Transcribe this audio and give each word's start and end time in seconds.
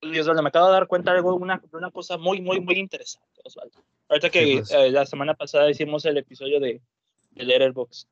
Dios, 0.00 0.28
me 0.28 0.48
acabo 0.48 0.66
de 0.66 0.72
dar 0.72 0.86
cuenta 0.86 1.12
de 1.12 1.18
algo, 1.18 1.34
una, 1.34 1.60
una 1.72 1.90
cosa 1.90 2.18
muy, 2.18 2.40
muy, 2.40 2.60
muy 2.60 2.78
interesante, 2.78 3.40
Osvaldo. 3.44 3.82
Ahorita 4.08 4.30
que 4.30 4.62
eh, 4.70 4.90
la 4.90 5.04
semana 5.06 5.34
pasada 5.34 5.70
hicimos 5.70 6.04
el 6.04 6.16
episodio 6.16 6.60
de, 6.60 6.80
de 7.32 7.44
Letterboxd. 7.44 8.08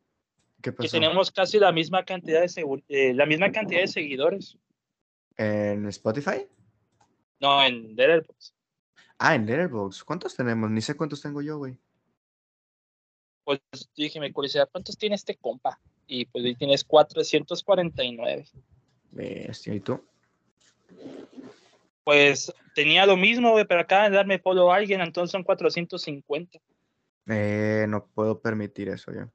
¿Qué 0.62 0.72
pasó? 0.72 0.82
Que 0.82 0.90
tenemos 0.90 1.30
casi 1.30 1.58
la 1.58 1.72
misma 1.72 2.04
cantidad 2.04 2.40
de, 2.40 2.82
eh, 2.88 3.14
la 3.14 3.26
misma 3.26 3.52
cantidad 3.52 3.80
de 3.80 3.86
seguidores. 3.86 4.58
¿En 5.36 5.86
Spotify? 5.86 6.46
No, 7.40 7.62
en 7.62 7.94
Letterboxd. 7.94 8.52
Ah, 9.18 9.34
en 9.34 9.46
Letterboxd. 9.46 10.04
¿Cuántos 10.04 10.34
tenemos? 10.34 10.70
Ni 10.70 10.80
sé 10.80 10.96
cuántos 10.96 11.22
tengo 11.22 11.40
yo, 11.40 11.58
güey. 11.58 11.78
Pues 13.44 13.60
dije, 13.96 14.18
me 14.18 14.32
curiosidad, 14.32 14.68
¿cuántos 14.72 14.98
tiene 14.98 15.14
este 15.14 15.36
compa? 15.36 15.80
Y 16.08 16.26
pues 16.26 16.44
ahí 16.44 16.56
tienes 16.56 16.82
449. 16.82 18.44
Bestia, 19.12 19.74
¿y 19.74 19.80
tú? 19.80 20.02
Pues 22.06 22.52
tenía 22.72 23.04
lo 23.04 23.16
mismo, 23.16 23.50
güey, 23.50 23.64
pero 23.64 23.80
acá 23.80 24.04
de 24.04 24.14
darme 24.14 24.38
follow 24.38 24.70
a 24.70 24.76
alguien, 24.76 25.00
entonces 25.00 25.32
son 25.32 25.42
450. 25.42 26.60
Eh, 27.26 27.84
no 27.88 28.06
puedo 28.06 28.40
permitir 28.40 28.90
eso 28.90 29.12
ya. 29.12 29.28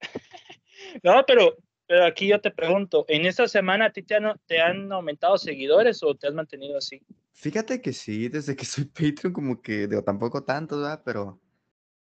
no, 1.02 1.22
pero, 1.26 1.58
pero 1.86 2.06
aquí 2.06 2.28
yo 2.28 2.40
te 2.40 2.50
pregunto, 2.50 3.04
¿en 3.06 3.26
esta 3.26 3.46
semana 3.48 3.84
a 3.84 3.92
ti 3.92 4.02
te 4.02 4.14
han, 4.14 4.40
te 4.46 4.62
han 4.62 4.90
aumentado 4.90 5.36
seguidores 5.36 6.02
o 6.02 6.14
te 6.14 6.28
has 6.28 6.32
mantenido 6.32 6.78
así? 6.78 7.02
Fíjate 7.34 7.82
que 7.82 7.92
sí, 7.92 8.30
desde 8.30 8.56
que 8.56 8.64
soy 8.64 8.86
Patreon 8.86 9.34
como 9.34 9.60
que, 9.60 9.86
digo, 9.86 10.02
tampoco 10.02 10.44
tanto, 10.44 10.78
¿verdad? 10.78 11.02
Pero 11.04 11.38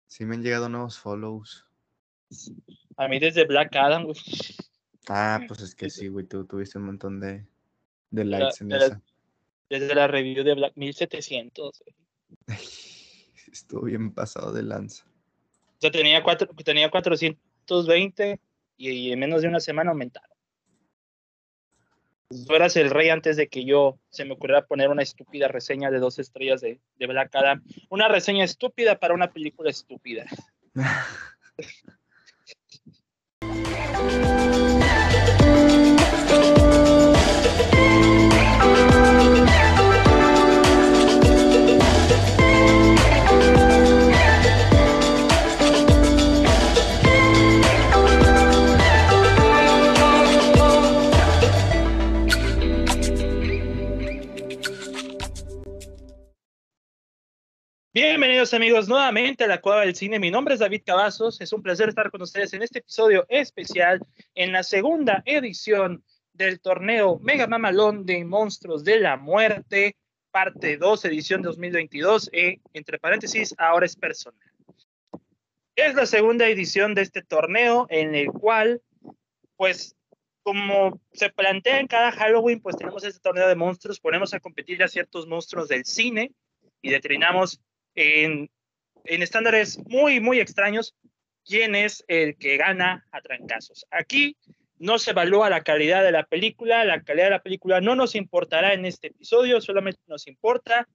sí 0.06 0.24
me 0.24 0.36
han 0.36 0.42
llegado 0.42 0.70
nuevos 0.70 0.98
follows. 0.98 1.66
A 2.96 3.08
mí 3.08 3.18
desde 3.18 3.44
Black 3.44 3.76
Adam, 3.76 4.04
güey. 4.04 4.16
Ah, 5.06 5.38
pues 5.48 5.60
es 5.60 5.74
que 5.74 5.90
sí, 5.90 6.08
güey, 6.08 6.24
tú 6.24 6.46
tuviste 6.46 6.78
un 6.78 6.86
montón 6.86 7.20
de, 7.20 7.44
de 8.08 8.24
likes 8.24 8.64
en 8.64 8.72
esa. 8.72 9.02
Desde 9.70 9.94
la 9.94 10.08
review 10.08 10.42
de 10.42 10.54
Black 10.54 10.72
1700. 10.74 11.84
Estuvo 13.52 13.82
bien 13.82 14.12
pasado 14.12 14.52
de 14.52 14.64
lanza. 14.64 15.04
O 15.06 15.80
sea, 15.80 15.90
tenía, 15.90 16.22
cuatro, 16.22 16.48
tenía 16.64 16.90
420 16.90 18.40
y, 18.76 19.12
en 19.12 19.18
menos 19.18 19.42
de 19.42 19.48
una 19.48 19.60
semana 19.60 19.92
aumentaron. 19.92 20.28
Tú 22.46 22.54
eras 22.54 22.76
el 22.76 22.90
rey 22.90 23.08
antes 23.08 23.36
de 23.36 23.48
que 23.48 23.64
yo 23.64 23.98
se 24.10 24.24
me 24.24 24.34
ocurriera 24.34 24.66
poner 24.66 24.88
una 24.88 25.02
estúpida 25.02 25.48
reseña 25.48 25.90
de 25.90 26.00
dos 26.00 26.18
estrellas 26.18 26.60
de, 26.60 26.80
de 26.98 27.06
Black 27.06 27.34
Adam. 27.34 27.62
Una 27.88 28.08
reseña 28.08 28.44
estúpida 28.44 28.98
para 28.98 29.14
una 29.14 29.32
película 29.32 29.70
estúpida. 29.70 30.26
Bienvenidos 58.40 58.54
amigos 58.54 58.88
nuevamente 58.88 59.44
a 59.44 59.48
la 59.48 59.60
Cueva 59.60 59.82
del 59.82 59.94
Cine. 59.94 60.18
Mi 60.18 60.30
nombre 60.30 60.54
es 60.54 60.60
David 60.60 60.80
Cavazos. 60.86 61.42
Es 61.42 61.52
un 61.52 61.60
placer 61.60 61.90
estar 61.90 62.10
con 62.10 62.22
ustedes 62.22 62.54
en 62.54 62.62
este 62.62 62.78
episodio 62.78 63.26
especial 63.28 64.00
en 64.34 64.50
la 64.50 64.62
segunda 64.62 65.22
edición 65.26 66.02
del 66.32 66.58
torneo 66.58 67.18
Mega 67.18 67.46
Mamalón 67.46 68.06
de 68.06 68.24
Monstruos 68.24 68.82
de 68.82 68.98
la 68.98 69.18
Muerte, 69.18 69.98
parte 70.30 70.78
2, 70.78 71.04
edición 71.04 71.42
2022. 71.42 72.30
E, 72.32 72.62
entre 72.72 72.98
paréntesis, 72.98 73.54
ahora 73.58 73.84
es 73.84 73.94
personal. 73.94 74.40
Es 75.76 75.94
la 75.94 76.06
segunda 76.06 76.48
edición 76.48 76.94
de 76.94 77.02
este 77.02 77.20
torneo 77.20 77.88
en 77.90 78.14
el 78.14 78.28
cual, 78.28 78.80
pues, 79.56 79.96
como 80.42 80.98
se 81.12 81.28
plantea 81.28 81.78
en 81.78 81.88
cada 81.88 82.10
Halloween, 82.10 82.62
pues 82.62 82.78
tenemos 82.78 83.04
este 83.04 83.20
torneo 83.20 83.46
de 83.46 83.54
monstruos, 83.54 84.00
ponemos 84.00 84.32
a 84.32 84.40
competir 84.40 84.82
a 84.82 84.88
ciertos 84.88 85.26
monstruos 85.26 85.68
del 85.68 85.84
cine 85.84 86.32
y 86.80 86.88
determinamos 86.88 87.60
en, 87.94 88.50
estándares 89.04 89.78
muy, 89.86 90.20
muy 90.20 90.40
extraños 90.40 90.94
quién 91.44 91.74
es 91.74 92.04
el 92.08 92.36
que 92.36 92.56
gana 92.56 93.06
a 93.10 93.20
trancazos. 93.20 93.86
Aquí 93.90 94.36
no 94.78 94.98
se 94.98 95.10
evalúa 95.10 95.50
la 95.50 95.62
calidad 95.62 96.02
de 96.02 96.12
la 96.12 96.24
película, 96.24 96.84
la 96.84 97.02
calidad 97.02 97.26
de 97.26 97.30
la 97.30 97.42
película 97.42 97.80
no 97.80 97.94
nos 97.94 98.14
importará 98.14 98.72
en 98.72 98.86
este 98.86 99.08
episodio, 99.08 99.60
solamente 99.60 100.00
nos 100.06 100.26
importa 100.26 100.88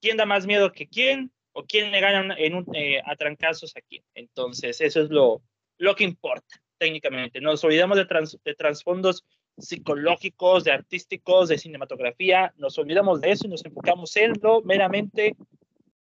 quién 0.00 0.16
da 0.16 0.26
más 0.26 0.46
miedo 0.46 0.72
que 0.72 0.88
quién 0.88 1.32
o 1.52 1.64
quién 1.64 1.90
le 1.90 2.00
gana 2.00 2.34
en 2.38 2.54
un, 2.54 2.66
eh, 2.74 3.02
a 3.04 3.16
trancazos 3.16 3.76
a 3.76 3.80
quién. 3.80 4.04
Entonces, 4.14 4.80
eso 4.80 5.02
es 5.02 5.10
lo, 5.10 5.42
lo 5.78 5.94
que 5.94 6.04
importa 6.04 6.60
técnicamente. 6.78 7.40
Nos 7.40 7.62
olvidamos 7.64 7.98
de, 7.98 8.06
de 8.44 8.54
trasfondos 8.54 9.24
psicológicos, 9.58 10.64
de 10.64 10.72
artísticos, 10.72 11.48
de 11.48 11.58
cinematografía, 11.58 12.54
nos 12.56 12.78
olvidamos 12.78 13.20
de 13.20 13.32
eso 13.32 13.46
y 13.46 13.50
nos 13.50 13.64
enfocamos 13.64 14.16
en 14.16 14.34
lo 14.40 14.62
meramente 14.62 15.36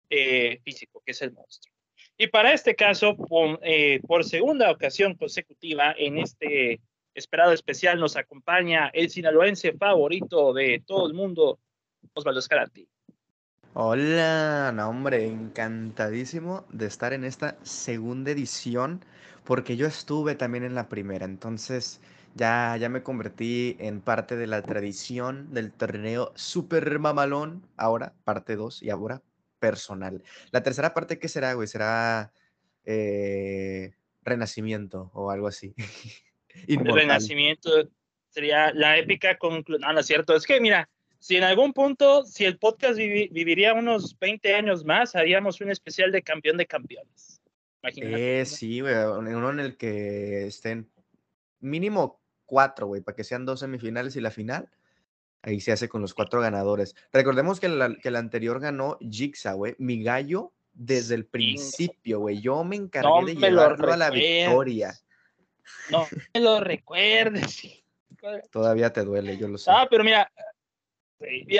eh, 0.09 0.59
físico, 0.63 1.01
que 1.05 1.11
es 1.11 1.21
el 1.21 1.33
monstruo. 1.33 1.73
Y 2.17 2.27
para 2.27 2.51
este 2.51 2.75
caso, 2.75 3.15
eh, 3.61 3.99
por, 4.07 4.23
segunda 4.23 4.71
ocasión 4.71 5.13
consecutiva, 5.15 5.93
en 5.97 6.17
este 6.17 6.81
esperado 7.13 7.51
especial 7.51 7.99
nos 7.99 8.15
acompaña 8.15 8.89
el 8.93 9.09
sinaloense 9.09 9.73
favorito 9.73 10.53
de 10.53 10.81
todo 10.85 11.07
el 11.07 11.13
mundo, 11.13 11.59
Osvaldo 12.13 12.39
Escalante. 12.39 12.87
Hola, 13.73 14.71
no, 14.73 14.89
hombre, 14.89 15.27
encantadísimo 15.27 16.65
de 16.69 16.87
estar 16.87 17.13
en 17.13 17.23
esta 17.23 17.55
segunda 17.63 18.31
edición, 18.31 19.05
porque 19.43 19.77
yo 19.77 19.85
estuve 19.85 20.33
también 20.33 20.63
en 20.63 20.73
la 20.73 20.89
primera, 20.89 21.25
entonces 21.25 22.01
ya, 22.33 22.75
ya 22.77 22.89
me 22.89 23.03
convertí 23.03 23.77
en 23.79 24.01
parte 24.01 24.35
de 24.35 24.47
la 24.47 24.63
tradición 24.63 25.53
del 25.53 25.71
torneo 25.71 26.31
Super 26.35 26.97
Mamalón, 26.97 27.63
ahora 27.77 28.13
parte 28.23 28.55
2 28.55 28.81
y 28.81 28.89
ahora 28.89 29.21
personal. 29.59 30.23
La 30.51 30.63
tercera 30.63 30.93
parte, 30.93 31.19
¿qué 31.19 31.27
será, 31.27 31.53
güey? 31.53 31.67
Será 31.67 32.31
eh, 32.85 33.93
renacimiento 34.23 35.11
o 35.13 35.31
algo 35.31 35.47
así. 35.47 35.73
renacimiento 36.67 37.89
sería 38.29 38.71
la 38.73 38.97
épica 38.97 39.37
conclusión. 39.37 39.81
No, 39.81 39.93
no 39.93 39.99
es 39.99 40.05
cierto. 40.05 40.35
Es 40.35 40.45
que, 40.45 40.59
mira, 40.59 40.89
si 41.19 41.35
en 41.35 41.43
algún 41.43 41.73
punto, 41.73 42.25
si 42.25 42.45
el 42.45 42.57
podcast 42.57 42.97
viviría 42.97 43.73
unos 43.73 44.17
20 44.19 44.53
años 44.53 44.85
más, 44.85 45.15
haríamos 45.15 45.61
un 45.61 45.71
especial 45.71 46.11
de 46.11 46.21
campeón 46.21 46.57
de 46.57 46.67
campeones. 46.67 47.41
Imagínate. 47.81 48.41
Eh, 48.41 48.45
sí, 48.45 48.81
güey, 48.81 48.93
uno 48.95 49.49
en 49.49 49.59
el 49.59 49.77
que 49.77 50.47
estén 50.47 50.89
mínimo 51.59 52.21
cuatro, 52.45 52.87
güey, 52.87 53.01
para 53.01 53.15
que 53.15 53.23
sean 53.23 53.45
dos 53.45 53.59
semifinales 53.59 54.15
y 54.15 54.21
la 54.21 54.31
final. 54.31 54.69
Ahí 55.47 55.61
se 55.61 55.71
hace 55.71 55.87
con 55.87 56.01
los 56.01 56.13
cuatro 56.13 56.41
ganadores. 56.41 56.93
Recordemos 57.13 57.61
que, 57.61 57.67
el 57.67 58.15
anterior 58.17 58.59
ganó 58.59 58.97
Jigsaw, 58.99 59.55
güey. 59.55 59.75
Mi 59.77 60.03
gallo 60.03 60.51
desde 60.73 61.15
el 61.15 61.25
principio, 61.25 62.19
güey. 62.19 62.41
Yo 62.41 62.65
me 62.65 62.75
encargué 62.75 63.33
de 63.33 63.35
llevarlo 63.35 63.93
a 63.93 63.95
la 63.95 64.09
victoria. 64.09 64.93
No 65.89 66.05
me 66.33 66.41
lo 66.41 66.59
recuerdes. 66.59 67.81
Todavía 68.51 68.91
te 68.91 69.05
duele, 69.05 69.37
yo 69.37 69.47
lo 69.47 69.57
sé. 69.57 69.71
Ah, 69.73 69.87
pero 69.89 70.03
mira, 70.03 70.29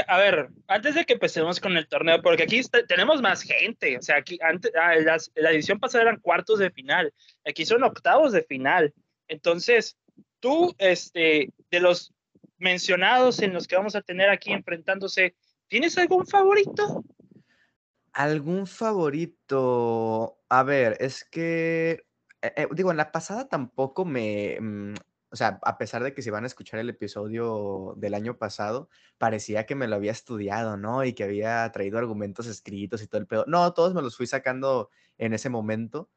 a 0.08 0.18
ver, 0.18 0.50
antes 0.68 0.96
de 0.96 1.06
que 1.06 1.14
empecemos 1.14 1.62
con 1.62 1.78
el 1.78 1.88
torneo, 1.88 2.22
porque 2.22 2.44
aquí 2.44 2.62
tenemos 2.90 3.22
más 3.22 3.42
gente, 3.42 3.98
o 3.98 4.02
sea, 4.02 4.18
aquí 4.18 4.38
antes, 4.42 4.70
ah, 4.76 4.96
la 5.36 5.52
edición 5.52 5.80
pasada 5.80 6.02
eran 6.04 6.20
cuartos 6.20 6.60
de 6.60 6.72
final, 6.72 7.14
aquí 7.46 7.66
son 7.66 7.84
octavos 7.84 8.34
de 8.34 8.44
final. 8.44 8.94
Entonces, 9.30 9.98
tú, 10.42 10.76
este, 10.78 11.54
de 11.72 11.80
los 11.80 12.14
mencionados 12.58 13.42
en 13.42 13.54
los 13.54 13.68
que 13.68 13.76
vamos 13.76 13.96
a 13.96 14.02
tener 14.02 14.30
aquí 14.30 14.52
enfrentándose, 14.52 15.36
¿tienes 15.68 15.98
algún 15.98 16.26
favorito? 16.26 17.04
¿Algún 18.14 18.68
favorito? 18.68 20.40
A 20.50 20.64
ver, 20.64 20.98
es 21.00 21.24
que, 21.24 22.06
eh, 22.42 22.54
eh, 22.56 22.68
digo, 22.72 22.92
en 22.92 22.98
la 22.98 23.12
pasada 23.12 23.48
tampoco 23.48 24.06
me, 24.06 24.58
mm, 24.60 24.94
o 25.30 25.36
sea, 25.36 25.60
a 25.64 25.78
pesar 25.78 26.04
de 26.04 26.14
que 26.14 26.22
si 26.22 26.30
van 26.30 26.46
a 26.46 26.48
escuchar 26.48 26.80
el 26.80 26.90
episodio 26.90 27.94
del 27.98 28.14
año 28.14 28.38
pasado, 28.38 28.90
parecía 29.18 29.66
que 29.66 29.76
me 29.76 29.88
lo 29.88 29.96
había 29.96 30.12
estudiado, 30.12 30.78
¿no? 30.78 31.04
Y 31.04 31.14
que 31.14 31.26
había 31.26 31.70
traído 31.72 31.98
argumentos 31.98 32.48
escritos 32.48 33.02
y 33.02 33.08
todo 33.08 33.22
el 33.22 33.28
pedo. 33.28 33.44
No, 33.48 33.74
todos 33.74 33.94
me 33.94 34.02
los 34.02 34.16
fui 34.16 34.26
sacando 34.26 34.90
en 35.18 35.34
ese 35.34 35.50
momento. 35.50 36.10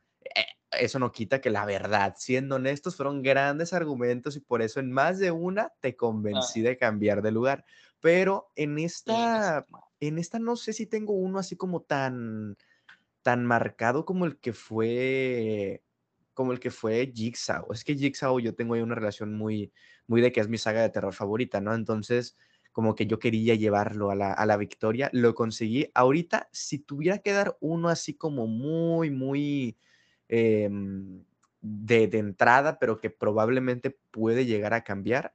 Eso 0.79 0.99
no 1.01 1.11
quita 1.11 1.41
que 1.41 1.51
la 1.51 1.65
verdad, 1.65 2.15
siendo 2.17 2.57
honestos, 2.57 2.97
fueron 2.97 3.23
grandes 3.23 3.73
argumentos 3.73 4.37
y 4.37 4.41
por 4.41 4.63
eso 4.63 4.79
en 4.79 4.93
más 4.93 5.19
de 5.19 5.33
una 5.33 5.73
te 5.81 5.97
convencí 5.97 6.61
de 6.63 6.77
cambiar 6.77 7.23
de 7.23 7.33
lugar. 7.33 7.65
Pero 8.01 8.51
en 8.55 8.79
esta, 8.79 9.67
en 9.99 10.19
esta 10.19 10.39
no 10.39 10.57
sé 10.57 10.73
si 10.73 10.87
tengo 10.87 11.13
uno 11.13 11.39
así 11.39 11.57
como 11.57 11.83
tan, 11.83 12.57
tan 13.23 13.45
marcado 13.45 14.05
como 14.05 14.27
el 14.27 14.39
que 14.39 14.53
fue, 14.53 15.83
como 16.35 16.53
el 16.53 16.61
que 16.61 16.71
fue 16.71 17.13
Jigsaw. 17.15 17.73
Es 17.73 17.85
que 17.85 17.97
Jigsaw 17.97 18.39
yo 18.41 18.55
tengo 18.55 18.75
ahí 18.75 18.83
una 18.83 18.95
relación 18.95 19.35
muy, 19.37 19.73
muy 20.07 20.21
de 20.21 20.33
que 20.33 20.41
es 20.41 20.49
mi 20.49 20.59
saga 20.59 20.83
de 20.83 20.91
terror 20.91 21.13
favorita, 21.13 21.61
¿no? 21.61 21.75
Entonces, 21.75 22.37
como 22.73 22.95
que 22.95 23.07
yo 23.07 23.19
quería 23.19 23.57
llevarlo 23.57 24.11
a 24.11 24.15
la, 24.15 24.33
a 24.33 24.47
la 24.47 24.57
victoria, 24.57 25.11
lo 25.13 25.35
conseguí. 25.35 25.91
Ahorita, 25.95 26.49
si 26.53 26.79
tuviera 26.79 27.19
que 27.19 27.33
dar 27.33 27.57
uno 27.61 27.89
así 27.89 28.15
como 28.15 28.47
muy, 28.47 29.11
muy 29.11 29.77
em, 30.31 31.25
de, 31.61 32.07
de 32.07 32.19
entrada, 32.19 32.79
pero 32.79 33.01
que 33.01 33.11
probablemente 33.11 33.99
puede 34.11 34.47
llegar 34.47 34.73
a 34.73 34.85
cambiar, 34.85 35.35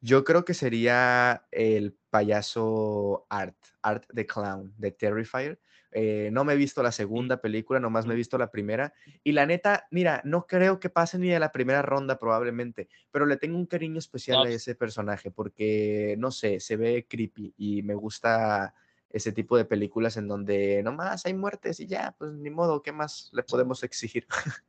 yo 0.00 0.22
creo 0.22 0.44
que 0.44 0.52
sería 0.52 1.46
el 1.50 1.96
payaso 2.10 3.26
Art, 3.30 3.56
Art 3.80 4.04
the 4.14 4.26
Clown 4.26 4.74
de 4.76 4.92
Terrifier. 4.92 5.58
Eh, 5.92 6.28
no 6.30 6.44
me 6.44 6.52
he 6.52 6.56
visto 6.56 6.82
la 6.82 6.92
segunda 6.92 7.40
película, 7.40 7.80
nomás 7.80 8.04
me 8.04 8.12
he 8.12 8.16
visto 8.16 8.36
la 8.36 8.50
primera. 8.50 8.92
Y 9.22 9.32
la 9.32 9.46
neta, 9.46 9.86
mira, 9.90 10.20
no 10.24 10.46
creo 10.46 10.78
que 10.78 10.90
pase 10.90 11.18
ni 11.18 11.30
de 11.30 11.38
la 11.38 11.52
primera 11.52 11.80
ronda 11.80 12.18
probablemente, 12.18 12.88
pero 13.10 13.24
le 13.24 13.38
tengo 13.38 13.56
un 13.56 13.64
cariño 13.64 13.98
especial 13.98 14.44
a 14.44 14.50
ese 14.50 14.74
personaje 14.74 15.30
porque, 15.30 16.16
no 16.18 16.30
sé, 16.30 16.60
se 16.60 16.76
ve 16.76 17.06
creepy 17.08 17.54
y 17.56 17.82
me 17.82 17.94
gusta 17.94 18.74
ese 19.14 19.30
tipo 19.30 19.56
de 19.56 19.64
películas 19.64 20.16
en 20.16 20.26
donde 20.26 20.82
nomás 20.82 21.24
hay 21.24 21.34
muertes 21.34 21.78
y 21.78 21.86
ya, 21.86 22.16
pues 22.18 22.32
ni 22.32 22.50
modo, 22.50 22.82
¿qué 22.82 22.90
más 22.90 23.30
le 23.32 23.42
podemos 23.42 23.82
exigir? 23.82 24.26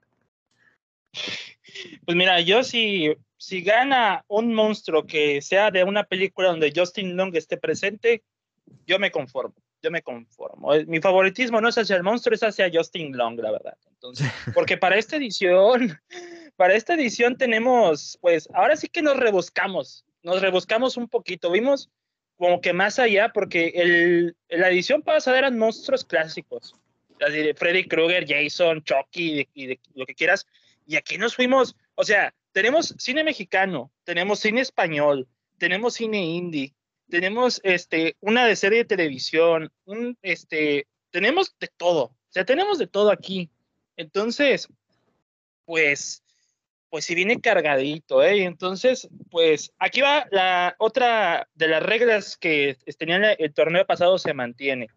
Pues 2.06 2.16
mira, 2.16 2.42
yo 2.42 2.64
si, 2.64 3.16
si 3.38 3.62
gana 3.62 4.24
un 4.28 4.54
monstruo 4.54 5.06
que 5.06 5.42
sea 5.42 5.72
de 5.72 5.84
una 5.84 6.04
película 6.04 6.50
donde 6.50 6.72
Justin 6.76 7.16
Long 7.16 7.36
esté 7.36 7.58
presente, 7.58 8.24
yo 8.86 9.00
me 9.00 9.12
conformo, 9.12 9.56
yo 9.82 9.92
me 9.92 10.02
conformo. 10.02 10.74
Eh, 10.74 10.86
mi 10.86 11.00
favoritismo 11.00 11.60
no 11.62 11.70
es 11.70 11.78
hacia 11.78 11.96
el 11.96 12.04
monstruo, 12.04 12.36
es 12.36 12.44
hacia 12.44 12.70
Justin 12.72 13.16
Long, 13.16 13.40
la 13.40 13.52
verdad. 13.52 13.78
Entonces, 13.90 14.28
porque 14.54 14.78
para 14.78 14.98
esta 14.98 15.16
edición, 15.16 16.00
para 16.56 16.76
esta 16.76 16.94
edición 16.94 17.38
tenemos, 17.38 18.18
pues, 18.22 18.48
ahora 18.54 18.76
sí 18.76 18.88
que 18.88 19.02
nos 19.02 19.18
rebuscamos, 19.18 20.06
nos 20.22 20.42
rebuscamos 20.42 20.98
un 20.98 21.08
poquito. 21.08 21.52
Vimos 21.52 21.90
como 22.38 22.62
que 22.62 22.74
más 22.74 23.00
allá, 23.00 23.32
porque 23.34 23.72
el, 23.76 24.36
la 24.50 24.70
edición 24.70 25.02
pasada 25.02 25.40
eran 25.40 25.58
monstruos 25.58 26.04
clásicos. 26.04 26.74
Freddy 27.56 27.86
Krueger, 27.86 28.26
Jason, 28.28 28.84
Chucky 28.84 29.48
y 29.54 29.68
de 29.68 29.80
lo 29.94 30.06
que 30.06 30.16
quieras 30.16 30.46
y 30.86 30.96
aquí 30.96 31.18
nos 31.18 31.36
fuimos, 31.36 31.76
o 31.96 32.04
sea, 32.04 32.34
tenemos 32.52 32.94
cine 32.98 33.24
mexicano, 33.24 33.92
tenemos 34.04 34.40
cine 34.40 34.62
español, 34.62 35.28
tenemos 35.58 35.96
cine 35.96 36.24
indie, 36.24 36.74
tenemos 37.10 37.60
este, 37.64 38.16
una 38.22 38.46
de 38.46 38.56
serie 38.56 38.80
de 38.80 38.86
televisión, 38.86 39.72
un, 39.86 40.18
este, 40.22 40.88
tenemos 41.12 41.56
de 41.60 41.70
todo, 41.76 42.04
o 42.04 42.16
sea, 42.30 42.46
tenemos 42.46 42.78
de 42.78 42.88
todo 42.88 43.12
aquí. 43.12 43.50
Entonces, 43.98 44.68
pues, 45.66 46.24
pues 46.96 47.04
si 47.04 47.14
viene 47.14 47.42
cargadito, 47.42 48.24
¿eh? 48.24 48.46
Entonces, 48.46 49.10
pues 49.30 49.74
aquí 49.80 50.00
va 50.00 50.28
la 50.32 50.78
otra 50.80 51.50
de 51.54 51.68
las 51.68 51.84
reglas 51.84 52.38
que 52.38 52.78
tenían 52.98 53.26
el 53.38 53.54
torneo 53.54 53.86
pasado 53.86 54.18
se 54.18 54.34
mantiene. 54.34 54.88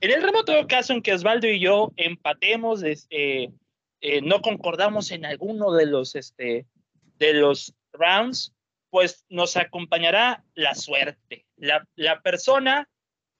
En 0.00 0.12
el 0.12 0.22
remoto 0.22 0.52
caso 0.68 0.92
en 0.92 1.02
que 1.02 1.12
Osvaldo 1.12 1.48
y 1.48 1.58
yo 1.58 1.90
empatemos, 1.96 2.84
este, 2.84 3.50
eh, 4.00 4.20
no 4.22 4.40
concordamos 4.40 5.10
en 5.10 5.24
alguno 5.24 5.72
de 5.72 5.86
los, 5.86 6.14
este, 6.14 6.64
de 7.18 7.32
los 7.34 7.74
rounds, 7.92 8.54
pues 8.90 9.24
nos 9.28 9.56
acompañará 9.56 10.44
la 10.54 10.76
suerte. 10.76 11.44
La, 11.56 11.84
la 11.96 12.20
persona 12.20 12.88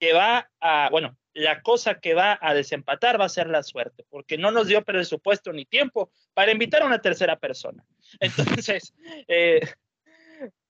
que 0.01 0.13
va 0.13 0.51
a, 0.59 0.89
bueno, 0.91 1.17
la 1.35 1.63
cosa 1.63 2.01
que 2.01 2.15
va 2.15 2.37
a 2.43 2.53
desempatar 2.53 3.21
va 3.21 3.27
a 3.27 3.29
ser 3.29 3.49
la 3.49 3.63
suerte, 3.63 4.05
porque 4.11 4.39
no 4.39 4.51
nos 4.51 4.67
dio 4.67 4.83
presupuesto 4.83 5.53
ni 5.53 5.65
tiempo 5.65 6.11
para 6.39 6.53
invitar 6.53 6.83
a 6.83 6.87
una 6.87 7.03
tercera 7.03 7.37
persona. 7.37 7.85
Entonces, 8.21 8.95
eh, 9.27 9.59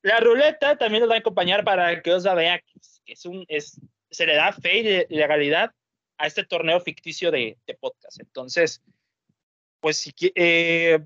la 0.01 0.19
ruleta 0.19 0.79
también 0.79 1.03
nos 1.03 1.11
va 1.11 1.17
a 1.17 1.19
acompañar 1.19 1.63
para 1.63 2.01
que 2.01 2.11
os 2.11 2.25
vea 2.25 2.59
que 2.59 3.13
es 3.13 3.27
un, 3.27 3.45
es, 3.49 3.79
se 4.11 4.25
le 4.25 4.35
da 4.35 4.51
fe 4.55 4.79
y 5.11 5.15
legalidad 5.15 5.71
a 6.17 6.27
este 6.27 6.45
torneo 6.45 6.81
ficticio 6.81 7.31
de, 7.31 7.59
de 7.67 7.75
podcast. 7.75 8.19
Entonces, 8.19 8.83
pues 9.81 10.11
eh, 10.35 11.01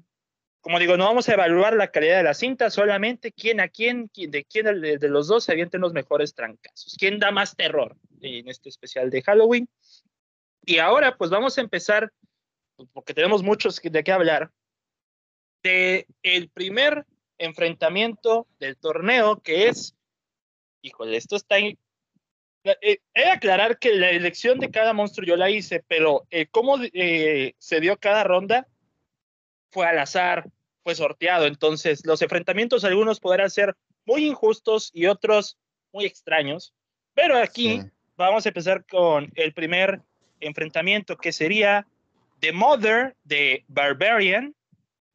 como 0.61 0.79
digo, 0.79 0.97
no 0.97 1.07
vamos 1.07 1.29
a 1.29 1.35
evaluar 1.35 1.75
la 1.75 1.91
calidad 1.91 2.19
de 2.19 2.23
la 2.23 2.35
cinta, 2.35 2.71
solamente 2.71 3.33
quién 3.33 3.59
a 3.59 3.67
quién, 3.67 4.13
de 4.15 4.45
quién 4.45 4.81
de, 4.81 5.09
los 5.09 5.27
dos 5.27 5.43
se 5.43 5.51
avienten 5.51 5.81
los 5.81 5.93
mejores 5.93 6.37
trancazos, 6.37 6.95
quién 6.97 7.19
da 7.19 7.33
más 7.33 7.57
terror 7.57 7.97
en 8.21 8.49
este 8.49 8.69
especial 8.69 9.11
de 9.11 9.23
Halloween. 9.23 9.69
Y 10.65 10.79
ahora 10.79 11.17
pues 11.17 11.33
vamos 11.33 11.59
a 11.59 11.63
empezar, 11.63 12.13
porque 12.93 13.15
tenemos 13.15 13.43
muchos 13.43 13.81
de 13.81 14.05
qué 14.05 14.13
hablar, 14.13 14.51
de 15.63 16.07
el 16.23 16.49
primer 16.51 17.07
enfrentamiento 17.39 18.47
del 18.59 18.77
torneo 18.77 19.41
que 19.41 19.69
es, 19.69 19.97
híjole, 20.83 21.17
esto 21.17 21.37
está 21.37 21.59
eh, 22.65 22.99
he 23.15 23.23
de 23.23 23.31
aclarar 23.31 23.79
que 23.79 23.93
la 23.93 24.11
elección 24.11 24.61
de 24.61 24.71
cada 24.71 24.93
monstruo 24.93 25.27
yo 25.27 25.37
la 25.37 25.51
hice, 25.51 25.85
pero 25.89 26.27
eh, 26.31 26.47
cómo 26.47 26.79
eh, 26.81 27.55
se 27.59 27.81
dio 27.81 27.99
cada 27.99 28.23
ronda 28.23 28.69
fue 29.71 29.87
al 29.87 29.99
azar, 29.99 30.49
fue 30.85 30.95
sorteado. 30.95 31.47
Entonces, 31.47 32.07
los 32.07 32.23
enfrentamientos 32.23 32.85
algunos 32.85 33.19
podrán 33.19 33.51
ser 33.51 33.75
muy 34.05 34.27
injustos 34.27 34.91
y 34.93 35.07
otros 35.07 35.59
muy 35.93 36.05
extraños. 36.05 36.73
Pero 37.15 37.37
aquí 37.37 37.81
vamos 38.17 38.47
a 38.47 38.51
empezar 38.51 38.87
con 38.87 39.33
el 39.35 39.53
primer 39.53 40.01
enfrentamiento 40.41 41.17
que 41.17 41.33
sería 41.33 41.87
The 42.43 42.53
Mother 42.53 43.17
de 43.23 43.65
Barbarian 43.69 44.53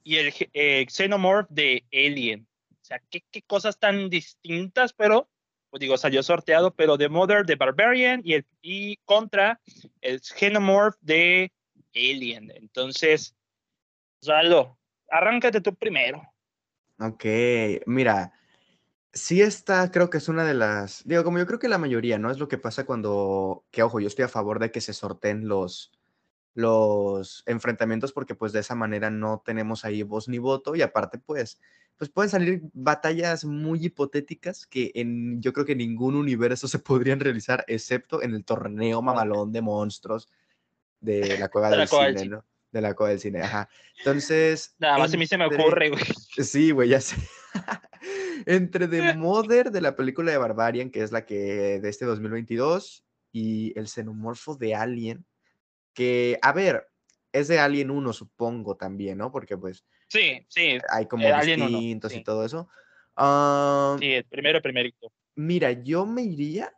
y 0.01 0.15
el 0.15 0.89
Xenomorph 0.89 1.49
de 1.49 1.83
Alien. 1.91 2.47
O 2.71 2.85
sea, 2.85 3.01
qué, 3.09 3.21
cosas 3.45 3.77
tan 3.77 4.09
distintas, 4.09 4.93
pero 4.93 5.29
pues 5.69 5.81
digo, 5.81 5.97
salió 5.97 6.23
sorteado, 6.23 6.73
pero 6.73 6.97
The 6.97 7.09
Mother 7.09 7.45
de 7.45 7.55
Barbarian 7.55 8.21
y, 8.23 8.37
y 8.61 8.95
contra 9.03 9.59
el 9.99 10.21
Xenomorph 10.21 10.95
de 11.01 11.51
Alien. 11.93 12.53
Entonces, 12.55 13.35
Osvaldo, 14.21 14.77
arráncate 15.09 15.59
tú 15.59 15.75
primero. 15.75 16.21
Ok, 16.97 17.25
mira, 17.87 18.31
sí 19.11 19.41
está, 19.41 19.91
creo 19.91 20.09
que 20.09 20.19
es 20.19 20.29
una 20.29 20.45
de 20.45 20.53
las, 20.53 21.05
digo, 21.05 21.25
como 21.25 21.39
yo 21.39 21.45
creo 21.45 21.59
que 21.59 21.67
la 21.67 21.77
mayoría, 21.77 22.19
¿no? 22.19 22.31
Es 22.31 22.39
lo 22.39 22.47
que 22.47 22.57
pasa 22.57 22.85
cuando, 22.85 23.65
que 23.69 23.83
ojo, 23.83 23.99
yo 23.99 24.07
estoy 24.07 24.23
a 24.23 24.29
favor 24.29 24.59
de 24.59 24.71
que 24.71 24.79
se 24.79 24.93
sorteen 24.93 25.49
los, 25.49 25.91
los 26.57 27.43
enfrentamientos 27.45 28.11
porque 28.11 28.33
pues 28.33 28.51
de 28.51 28.61
esa 28.61 28.73
manera 28.73 29.11
no 29.11 29.43
tenemos 29.45 29.85
ahí 29.85 30.01
voz 30.01 30.27
ni 30.27 30.39
voto 30.39 30.75
y 30.75 30.81
aparte 30.81 31.19
pues 31.19 31.59
pues 31.97 32.09
pueden 32.09 32.31
salir 32.31 32.61
batallas 32.73 33.45
muy 33.45 33.85
hipotéticas 33.85 34.65
que 34.65 34.91
en, 34.95 35.39
yo 35.39 35.53
creo 35.53 35.67
que 35.67 35.73
en 35.73 35.77
ningún 35.79 36.15
universo 36.15 36.67
se 36.67 36.79
podrían 36.79 37.19
realizar, 37.19 37.63
excepto 37.67 38.23
en 38.23 38.33
el 38.33 38.43
torneo 38.43 39.03
mamalón 39.03 39.51
de 39.51 39.61
monstruos 39.61 40.29
de 40.99 41.37
la 41.37 41.47
cueva 41.49 41.69
del 41.77 41.87
cine, 41.87 42.25
¿no? 42.25 42.45
De 42.71 42.81
la 42.81 42.95
cueva 42.95 43.11
del 43.11 43.19
cine, 43.19 43.41
ajá. 43.41 43.69
Entonces... 43.99 44.75
Nada 44.79 44.97
más 44.97 45.13
a 45.13 45.17
mí 45.17 45.27
se 45.27 45.37
me 45.37 45.45
ocurre, 45.45 45.89
güey. 45.89 46.03
Sí, 46.43 46.71
güey, 46.71 46.89
ya 46.89 47.01
sé. 47.01 47.17
entre 48.47 48.87
The 48.87 49.13
Mother 49.15 49.69
de 49.69 49.81
la 49.81 49.95
película 49.95 50.31
de 50.31 50.37
Barbarian, 50.39 50.89
que 50.89 51.03
es 51.03 51.11
la 51.11 51.23
que 51.23 51.79
de 51.79 51.89
este 51.89 52.05
2022, 52.05 53.05
y 53.31 53.77
el 53.77 53.87
xenomorfo 53.87 54.55
de 54.55 54.73
Alien, 54.73 55.25
que, 55.97 56.37
a 56.43 56.53
ver, 56.53 56.87
es 57.33 57.47
de 57.47 57.57
Alien 57.57 57.89
1, 57.89 58.13
supongo 58.13 58.77
también, 58.77 59.17
¿no? 59.17 59.31
Porque 59.31 59.57
pues 59.57 59.83
Sí, 60.07 60.45
sí. 60.47 60.77
Hay 60.89 61.07
como 61.07 61.27
distintos 61.27 62.13
y 62.13 62.23
todo 62.23 62.45
eso. 62.45 62.69
sí, 63.99 64.13
el 64.13 64.25
primero, 64.25 64.61
primerito. 64.61 65.11
Mira, 65.35 65.71
yo 65.71 66.05
me 66.05 66.21
iría, 66.21 66.71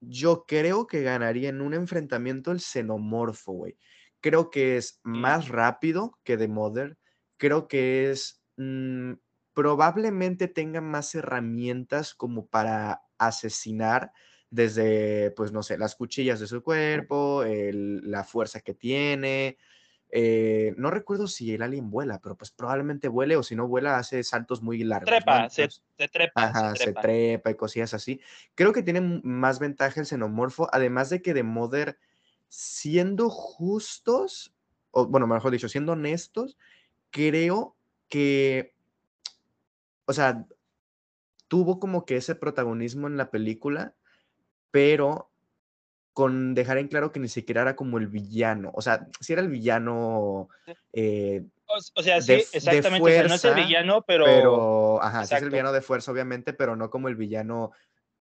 yo 0.00 0.44
creo 0.46 0.86
que 0.86 1.02
ganaría 1.02 1.48
en 1.48 1.60
un 1.60 1.74
enfrentamiento 1.74 2.52
el 2.52 2.60
xenomorfo, 2.60 3.52
güey. 3.52 3.76
Creo 4.20 4.50
que 4.50 4.76
es 4.76 5.00
más 5.02 5.48
rápido 5.48 6.18
que 6.22 6.36
The 6.36 6.46
Mother. 6.46 6.96
Creo 7.38 7.66
que 7.66 8.10
es, 8.10 8.40
mm, 8.56 9.14
probablemente 9.52 10.46
tenga 10.46 10.80
más 10.80 11.14
herramientas 11.16 12.14
como 12.14 12.46
para 12.46 13.02
asesinar 13.18 14.12
desde, 14.50 15.30
pues 15.32 15.52
no 15.52 15.62
sé, 15.62 15.78
las 15.78 15.94
cuchillas 15.94 16.40
de 16.40 16.46
su 16.46 16.62
cuerpo, 16.62 17.44
la 17.44 18.24
fuerza 18.24 18.60
que 18.60 18.74
tiene, 18.74 19.56
eh, 20.12 20.74
no 20.76 20.90
recuerdo 20.90 21.28
si 21.28 21.54
el 21.54 21.62
alien 21.62 21.90
vuela, 21.90 22.20
pero 22.20 22.36
pues 22.36 22.50
probablemente 22.50 23.06
vuele 23.06 23.36
o 23.36 23.44
si 23.44 23.54
no 23.54 23.68
vuela 23.68 23.96
hace 23.96 24.24
saltos 24.24 24.60
muy 24.60 24.82
largos. 24.82 25.06
Trepa, 25.06 25.48
se, 25.48 25.68
trepa. 26.08 26.32
Ajá, 26.34 26.74
se 26.74 26.92
trepa. 26.92 27.50
y 27.50 27.54
cosillas 27.54 27.94
así. 27.94 28.20
Creo 28.56 28.72
que 28.72 28.82
tiene 28.82 29.00
más 29.22 29.60
ventaja 29.60 30.00
el 30.00 30.06
xenomorfo, 30.06 30.68
además 30.72 31.10
de 31.10 31.22
que 31.22 31.32
de 31.32 31.44
Mother, 31.44 31.98
siendo 32.48 33.30
justos, 33.30 34.52
o 34.90 35.06
bueno, 35.06 35.28
mejor 35.28 35.52
dicho, 35.52 35.68
siendo 35.68 35.92
honestos, 35.92 36.58
creo 37.10 37.76
que, 38.08 38.74
o 40.06 40.12
sea, 40.12 40.44
tuvo 41.46 41.78
como 41.78 42.04
que 42.04 42.16
ese 42.16 42.34
protagonismo 42.34 43.06
en 43.06 43.16
la 43.16 43.30
película, 43.30 43.94
pero 44.70 45.30
con 46.12 46.54
dejar 46.54 46.78
en 46.78 46.88
claro 46.88 47.12
que 47.12 47.20
ni 47.20 47.28
siquiera 47.28 47.62
era 47.62 47.76
como 47.76 47.98
el 47.98 48.08
villano. 48.08 48.70
O 48.74 48.82
sea, 48.82 49.06
si 49.20 49.32
era 49.32 49.42
el 49.42 49.48
villano. 49.48 50.48
Eh, 50.92 51.44
o, 51.66 52.02
sea, 52.02 52.20
sí, 52.20 52.32
exactamente. 52.52 53.28
no 53.28 53.34
es 53.34 53.44
el 53.44 53.54
villano, 53.54 54.02
pero. 54.02 54.24
Pero, 54.24 55.02
ajá, 55.02 55.24
sí 55.24 55.34
es 55.34 55.42
el 55.42 55.50
villano 55.50 55.72
de 55.72 55.82
fuerza, 55.82 56.10
obviamente, 56.10 56.52
pero 56.52 56.76
no 56.76 56.90
como 56.90 57.08
el 57.08 57.16
villano 57.16 57.72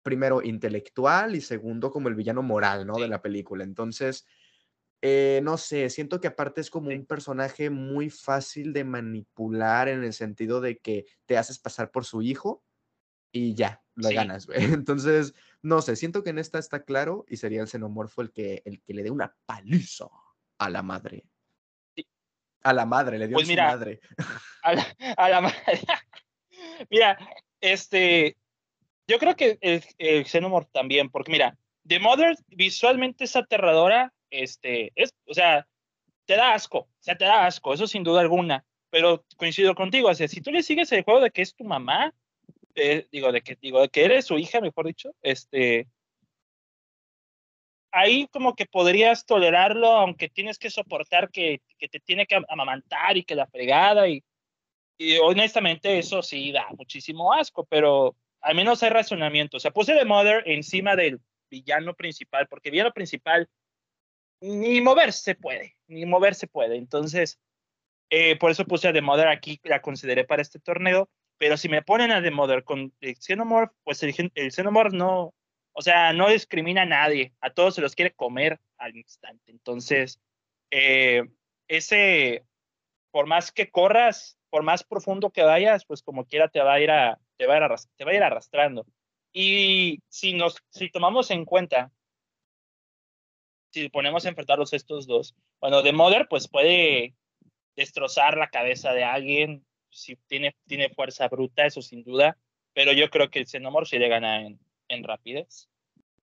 primero, 0.04 0.42
intelectual 0.42 1.36
y 1.36 1.42
segundo, 1.42 1.92
como 1.92 2.10
el 2.10 2.16
villano 2.16 2.42
moral, 2.42 2.86
¿no? 2.86 2.96
De 2.96 3.08
la 3.08 3.22
película. 3.22 3.64
Entonces, 3.64 4.26
eh, 5.02 5.42
no 5.44 5.58
sé, 5.58 5.90
siento 5.90 6.20
que 6.20 6.28
aparte 6.28 6.62
es 6.62 6.70
como 6.70 6.90
un 6.90 7.06
personaje 7.06 7.70
muy 7.70 8.10
fácil 8.10 8.74
de 8.74 8.84
manipular 8.84 9.88
en 9.88 10.04
el 10.04 10.14
sentido 10.14 10.62
de 10.62 10.78
que 10.78 11.06
te 11.26 11.38
haces 11.38 11.60
pasar 11.60 11.92
por 11.92 12.06
su 12.06 12.22
hijo 12.22 12.64
y 13.32 13.56
ya, 13.56 13.82
lo 13.96 14.10
ganas, 14.10 14.46
güey. 14.46 14.58
Entonces, 14.86 15.34
no 15.64 15.82
sé, 15.82 15.96
siento 15.96 16.24
que 16.24 16.32
en 16.32 16.40
esta 16.40 16.60
está 16.60 16.84
claro 16.84 17.26
y 17.28 17.38
sería 17.38 17.62
el 17.62 17.68
xenomorfo 17.68 18.22
el 18.22 18.32
que, 18.32 18.62
el 18.66 18.82
que 18.82 18.94
le 18.94 19.04
dé 19.04 19.12
una 19.12 19.36
paliza 19.46 20.08
a 20.58 20.70
la 20.70 20.82
madre. 20.82 21.26
A 22.64 22.74
la 22.74 22.86
madre, 22.86 23.18
le 23.18 23.28
dio 23.28 23.36
pues 23.36 23.50
a 23.50 23.52
su 23.52 23.58
madre. 23.58 24.00
A 24.64 24.74
la, 24.74 24.88
a 25.18 25.30
la 25.30 25.42
madre. 25.42 25.58
mira, 26.90 27.18
este, 27.60 28.38
yo 29.08 29.20
creo 29.20 29.36
que 29.36 29.58
el, 29.62 29.84
el 29.98 30.26
Xenomorph 30.26 30.70
también, 30.72 31.10
porque 31.10 31.32
mira, 31.32 31.58
The 31.88 32.00
Mother 32.00 32.36
visualmente 32.48 33.24
es 33.24 33.36
aterradora, 33.36 34.14
este, 34.30 34.92
es, 34.96 35.14
o 35.26 35.34
sea, 35.34 35.68
te 36.26 36.36
da 36.36 36.54
asco, 36.54 36.80
o 36.80 36.90
sea, 37.00 37.18
te 37.18 37.26
da 37.26 37.46
asco, 37.46 37.74
eso 37.74 37.88
sin 37.88 38.04
duda 38.04 38.22
alguna, 38.22 38.64
pero 38.90 39.26
coincido 39.38 39.76
contigo, 39.76 40.10
o 40.10 40.14
sea, 40.14 40.28
si 40.28 40.42
tú 40.42 40.52
le 40.52 40.64
sigues 40.64 40.92
el 40.92 41.04
juego 41.04 41.22
de 41.22 41.32
que 41.32 41.42
es 41.42 41.56
tu 41.56 41.64
mamá, 41.64 42.14
digo, 43.12 43.32
de 43.32 43.42
que, 43.42 43.58
digo, 43.62 43.82
de 43.82 43.90
que 43.90 44.06
eres 44.06 44.26
su 44.26 44.38
hija, 44.38 44.62
mejor 44.62 44.88
dicho, 44.88 45.14
este, 45.22 45.88
ahí 47.92 48.28
como 48.28 48.56
que 48.56 48.66
podrías 48.66 49.26
tolerarlo, 49.26 49.88
aunque 49.92 50.30
tienes 50.30 50.58
que 50.58 50.70
soportar 50.70 51.30
que, 51.30 51.62
que 51.78 51.88
te 51.88 52.00
tiene 52.00 52.26
que 52.26 52.42
amamantar 52.48 53.18
y 53.18 53.24
que 53.24 53.36
la 53.36 53.48
fregada, 53.48 54.08
y, 54.08 54.24
y 54.98 55.18
honestamente 55.18 56.00
eso 56.00 56.22
sí 56.22 56.52
da 56.52 56.68
muchísimo 56.78 57.34
asco, 57.34 57.66
pero 57.66 58.16
al 58.42 58.56
menos 58.56 58.82
hay 58.84 58.90
razonamiento. 58.90 59.58
O 59.58 59.60
sea, 59.60 59.72
puse 59.72 59.94
The 59.94 60.06
Mother 60.06 60.44
encima 60.46 60.96
del 60.96 61.20
villano 61.50 61.94
principal, 61.94 62.48
porque 62.48 62.72
villano 62.72 62.92
principal 62.92 63.50
ni 64.42 64.82
moverse 64.82 65.36
puede, 65.36 65.76
ni 65.88 66.06
moverse 66.06 66.48
puede. 66.48 66.78
Entonces, 66.78 67.40
eh, 68.10 68.36
por 68.38 68.52
eso 68.52 68.66
puse 68.66 68.88
a 68.88 68.94
The 68.94 69.02
Mother 69.02 69.28
aquí, 69.28 69.60
la 69.64 69.82
consideré 69.82 70.24
para 70.24 70.42
este 70.42 70.60
torneo. 70.60 71.10
Pero 71.42 71.58
si 71.58 71.70
me 71.70 71.82
ponen 71.82 72.12
a 72.12 72.22
The 72.22 72.30
Mother 72.30 72.64
con 72.64 72.94
el 73.02 73.16
Xenomorph, 73.16 73.72
pues 73.84 74.04
el, 74.04 74.14
el 74.36 74.52
Xenomorph 74.52 74.94
no, 74.94 75.34
o 75.72 75.82
sea, 75.82 76.14
no 76.14 76.30
discrimina 76.30 76.84
a 76.84 76.86
nadie, 76.86 77.34
a 77.42 77.50
todos 77.50 77.74
se 77.74 77.82
los 77.82 77.96
quiere 77.96 78.14
comer 78.14 78.60
al 78.78 78.96
instante. 78.96 79.50
Entonces, 79.50 80.22
eh, 80.70 81.24
ese, 81.68 82.46
por 83.10 83.26
más 83.26 83.52
que 83.52 83.72
corras, 83.72 84.38
por 84.52 84.62
más 84.62 84.84
profundo 84.84 85.32
que 85.32 85.42
vayas, 85.42 85.84
pues 85.84 86.04
como 86.04 86.26
quiera 86.26 86.48
te 86.48 86.62
va 86.62 86.74
a 86.74 86.80
ir, 86.80 86.92
a, 86.92 87.20
te 87.38 87.48
va 87.48 87.56
a 87.56 87.58
ir, 87.58 87.76
te 87.98 88.06
va 88.06 88.12
a 88.12 88.16
ir 88.16 88.22
arrastrando. 88.22 88.86
Y 89.34 90.04
si, 90.10 90.34
nos, 90.34 90.58
si 90.70 90.92
tomamos 90.92 91.32
en 91.32 91.46
cuenta, 91.46 91.92
si 93.72 93.90
ponemos 93.90 94.28
a 94.28 94.30
enfrentarlos 94.30 94.74
estos 94.74 95.08
dos, 95.08 95.34
bueno, 95.60 95.82
de 95.82 95.92
Mother 95.92 96.28
pues 96.30 96.48
puede 96.48 97.16
destrozar 97.76 98.38
la 98.38 98.52
cabeza 98.52 98.94
de 98.94 99.06
alguien, 99.06 99.66
si 99.92 100.16
tiene, 100.28 100.56
tiene 100.66 100.90
fuerza 100.90 101.28
bruta, 101.28 101.66
eso 101.66 101.82
sin 101.82 102.04
duda, 102.04 102.38
pero 102.74 102.94
yo 102.94 103.10
creo 103.10 103.30
que 103.30 103.40
el 103.40 103.48
Xenomorph 103.48 103.88
sí 103.90 104.00
le 104.00 104.08
gana 104.08 104.42
en, 104.42 104.60
en 104.88 105.04
rapidez. 105.04 105.70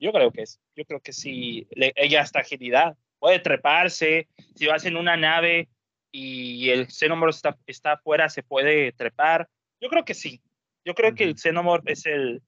Yo 0.00 0.12
creo 0.12 0.30
que 0.30 0.42
es, 0.42 0.60
yo 0.76 0.84
creo 0.84 1.00
que 1.00 1.12
sí, 1.12 1.66
le, 1.70 1.92
ella 1.96 2.22
hasta 2.22 2.40
agilidad, 2.40 2.96
puede 3.18 3.40
treparse, 3.40 4.28
si 4.54 4.66
vas 4.66 4.84
en 4.84 4.96
una 4.96 5.16
nave 5.16 5.68
y 6.10 6.70
el 6.70 6.88
Xenomorph 6.88 7.34
está, 7.34 7.58
está 7.66 7.92
afuera, 7.92 8.28
se 8.28 8.42
puede 8.42 8.92
trepar. 8.92 9.48
Yo 9.80 9.88
creo 9.88 10.04
que 10.04 10.14
sí, 10.14 10.40
yo 10.84 10.94
creo 10.94 11.14
que 11.14 11.24
el 11.24 11.36
Xenomorph 11.36 11.88
es 11.88 12.06
el, 12.06 12.42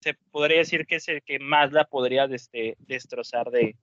se 0.00 0.14
podría 0.30 0.58
decir 0.58 0.86
que 0.86 0.96
es 0.96 1.08
el 1.08 1.22
que 1.22 1.38
más 1.38 1.72
la 1.72 1.84
podría 1.84 2.24
este, 2.24 2.76
destrozar 2.78 3.50
de, 3.50 3.76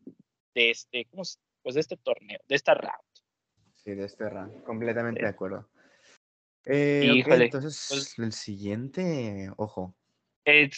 de 0.56 0.70
este, 0.70 1.06
¿cómo, 1.06 1.24
pues 1.62 1.76
de 1.76 1.82
este 1.82 1.98
torneo, 1.98 2.40
de 2.48 2.56
esta 2.56 2.74
round. 2.74 2.94
Sí, 3.76 3.92
de 3.92 4.06
este 4.06 4.30
round, 4.30 4.64
completamente 4.64 5.22
de 5.22 5.30
acuerdo. 5.30 5.70
Eh, 6.66 7.22
okay, 7.26 7.44
entonces, 7.44 7.88
pues, 7.90 8.20
el 8.20 8.32
siguiente, 8.32 9.52
ojo. 9.58 9.94
El, 10.46 10.72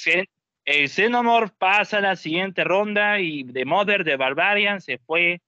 el 0.65 0.89
Xenomorph 0.89 1.51
pasa 1.57 1.99
a 1.99 2.01
la 2.01 2.15
siguiente 2.15 2.63
ronda 2.63 3.19
y 3.19 3.43
de 3.43 3.65
Mother 3.65 4.03
de 4.03 4.17
Barbarian 4.17 4.81
se 4.81 4.97
fue 4.97 5.41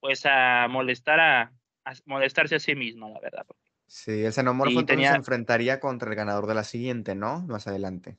pues 0.00 0.24
a 0.26 0.66
molestar 0.68 1.20
a, 1.20 1.52
a 1.84 1.92
molestarse 2.06 2.56
a 2.56 2.60
sí 2.60 2.74
mismo, 2.74 3.08
la 3.08 3.20
verdad. 3.20 3.46
Sí, 3.86 4.24
el 4.24 4.32
Xenomorph 4.32 4.70
entonces 4.70 4.86
tenía... 4.96 5.10
se 5.12 5.16
enfrentaría 5.16 5.80
contra 5.80 6.10
el 6.10 6.16
ganador 6.16 6.46
de 6.46 6.54
la 6.54 6.64
siguiente, 6.64 7.14
¿no? 7.14 7.40
Más 7.42 7.66
adelante. 7.66 8.16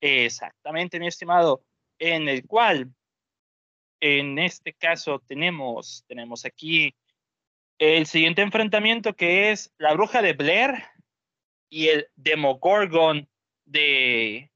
Exactamente, 0.00 1.00
mi 1.00 1.08
estimado. 1.08 1.62
En 1.98 2.28
el 2.28 2.46
cual, 2.46 2.92
en 4.00 4.38
este 4.38 4.72
caso, 4.72 5.18
tenemos, 5.26 6.04
tenemos 6.06 6.44
aquí 6.44 6.94
el 7.78 8.06
siguiente 8.06 8.42
enfrentamiento 8.42 9.14
que 9.14 9.50
es 9.50 9.72
la 9.78 9.94
bruja 9.94 10.20
de 10.20 10.32
Blair 10.32 10.84
y 11.68 11.88
el 11.88 12.08
Demogorgon 12.16 13.28
de 13.64 14.50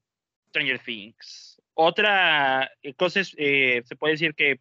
Stranger 0.49 0.79
Things. 0.79 1.61
Otra 1.73 2.71
eh, 2.81 2.93
cosa 2.93 3.21
es, 3.21 3.33
eh, 3.37 3.81
se 3.85 3.95
puede 3.95 4.13
decir 4.13 4.35
que 4.35 4.59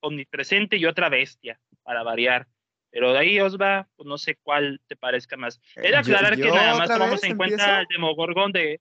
omnipresente 0.00 0.76
y 0.76 0.84
otra 0.84 1.08
bestia, 1.08 1.58
para 1.82 2.02
variar. 2.02 2.46
Pero 2.90 3.12
de 3.12 3.18
ahí, 3.18 3.40
Osva, 3.40 3.88
pues 3.96 4.06
no 4.06 4.18
sé 4.18 4.36
cuál 4.42 4.80
te 4.86 4.96
parezca 4.96 5.36
más. 5.36 5.60
He 5.76 5.90
de 5.90 5.96
aclarar 5.96 6.36
que 6.36 6.48
nada 6.50 6.76
más 6.76 6.88
tomamos 6.88 7.22
en 7.24 7.36
cuenta 7.36 7.80
el 7.80 7.86
Demogorgon 7.86 8.52
de. 8.52 8.80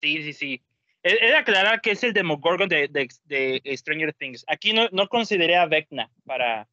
Sí, 0.00 0.22
sí, 0.22 0.32
sí. 0.32 0.62
He 1.02 1.26
de 1.26 1.36
aclarar 1.36 1.80
que 1.80 1.90
es 1.90 2.02
el 2.02 2.14
Demogorgon 2.14 2.68
de, 2.68 2.88
de, 2.88 3.08
de 3.24 3.76
Stranger 3.76 4.12
Things. 4.14 4.44
Aquí 4.48 4.72
no, 4.72 4.88
no 4.90 5.08
consideré 5.08 5.56
a 5.56 5.66
Vecna 5.66 6.10
para, 6.24 6.66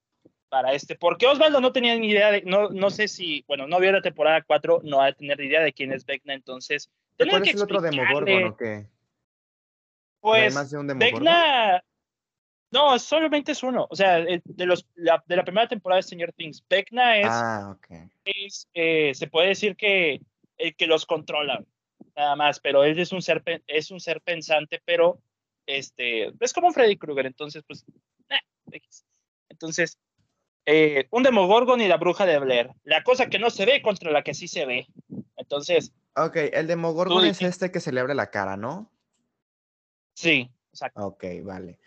para 0.52 0.74
este, 0.74 0.96
porque 0.96 1.28
Osvaldo 1.28 1.62
no 1.62 1.72
tenía 1.72 1.98
ni 1.98 2.10
idea 2.10 2.30
de, 2.30 2.42
no, 2.42 2.70
no 2.70 2.90
sé 2.90 3.08
si, 3.08 3.46
bueno, 3.48 3.68
no 3.68 3.80
vio 3.80 3.94
la 3.94 4.02
temporada 4.02 4.42
4, 4.42 4.82
no 4.84 4.98
va 4.98 5.06
a 5.06 5.14
tener 5.14 5.40
ni 5.40 5.46
idea 5.46 5.62
de 5.62 5.72
quién 5.72 5.94
es 5.94 6.06
Vecna, 6.06 6.34
entonces. 6.34 6.92
¿Cuál 7.18 7.48
es 7.48 7.56
el 7.56 7.62
otro 7.62 7.80
Demogorgon 7.80 8.44
o 8.44 8.58
qué? 8.58 8.86
Pues, 10.20 10.54
más 10.54 10.70
de 10.70 10.78
un 10.78 10.88
Vecna, 10.88 11.82
no, 12.70 13.00
solamente 13.00 13.54
es 13.54 13.64
uno. 13.64 13.88
O 13.90 13.96
sea, 13.96 14.20
de, 14.20 14.66
los, 14.66 14.86
la, 14.96 15.24
de 15.26 15.38
la 15.38 15.46
primera 15.46 15.70
temporada 15.70 16.00
de 16.00 16.04
Stranger 16.04 16.34
Things, 16.34 16.66
Vecna 16.70 17.18
es, 17.18 17.28
ah, 17.30 17.78
okay. 17.78 18.10
es 18.26 18.68
eh, 18.74 19.14
se 19.16 19.28
puede 19.28 19.48
decir 19.48 19.78
que 19.78 20.20
el 20.58 20.76
que 20.76 20.86
los 20.86 21.06
controla, 21.06 21.64
nada 22.14 22.36
más, 22.36 22.60
pero 22.60 22.84
él 22.84 23.00
es 23.00 23.14
un 23.14 23.22
ser, 23.22 23.42
es 23.68 23.90
un 23.90 24.02
ser 24.02 24.20
pensante, 24.20 24.82
pero 24.84 25.22
este, 25.66 26.34
es 26.38 26.52
como 26.52 26.74
Freddy 26.74 26.98
Krueger, 26.98 27.26
entonces, 27.26 27.64
pues, 27.66 27.86
eh, 28.30 28.82
entonces, 29.48 29.98
eh, 30.66 31.08
un 31.12 31.24
Demogorgon 31.24 31.82
y 31.82 31.88
la 31.88 31.98
bruja 31.98 32.26
de 32.26 32.40
Blair. 32.40 32.72
La 32.84 33.04
cosa 33.04 33.28
que 33.28 33.40
no 33.40 33.50
se 33.50 33.66
ve 33.66 33.82
contra 33.82 34.12
la 34.12 34.24
que 34.24 34.34
sí 34.34 34.48
se 34.48 34.66
ve. 34.66 34.88
Entonces. 35.38 35.94
Ok, 36.16 36.36
el 36.54 36.68
Demogorgon 36.68 37.26
es 37.26 37.42
este 37.42 37.72
que 37.72 37.80
se 37.80 37.92
le 37.92 38.00
abre 38.00 38.16
la 38.16 38.30
cara, 38.30 38.58
¿no? 38.58 38.92
Sí, 40.14 40.50
exacto. 40.70 41.06
Ok, 41.06 41.26
vale. 41.44 41.80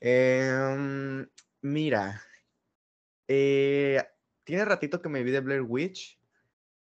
Eh, 0.00 1.26
mira, 1.62 2.22
eh, 3.26 4.02
tiene 4.44 4.64
ratito 4.64 5.00
que 5.02 5.08
me 5.08 5.22
vi 5.22 5.30
de 5.30 5.40
Blair 5.40 5.62
Witch. 5.62 6.18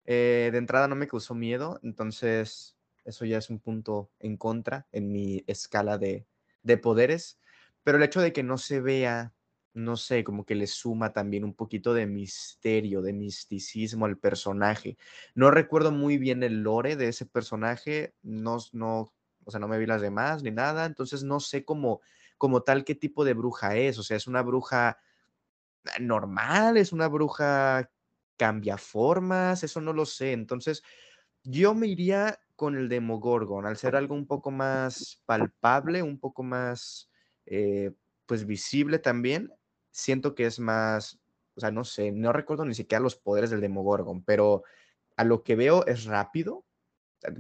Eh, 0.07 0.49
de 0.51 0.59
entrada 0.59 0.89
no 0.89 0.97
me 0.97 1.07
causó 1.07 1.35
miedo, 1.35 1.79
entonces 1.85 2.77
eso 3.05 3.25
ya 3.27 3.39
es 3.39 3.51
un 3.51 3.61
punto 3.61 4.11
en 4.19 4.37
contra 4.37 4.89
en 4.93 5.13
mi 5.13 5.45
escala 5.47 5.99
de, 5.99 6.27
de 6.63 6.79
poderes. 6.79 7.39
Pero 7.85 7.99
el 7.99 8.05
hecho 8.05 8.21
de 8.21 8.33
que 8.33 8.43
no 8.43 8.59
se 8.59 8.81
vea, 8.81 9.33
no 9.73 9.97
sé, 9.97 10.25
como 10.25 10.45
que 10.45 10.55
le 10.55 10.67
suma 10.67 11.13
también 11.13 11.45
un 11.45 11.55
poquito 11.55 11.95
de 11.95 12.07
misterio, 12.07 13.03
de 13.03 13.13
misticismo 13.13 14.07
al 14.07 14.19
personaje. 14.19 14.97
No 15.35 15.51
recuerdo 15.51 15.93
muy 15.93 16.19
bien 16.19 16.43
el 16.43 16.63
lore 16.63 16.97
de 16.97 17.09
ese 17.09 17.27
personaje, 17.27 18.15
no, 18.23 18.59
no 18.73 19.13
o 19.45 19.51
sea, 19.51 19.61
no 19.61 19.69
me 19.69 19.79
vi 19.79 19.87
las 19.87 20.03
demás 20.03 20.43
ni 20.43 20.51
nada, 20.51 20.87
entonces 20.87 21.23
no 21.23 21.41
sé 21.41 21.65
cómo, 21.65 22.01
como 22.39 22.63
tal 22.63 22.85
qué 22.85 22.95
tipo 22.95 23.25
de 23.25 23.35
bruja 23.35 23.77
es, 23.77 23.99
o 23.99 24.03
sea, 24.03 24.17
es 24.17 24.27
una 24.27 24.43
bruja 24.43 24.99
normal, 26.01 26.77
es 26.77 26.93
una 26.93 27.09
bruja 27.09 27.91
cambia 28.37 28.79
formas, 28.79 29.65
eso 29.65 29.81
no 29.81 29.93
lo 29.93 30.07
sé, 30.07 30.33
entonces 30.33 30.83
yo 31.43 31.75
me 31.75 31.87
iría 31.87 32.39
con 32.57 32.77
el 32.77 32.89
Demogorgon, 32.89 33.67
al 33.67 33.77
ser 33.77 33.97
algo 33.97 34.15
un 34.15 34.27
poco 34.27 34.51
más 34.51 35.23
palpable, 35.27 36.03
un 36.03 36.19
poco 36.19 36.43
más, 36.43 37.11
eh, 37.47 37.93
pues 38.27 38.47
visible 38.47 38.99
también, 38.99 39.51
siento 39.91 40.35
que 40.35 40.47
es 40.47 40.59
más, 40.59 41.21
o 41.55 41.61
sea, 41.61 41.71
no 41.71 41.85
sé, 41.85 42.13
no 42.13 42.33
recuerdo 42.33 42.65
ni 42.65 42.75
siquiera 42.75 43.03
los 43.03 43.17
poderes 43.17 43.51
del 43.51 43.61
Demogorgon, 43.61 44.25
pero 44.25 44.65
a 45.17 45.25
lo 45.25 45.43
que 45.43 45.57
veo 45.57 45.87
es 45.87 46.05
rápido, 46.05 46.65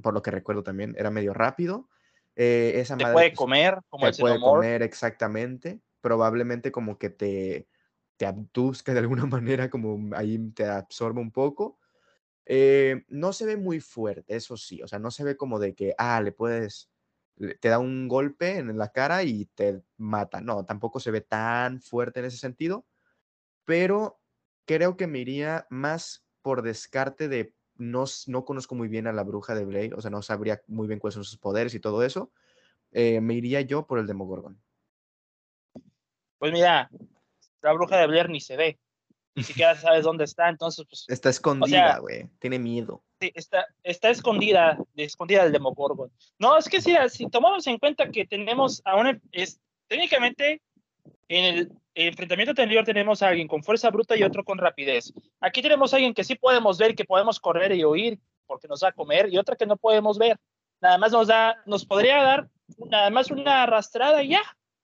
por 0.02 0.14
lo 0.14 0.22
que 0.22 0.30
recuerdo 0.30 0.62
también, 0.62 0.94
era 0.98 1.10
medio 1.10 1.32
rápido. 1.32 1.88
Eh, 2.36 2.72
esa 2.76 2.96
te 2.96 3.10
puede 3.12 3.32
comer, 3.32 3.78
como 3.88 4.10
te 4.10 4.18
puede 4.18 4.40
comer 4.40 4.82
exactamente. 4.82 5.80
Probablemente 6.00 6.72
como 6.72 6.98
que 6.98 7.10
te, 7.10 7.68
te 8.16 8.26
abduzca 8.26 8.92
de 8.92 9.00
alguna 9.00 9.26
manera, 9.26 9.70
como 9.70 10.14
ahí 10.14 10.38
te 10.50 10.66
absorbe 10.66 11.20
un 11.20 11.30
poco. 11.30 11.78
Eh, 12.46 13.04
no 13.08 13.32
se 13.32 13.46
ve 13.46 13.56
muy 13.56 13.80
fuerte, 13.80 14.34
eso 14.34 14.56
sí, 14.56 14.82
o 14.82 14.88
sea, 14.88 14.98
no 14.98 15.10
se 15.10 15.22
ve 15.22 15.36
como 15.36 15.58
de 15.58 15.74
que, 15.74 15.94
ah, 15.96 16.20
le 16.20 16.32
puedes, 16.32 16.90
te 17.60 17.68
da 17.68 17.78
un 17.78 18.08
golpe 18.08 18.58
en 18.58 18.76
la 18.76 18.92
cara 18.92 19.22
y 19.22 19.46
te 19.46 19.82
mata. 19.96 20.40
No, 20.40 20.64
tampoco 20.64 21.00
se 21.00 21.10
ve 21.10 21.20
tan 21.20 21.80
fuerte 21.80 22.20
en 22.20 22.26
ese 22.26 22.36
sentido, 22.36 22.86
pero 23.64 24.20
creo 24.66 24.96
que 24.96 25.06
me 25.06 25.20
iría 25.20 25.66
más 25.70 26.24
por 26.42 26.62
descarte 26.62 27.28
de 27.28 27.54
no, 27.76 28.04
no 28.26 28.44
conozco 28.44 28.74
muy 28.74 28.88
bien 28.88 29.06
a 29.06 29.12
la 29.12 29.24
bruja 29.24 29.54
de 29.54 29.64
Blade, 29.64 29.94
o 29.94 30.00
sea, 30.00 30.10
no 30.10 30.22
sabría 30.22 30.60
muy 30.66 30.86
bien 30.86 31.00
cuáles 31.00 31.14
son 31.14 31.24
sus 31.24 31.38
poderes 31.38 31.74
y 31.74 31.80
todo 31.80 32.02
eso. 32.02 32.32
Eh, 32.92 33.20
me 33.20 33.34
iría 33.34 33.60
yo 33.62 33.86
por 33.86 33.98
el 33.98 34.06
Demogorgon. 34.06 34.60
Pues 36.38 36.52
mira, 36.52 36.90
la 37.62 37.72
bruja 37.72 37.98
de 37.98 38.06
Blair 38.06 38.28
ni 38.28 38.40
se 38.40 38.56
ve. 38.56 38.80
Ni 39.34 39.42
siquiera 39.42 39.76
sabes 39.76 40.04
dónde 40.04 40.24
está, 40.24 40.48
entonces 40.48 40.84
pues... 40.88 41.04
Está 41.08 41.30
escondida, 41.30 41.98
güey. 41.98 42.28
Tiene 42.40 42.58
miedo. 42.58 43.02
Sí, 43.20 43.30
está, 43.34 43.66
está 43.82 44.10
escondida, 44.10 44.78
escondida 44.96 45.44
el 45.44 45.52
Demogorgon. 45.52 46.10
No, 46.38 46.58
es 46.58 46.68
que 46.68 46.80
si, 46.80 46.96
si 47.08 47.28
tomamos 47.28 47.66
en 47.66 47.78
cuenta 47.78 48.10
que 48.10 48.26
tenemos 48.26 48.82
a 48.84 48.96
un... 48.96 49.20
Es, 49.32 49.60
técnicamente, 49.86 50.62
en 51.28 51.44
el 51.44 51.72
enfrentamiento 51.94 52.50
anterior 52.50 52.84
tenemos 52.84 53.22
a 53.22 53.28
alguien 53.28 53.46
con 53.46 53.62
fuerza 53.62 53.90
bruta 53.90 54.16
y 54.16 54.22
otro 54.22 54.44
con 54.44 54.58
rapidez. 54.58 55.12
Aquí 55.40 55.62
tenemos 55.62 55.92
a 55.92 55.96
alguien 55.96 56.14
que 56.14 56.24
sí 56.24 56.34
podemos 56.34 56.78
ver, 56.78 56.94
que 56.94 57.04
podemos 57.04 57.38
correr 57.38 57.72
y 57.72 57.84
oír 57.84 58.18
porque 58.46 58.66
nos 58.66 58.82
va 58.82 58.88
a 58.88 58.92
comer, 58.92 59.32
y 59.32 59.38
otra 59.38 59.54
que 59.54 59.64
no 59.64 59.76
podemos 59.76 60.18
ver. 60.18 60.36
Nada 60.80 60.98
más 60.98 61.12
nos 61.12 61.28
da, 61.28 61.62
nos 61.66 61.86
podría 61.86 62.20
dar 62.20 62.48
nada 62.78 63.08
más 63.10 63.30
una 63.30 63.62
arrastrada 63.62 64.24
y 64.24 64.30
ya, 64.30 64.42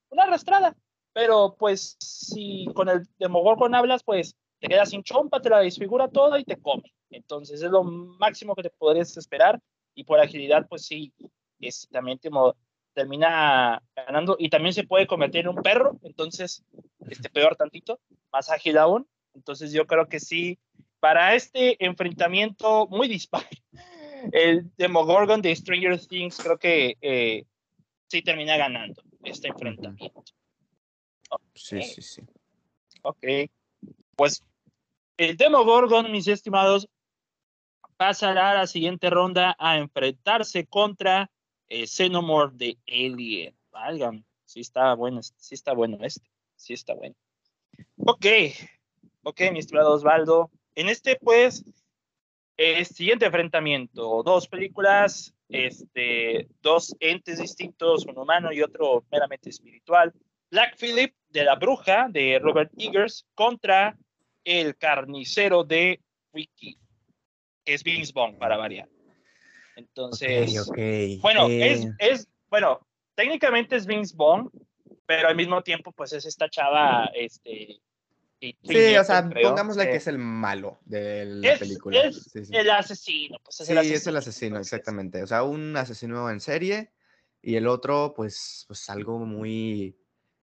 una 0.09 0.23
arrastrada. 0.23 0.77
Pero 1.17 1.57
pues 1.59 1.97
si 1.99 2.67
con 2.75 2.91
el 2.91 3.09
Demogorgon 3.19 3.75
hablas, 3.75 4.03
pues 4.03 4.37
te 4.61 4.69
quedas 4.69 4.91
sin 4.91 5.03
chompa, 5.03 5.41
te 5.41 5.49
la 5.49 5.61
desfigura 5.61 6.09
toda 6.09 6.39
y 6.39 6.45
te 6.45 6.59
come. 6.59 6.93
Entonces 7.09 7.63
es 7.63 7.71
lo 7.71 7.85
máximo 7.85 8.55
que 8.55 8.65
te 8.65 8.69
podrías 8.69 9.17
esperar 9.17 9.59
y 9.95 10.05
por 10.05 10.21
agilidad, 10.21 10.67
pues 10.69 10.85
sí, 10.85 11.15
es, 11.59 11.89
también 11.91 12.19
te, 12.19 12.29
termina 12.93 13.83
ganando 13.97 14.37
y 14.39 14.51
también 14.51 14.75
se 14.75 14.85
puede 14.85 15.07
convertir 15.07 15.41
en 15.41 15.49
un 15.49 15.63
perro, 15.63 15.99
entonces, 16.03 16.63
este 17.09 17.31
peor 17.31 17.57
tantito, 17.57 17.99
más 18.31 18.51
ágil 18.51 18.77
aún. 18.77 19.09
Entonces 19.33 19.73
yo 19.73 19.87
creo 19.87 20.11
que 20.11 20.21
sí, 20.21 20.59
para 21.01 21.35
este 21.35 21.83
enfrentamiento 21.83 22.89
muy 22.89 23.09
dispar, 23.09 23.47
el 24.33 24.71
Demogorgon 24.77 25.41
de 25.41 25.57
Stranger 25.57 25.99
Things 25.99 26.37
creo 26.37 26.59
que 26.59 26.99
eh, 27.01 27.47
sí 28.07 28.21
termina 28.21 28.59
ganando 28.59 29.03
este 29.25 29.49
enfrentamiento. 29.49 30.23
Sí, 31.55 31.83
sí, 31.83 32.03
sí. 32.03 32.23
Ok. 33.03 33.25
Pues 34.17 34.43
el 35.17 35.37
Demogorgon, 35.37 36.11
mis 36.11 36.29
estimados, 36.29 36.89
pasará 37.97 38.51
a 38.51 38.55
la 38.55 38.67
siguiente 38.67 39.11
ronda 39.11 39.57
a 39.59 39.79
enfrentarse 39.79 40.67
contra 40.67 41.31
eh, 41.69 41.87
Xenomorph 41.87 42.55
de 42.55 42.79
Alien. 42.87 43.57
Válgame, 43.71 44.25
sí 44.45 44.61
está 44.61 44.95
bueno, 44.95 45.23
sí 45.23 45.55
está 45.55 45.73
bueno 45.73 45.99
este, 46.01 46.29
sí 46.57 46.73
está 46.73 46.95
bueno. 46.95 47.15
Ok, 47.99 48.27
ok, 49.23 49.41
mi 49.53 49.59
estimado 49.59 49.95
Osvaldo. 49.95 50.51
En 50.75 50.89
este, 50.89 51.17
pues, 51.17 51.65
el 52.57 52.87
siguiente 52.87 53.27
enfrentamiento, 53.27 54.23
dos 54.23 54.49
películas, 54.49 55.35
este, 55.49 56.49
dos 56.63 56.95
entes 57.01 57.39
distintos, 57.39 58.07
un 58.07 58.19
humano 58.19 58.53
y 58.53 58.63
otro 58.63 59.05
meramente 59.11 59.51
espiritual. 59.51 60.13
Black 60.57 60.79
Phillip 60.79 61.15
de 61.29 61.45
la 61.45 61.55
bruja 61.57 62.09
de 62.09 62.39
Robert 62.39 62.73
Eggers 62.79 63.27
contra 63.35 63.95
el 64.43 64.75
carnicero 64.79 65.65
de 65.65 66.01
Wiki, 66.33 66.79
que 67.63 67.75
es 67.75 67.85
Vince 67.85 68.11
Bond 68.15 68.39
para 68.39 68.57
variar. 68.57 68.89
Entonces, 69.77 70.67
bueno, 71.21 71.47
es, 71.51 71.85
eh. 71.85 71.93
es, 71.99 72.29
bueno, 72.49 72.81
técnicamente 73.15 73.77
es 73.77 73.85
Vince 73.85 74.15
Bond, 74.17 74.49
pero 75.05 75.29
al 75.29 75.37
mismo 75.37 75.61
tiempo, 75.61 75.93
pues 75.93 76.15
es 76.15 76.25
esta 76.25 76.49
chava, 76.49 77.11
este... 77.15 77.79
Sí, 78.41 78.97
o 78.97 79.05
sea, 79.05 79.29
pongámosle 79.29 79.91
que 79.91 79.97
es 79.97 80.07
el 80.07 80.17
malo 80.17 80.79
de 80.87 81.27
la 81.27 81.59
película. 81.59 82.01
Es 82.01 82.51
el 82.51 82.71
asesino, 82.71 83.39
pues 83.45 83.61
es 83.61 83.69
el 83.69 83.77
asesino. 83.77 83.97
es 83.99 84.07
el 84.07 84.17
asesino, 84.17 84.59
exactamente. 84.59 85.23
O 85.23 85.27
sea, 85.27 85.43
un 85.43 85.77
asesino 85.77 86.31
en 86.31 86.41
serie 86.41 86.93
y 87.43 87.57
el 87.57 87.67
otro, 87.67 88.15
pues, 88.17 88.65
pues 88.69 88.89
algo 88.89 89.19
muy, 89.19 89.97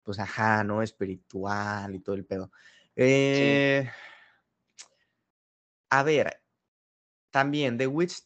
pues, 0.05 0.19
ajá, 0.19 0.63
¿no? 0.63 0.81
Espiritual 0.81 1.93
y 1.95 1.99
todo 1.99 2.15
el 2.15 2.25
pedo. 2.25 2.51
Eh, 2.95 3.89
a 5.89 6.03
ver, 6.03 6.41
también 7.31 7.77
The 7.77 7.87
Witch 7.87 8.23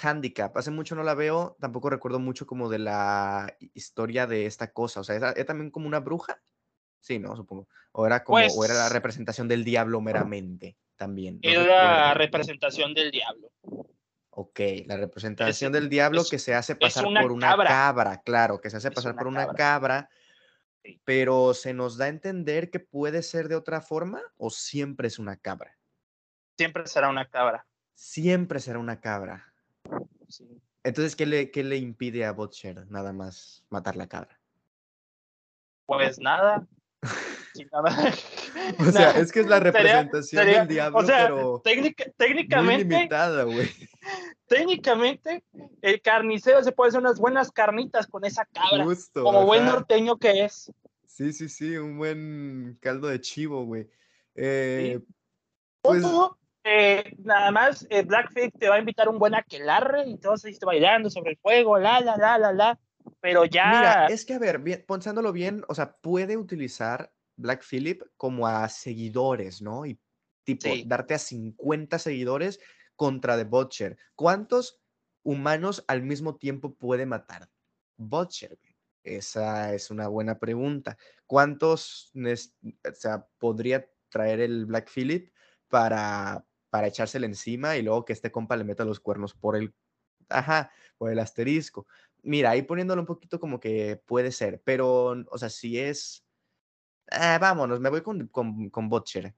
Handicap. 0.00 0.56
Hace 0.56 0.70
mucho 0.70 0.94
no 0.94 1.02
la 1.02 1.14
veo, 1.14 1.56
tampoco 1.58 1.90
recuerdo 1.90 2.20
mucho 2.20 2.46
como 2.46 2.68
de 2.68 2.78
la 2.78 3.56
historia 3.74 4.26
de 4.26 4.46
esta 4.46 4.72
cosa. 4.72 5.00
O 5.00 5.04
sea, 5.04 5.16
¿era, 5.16 5.34
también 5.44 5.70
como 5.70 5.88
una 5.88 6.00
bruja? 6.00 6.40
Sí, 7.00 7.18
¿no? 7.18 7.34
Supongo. 7.34 7.66
O 7.92 8.06
era 8.06 8.22
como, 8.22 8.38
o 8.38 8.64
era 8.64 8.74
la 8.74 8.82
pues 8.82 8.92
representación 8.92 9.48
del 9.48 9.64
diablo 9.64 10.00
meramente 10.00 10.76
también. 10.96 11.40
era 11.42 11.64
la 11.64 12.14
representación 12.14 12.94
del 12.94 13.10
diablo. 13.10 13.50
Ok, 14.30 14.60
la 14.86 14.96
representación 14.96 15.72
del 15.72 15.88
diablo 15.88 16.24
que 16.28 16.38
se 16.38 16.54
hace 16.54 16.74
pasar 16.74 17.04
por 17.04 17.32
una 17.32 17.56
cabra. 17.56 18.22
claro, 18.22 18.60
que 18.60 18.70
se 18.70 18.78
hace 18.78 18.90
pasar 18.90 19.14
por 19.14 19.26
una 19.26 19.48
cabra, 19.52 20.08
pero 21.04 21.54
se 21.54 21.74
nos 21.74 21.96
da 21.96 22.06
a 22.06 22.08
entender 22.08 22.70
que 22.70 22.80
puede 22.80 23.22
ser 23.22 23.48
de 23.48 23.56
otra 23.56 23.80
forma 23.80 24.20
o 24.36 24.50
siempre 24.50 25.08
es 25.08 25.18
una 25.18 25.36
cabra. 25.36 25.76
Siempre 26.56 26.86
será 26.86 27.08
una 27.08 27.28
cabra. 27.28 27.66
Siempre 27.94 28.60
será 28.60 28.78
una 28.78 29.00
cabra. 29.00 29.52
Entonces, 30.82 31.14
¿qué 31.16 31.26
le, 31.26 31.50
¿qué 31.50 31.62
le 31.62 31.76
impide 31.76 32.24
a 32.24 32.32
Butcher 32.32 32.90
nada 32.90 33.12
más 33.12 33.64
matar 33.70 33.96
la 33.96 34.08
cabra? 34.08 34.40
Pues 35.86 36.18
nada. 36.18 36.66
o 38.78 38.84
sea, 38.90 39.10
es 39.12 39.32
que 39.32 39.40
es 39.40 39.46
la 39.46 39.60
representación 39.60 40.46
del 40.46 40.68
diablo, 40.68 40.98
o 40.98 41.04
sea, 41.04 41.26
pero 41.26 41.62
técnicamente, 42.16 42.62
muy 42.62 42.76
limitada, 42.78 43.44
güey. 43.44 43.68
Técnicamente, 44.46 45.44
el 45.80 46.00
carnicero 46.02 46.62
se 46.62 46.72
puede 46.72 46.88
hacer 46.88 47.00
unas 47.00 47.18
buenas 47.18 47.50
carnitas 47.50 48.06
con 48.06 48.24
esa 48.24 48.44
cabra, 48.46 48.86
como 49.14 49.46
buen 49.46 49.64
norteño 49.64 50.16
que 50.16 50.44
es. 50.44 50.72
Sí, 51.06 51.32
sí, 51.32 51.48
sí, 51.48 51.76
un 51.76 51.98
buen 51.98 52.78
caldo 52.80 53.08
de 53.08 53.20
chivo, 53.20 53.64
güey. 53.64 53.88
Eh, 54.34 54.98
pues, 55.82 56.04
eh, 56.64 57.14
nada 57.18 57.50
más 57.50 57.86
eh, 57.90 58.02
Blackfig 58.02 58.52
te 58.58 58.68
va 58.68 58.76
a 58.76 58.78
invitar 58.78 59.08
un 59.08 59.18
buen 59.18 59.34
aquelarre 59.34 60.06
y 60.06 60.18
todos 60.18 60.42
seguiste 60.42 60.64
bailando 60.64 61.10
sobre 61.10 61.32
el 61.32 61.38
fuego, 61.38 61.78
la, 61.78 62.00
la, 62.00 62.16
la, 62.16 62.38
la, 62.38 62.52
la. 62.52 62.78
Pero 63.20 63.44
ya. 63.44 63.66
Mira, 63.66 64.06
es 64.06 64.24
que 64.24 64.34
a 64.34 64.38
ver, 64.38 64.58
bien, 64.60 64.84
pensándolo 64.86 65.32
bien, 65.32 65.64
o 65.68 65.74
sea, 65.74 65.96
puede 65.96 66.36
utilizar 66.36 67.12
Black 67.36 67.64
Phillip 67.64 68.02
como 68.16 68.46
a 68.46 68.68
seguidores, 68.68 69.62
¿no? 69.62 69.86
Y 69.86 69.98
tipo, 70.44 70.68
darte 70.86 71.14
a 71.14 71.18
50 71.18 71.98
seguidores 71.98 72.60
contra 72.96 73.36
The 73.36 73.44
Butcher. 73.44 73.96
¿Cuántos 74.14 74.80
humanos 75.22 75.84
al 75.88 76.02
mismo 76.02 76.36
tiempo 76.36 76.74
puede 76.74 77.06
matar 77.06 77.48
Butcher? 77.96 78.58
Esa 79.04 79.74
es 79.74 79.90
una 79.90 80.08
buena 80.08 80.38
pregunta. 80.38 80.96
¿Cuántos 81.26 82.12
o 82.14 82.94
sea, 82.94 83.26
podría 83.38 83.88
traer 84.08 84.40
el 84.40 84.66
Black 84.66 84.90
Phillip 84.90 85.32
para, 85.68 86.44
para 86.70 86.86
echársela 86.86 87.26
encima 87.26 87.76
y 87.76 87.82
luego 87.82 88.04
que 88.04 88.12
este 88.12 88.30
compa 88.30 88.56
le 88.56 88.64
meta 88.64 88.84
los 88.84 89.00
cuernos 89.00 89.34
por 89.34 89.56
el, 89.56 89.74
ajá, 90.28 90.70
por 90.98 91.10
el 91.10 91.18
asterisco. 91.18 91.86
Mira, 92.22 92.50
ahí 92.50 92.62
poniéndolo 92.62 93.02
un 93.02 93.06
poquito 93.06 93.40
como 93.40 93.58
que 93.58 94.00
puede 94.06 94.30
ser, 94.30 94.62
pero, 94.64 95.14
o 95.30 95.38
sea, 95.38 95.48
si 95.48 95.80
es, 95.80 96.24
ah, 97.12 97.38
vámonos, 97.40 97.80
me 97.80 97.90
voy 97.90 98.02
con, 98.02 98.26
con, 98.28 98.70
con 98.70 98.88
Butcher. 98.88 99.34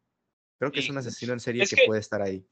Creo 0.59 0.73
que 0.73 0.81
es 0.81 0.89
un 0.89 0.99
asesino 0.99 1.33
en 1.33 1.41
serie 1.41 1.67
que, 1.67 1.85
puede 1.87 2.01
estar 2.01 2.23
ahí. 2.23 2.47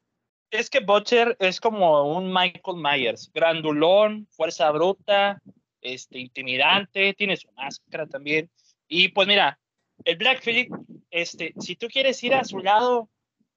Es 0.51 0.69
que 0.69 0.81
Butcher 0.81 1.37
es 1.39 1.61
como 1.61 2.15
un 2.17 2.33
Michael 2.33 2.77
Myers, 2.77 3.31
grandulón, 3.33 4.27
fuerza 4.31 4.71
bruta, 4.71 5.41
este, 5.81 6.19
intimidante, 6.19 7.15
tiene 7.15 7.37
su 7.37 7.51
máscara 7.53 8.07
también. 8.07 8.51
Y 8.87 9.09
pues 9.09 9.27
mira, 9.27 9.59
el 10.05 10.17
Black 10.17 10.43
Phillip, 10.43 10.71
este, 11.11 11.55
si 11.59 11.77
tú 11.77 11.89
quieres 11.89 12.23
ir 12.23 12.35
a 12.35 12.45
su 12.45 12.59
lado, 12.59 13.09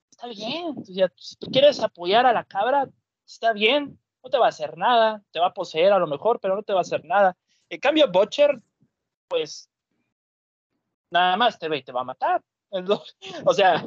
está 0.10 0.28
bien. 0.28 0.76
si 0.86 1.36
tú 1.38 1.48
quieres 1.52 1.80
apoyar 1.82 2.26
a 2.26 2.34
la 2.34 2.46
cabra, 2.46 2.88
está 3.26 3.54
bien. 3.54 4.00
No 4.24 4.30
te 4.30 4.38
va 4.38 4.48
a 4.48 4.50
hacer 4.50 4.78
nada. 4.78 5.22
Te 5.32 5.40
va 5.40 5.48
a 5.48 5.54
poseer 5.54 5.92
a 5.92 6.00
lo 6.00 6.08
mejor, 6.08 6.40
pero 6.40 6.56
no 6.56 6.64
te 6.64 6.74
va 6.74 6.80
a 6.80 6.82
hacer 6.82 7.04
nada. 7.06 7.36
En 7.70 7.80
cambio, 7.80 8.10
Butcher, 8.12 8.62
pues, 9.28 9.70
nada 11.20 11.38
más 11.38 11.58
te 11.58 11.70
ve 11.70 11.78
y 11.78 11.84
te 11.84 11.92
va 11.92 12.02
a 12.02 12.06
matar. 12.06 12.42
o 13.46 13.54
sea, 13.54 13.86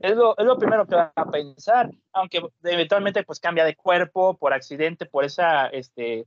es 0.00 0.16
lo, 0.16 0.58
primero 0.58 0.86
que 0.86 0.96
va 0.96 1.12
a 1.14 1.30
pensar, 1.30 1.90
aunque 2.12 2.42
eventualmente 2.64 3.22
pues 3.22 3.38
cambia 3.38 3.64
de 3.64 3.76
cuerpo 3.76 4.36
por 4.36 4.52
accidente, 4.52 5.06
por 5.06 5.24
esa, 5.24 5.68
este, 5.68 6.26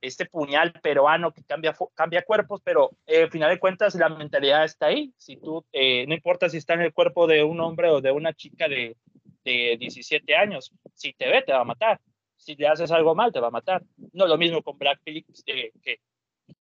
este 0.00 0.26
puñal 0.26 0.72
peruano 0.82 1.32
que 1.32 1.42
cambia, 1.44 1.74
cambia 1.94 2.22
cuerpos, 2.22 2.60
pero 2.62 2.90
eh, 3.06 3.22
al 3.22 3.30
final 3.30 3.50
de 3.50 3.58
cuentas 3.58 3.94
la 3.94 4.08
mentalidad 4.10 4.64
está 4.64 4.86
ahí. 4.86 5.12
Si 5.16 5.36
tú, 5.36 5.64
eh, 5.72 6.06
no 6.06 6.14
importa 6.14 6.48
si 6.48 6.58
está 6.58 6.74
en 6.74 6.82
el 6.82 6.92
cuerpo 6.92 7.26
de 7.26 7.42
un 7.42 7.60
hombre 7.60 7.88
o 7.88 8.00
de 8.00 8.10
una 8.10 8.34
chica 8.34 8.68
de, 8.68 8.96
de 9.44 9.76
17 9.78 10.36
años, 10.36 10.70
si 10.94 11.12
te 11.14 11.28
ve, 11.28 11.42
te 11.42 11.52
va 11.52 11.60
a 11.60 11.64
matar. 11.64 12.00
Si 12.36 12.54
le 12.54 12.68
haces 12.68 12.90
algo 12.90 13.14
mal, 13.14 13.32
te 13.32 13.40
va 13.40 13.48
a 13.48 13.52
matar. 13.52 13.82
No 14.12 14.26
lo 14.26 14.36
mismo 14.36 14.62
con 14.62 14.78
Black 14.78 15.00
Phillips, 15.04 15.42
eh, 15.46 15.72
que 15.82 15.98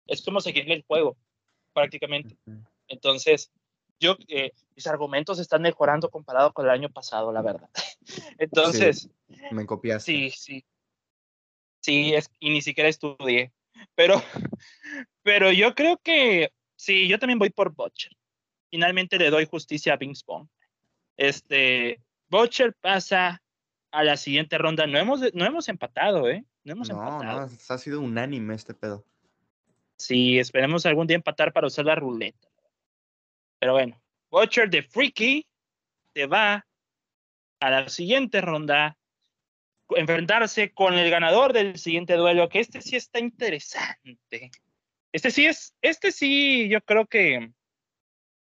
Es 0.06 0.24
como 0.24 0.41
seguirle 0.41 0.76
el 0.76 0.86
juego, 0.88 1.17
prácticamente. 1.74 2.38
Entonces, 2.89 3.52
yo, 3.99 4.17
eh, 4.28 4.52
mis 4.75 4.88
argumentos 4.88 5.39
están 5.39 5.62
mejorando 5.62 6.10
comparado 6.10 6.54
con 6.54 6.65
el 6.65 6.71
año 6.71 6.89
pasado, 6.89 7.32
la 7.32 7.41
verdad. 7.41 7.69
Entonces, 8.38 9.10
me 9.52 9.65
copiaste. 9.65 10.12
Sí, 10.12 10.30
sí. 10.32 10.65
Sí, 11.82 12.13
es, 12.13 12.30
y 12.39 12.49
ni 12.49 12.62
siquiera 12.62 12.89
estudié. 12.89 13.54
Pero, 13.95 14.15
pero 15.23 15.52
yo 15.52 15.75
creo 15.75 15.97
que 15.97 16.52
sí, 16.75 17.08
yo 17.08 17.19
también 17.19 17.39
voy 17.39 17.49
por 17.49 17.73
Butcher. 17.73 18.12
Finalmente 18.69 19.17
le 19.17 19.30
doy 19.30 19.45
justicia 19.45 19.93
a 19.93 19.97
Vince 19.97 20.23
Bond. 20.25 20.49
Este, 21.17 22.02
Butcher 22.30 22.73
pasa 22.80 23.41
a 23.91 24.04
la 24.04 24.17
siguiente 24.17 24.58
ronda. 24.58 24.86
No 24.88 24.97
hemos, 24.97 25.21
no 25.34 25.45
hemos 25.45 25.67
empatado, 25.67 26.30
¿eh? 26.30 26.45
No 26.63 26.73
hemos 26.73 26.89
empatado. 26.89 27.23
No, 27.23 27.47
no, 27.47 27.58
ha 27.69 27.78
sido 27.78 28.02
unánime 28.02 28.56
este 28.56 28.73
pedo. 28.73 29.04
Sí, 29.97 30.39
esperemos 30.39 30.86
algún 30.86 31.08
día 31.08 31.15
empatar 31.15 31.52
para 31.52 31.67
usar 31.67 31.86
la 31.86 31.95
ruleta. 31.95 32.47
Pero 33.60 33.74
bueno, 33.74 34.02
Butcher 34.32 34.69
de 34.69 34.84
Freaky 34.84 35.45
te 36.13 36.26
va 36.26 36.65
a 37.60 37.69
la 37.69 37.89
siguiente 37.89 38.41
ronda 38.41 38.98
enfrentarse 39.89 40.72
con 40.72 40.93
el 40.93 41.10
ganador 41.10 41.54
del 41.54 41.78
siguiente 41.78 42.13
duelo, 42.15 42.48
que 42.50 42.60
este 42.60 42.82
sí 42.82 42.95
está 42.95 43.19
interesante. 43.19 44.52
Este 45.12 45.32
sí 45.32 45.45
es, 45.48 45.74
este 45.82 46.12
sí, 46.12 46.69
yo 46.69 46.82
creo 46.82 47.08
que 47.08 47.52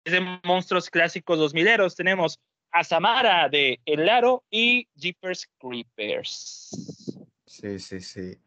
es 0.04 0.14
de 0.14 0.22
monstruos 0.44 0.90
clásicos 0.90 1.40
2000 1.40 1.68
eros. 1.68 1.96
Tenemos 1.96 2.40
a 2.72 2.84
Samara 2.84 3.50
de 3.50 3.80
El 3.86 4.08
Aro 4.08 4.44
y 4.50 4.88
Jeepers 4.96 5.50
Creepers. 5.60 6.70
Sí, 7.46 7.80
sí, 7.80 8.00
sí. 8.00 8.38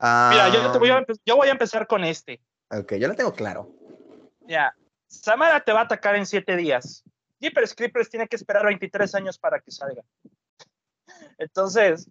Mira, 0.00 0.50
yo, 0.52 0.78
voy 0.78 0.90
a, 0.90 1.04
yo 1.24 1.36
voy 1.36 1.48
a 1.48 1.52
empezar 1.52 1.86
con 1.86 2.04
este. 2.04 2.40
Ok, 2.70 2.94
yo 2.94 3.08
lo 3.08 3.14
tengo 3.14 3.32
claro. 3.32 3.70
Ya, 4.46 4.74
Samara 5.22 5.64
te 5.64 5.72
va 5.72 5.80
a 5.80 5.84
atacar 5.84 6.16
en 6.16 6.26
siete 6.26 6.56
días. 6.56 7.04
Jeepers 7.40 7.74
Creepers 7.74 8.08
tiene 8.08 8.26
que 8.26 8.36
esperar 8.36 8.64
23 8.66 9.14
años 9.14 9.38
para 9.38 9.60
que 9.60 9.70
salga. 9.70 10.02
Entonces, 11.38 12.10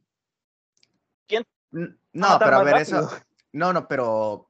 ¿quién? 1.28 1.46
No, 1.72 2.38
pero 2.40 2.58
a 2.58 2.64
ver, 2.64 2.78
eso. 2.78 3.10
No, 3.52 3.74
no, 3.74 3.88
pero. 3.88 4.50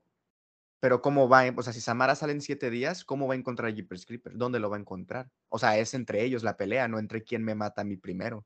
Pero 0.80 1.02
¿cómo 1.02 1.30
va? 1.30 1.44
O 1.56 1.64
sea, 1.64 1.72
si 1.72 1.80
Samara 1.80 2.14
sale 2.14 2.34
en 2.34 2.42
siete 2.42 2.70
días, 2.70 3.06
¿cómo 3.06 3.26
va 3.26 3.36
a 3.36 3.38
encontrar 3.38 3.72
a 3.72 3.74
Jeepers 3.74 4.06
Creepers? 4.06 4.38
¿Dónde 4.38 4.60
lo 4.60 4.70
va 4.70 4.76
a 4.76 4.82
encontrar? 4.82 5.30
O 5.48 5.58
sea, 5.58 5.78
es 5.78 5.94
entre 5.94 6.24
ellos 6.24 6.44
la 6.44 6.58
pelea, 6.58 6.90
no 6.90 7.00
entre 7.00 7.24
quién 7.24 7.42
me 7.42 7.56
mata 7.56 7.82
a 7.82 7.86
mí 7.86 7.96
primero. 7.96 8.46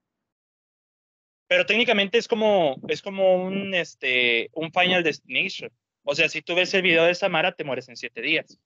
Pero 1.48 1.66
técnicamente 1.66 2.20
es 2.20 2.28
como, 2.28 2.76
es 2.90 3.02
como 3.02 3.44
un, 3.44 3.74
este, 3.74 4.52
un 4.54 4.72
Final 4.72 5.04
Destination. 5.04 5.72
O 6.04 6.14
sea, 6.14 6.30
si 6.30 6.44
tú 6.44 6.54
ves 6.54 6.72
el 6.76 6.84
video 6.84 7.06
de 7.06 7.16
Samara, 7.16 7.54
te 7.54 7.64
mueres 7.64 7.90
en 7.90 7.96
siete 7.96 8.22
días 8.22 8.60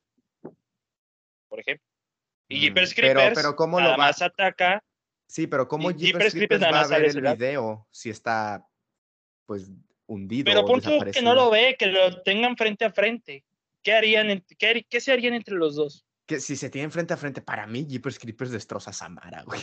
por 1.51 1.59
ejemplo. 1.59 1.85
Y 2.47 2.55
mm, 2.55 2.59
Jeepers 2.61 2.93
Creepers 2.95 3.31
pero, 3.35 3.55
¿cómo 3.57 3.79
nada 3.79 3.91
lo 3.91 3.97
más 3.97 4.21
ataca. 4.21 4.81
Sí, 5.27 5.47
pero 5.47 5.67
¿cómo 5.67 5.91
Jeepers, 5.91 6.33
Creepers, 6.33 6.63
va 6.63 6.81
a 6.81 6.87
ver 6.87 7.05
el 7.05 7.21
video 7.21 7.87
si 7.91 8.09
está, 8.09 8.65
pues, 9.45 9.69
hundido 10.07 10.45
Pero 10.45 10.65
punto 10.65 10.89
que 11.11 11.21
no 11.21 11.35
lo 11.35 11.51
ve, 11.51 11.75
que 11.77 11.87
lo 11.87 12.21
tengan 12.23 12.55
frente 12.57 12.85
a 12.85 12.91
frente. 12.91 13.45
¿Qué 13.83 13.93
harían, 13.93 14.43
qué, 14.57 14.85
qué 14.89 15.01
se 15.01 15.11
harían 15.11 15.33
entre 15.33 15.55
los 15.55 15.75
dos? 15.75 16.05
Que 16.25 16.39
si 16.39 16.55
se 16.55 16.69
tienen 16.69 16.91
frente 16.91 17.13
a 17.13 17.17
frente, 17.17 17.41
para 17.41 17.67
mí 17.67 17.85
Jeepers 17.85 18.17
Creepers 18.17 18.51
destroza 18.51 18.91
a 18.91 18.93
Samara, 18.93 19.43
güey. 19.43 19.59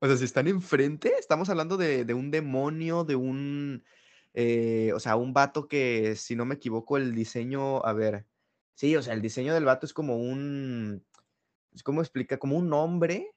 O 0.00 0.06
sea, 0.06 0.16
si 0.16 0.24
están 0.24 0.48
enfrente, 0.48 1.12
estamos 1.18 1.50
hablando 1.50 1.76
de, 1.76 2.04
de 2.04 2.14
un 2.14 2.30
demonio, 2.30 3.04
de 3.04 3.16
un... 3.16 3.84
Eh, 4.32 4.92
o 4.94 5.00
sea, 5.00 5.16
un 5.16 5.34
vato 5.34 5.68
que, 5.68 6.16
si 6.16 6.36
no 6.36 6.44
me 6.44 6.54
equivoco, 6.54 6.96
el 6.96 7.14
diseño, 7.14 7.84
a 7.84 7.92
ver, 7.92 8.26
Sí, 8.80 8.96
o 8.96 9.02
sea, 9.02 9.12
el 9.12 9.20
diseño 9.20 9.52
del 9.52 9.66
vato 9.66 9.84
es 9.84 9.92
como 9.92 10.16
un. 10.16 11.04
¿Cómo 11.84 12.00
explica? 12.00 12.38
Como 12.38 12.56
un 12.56 12.72
hombre. 12.72 13.30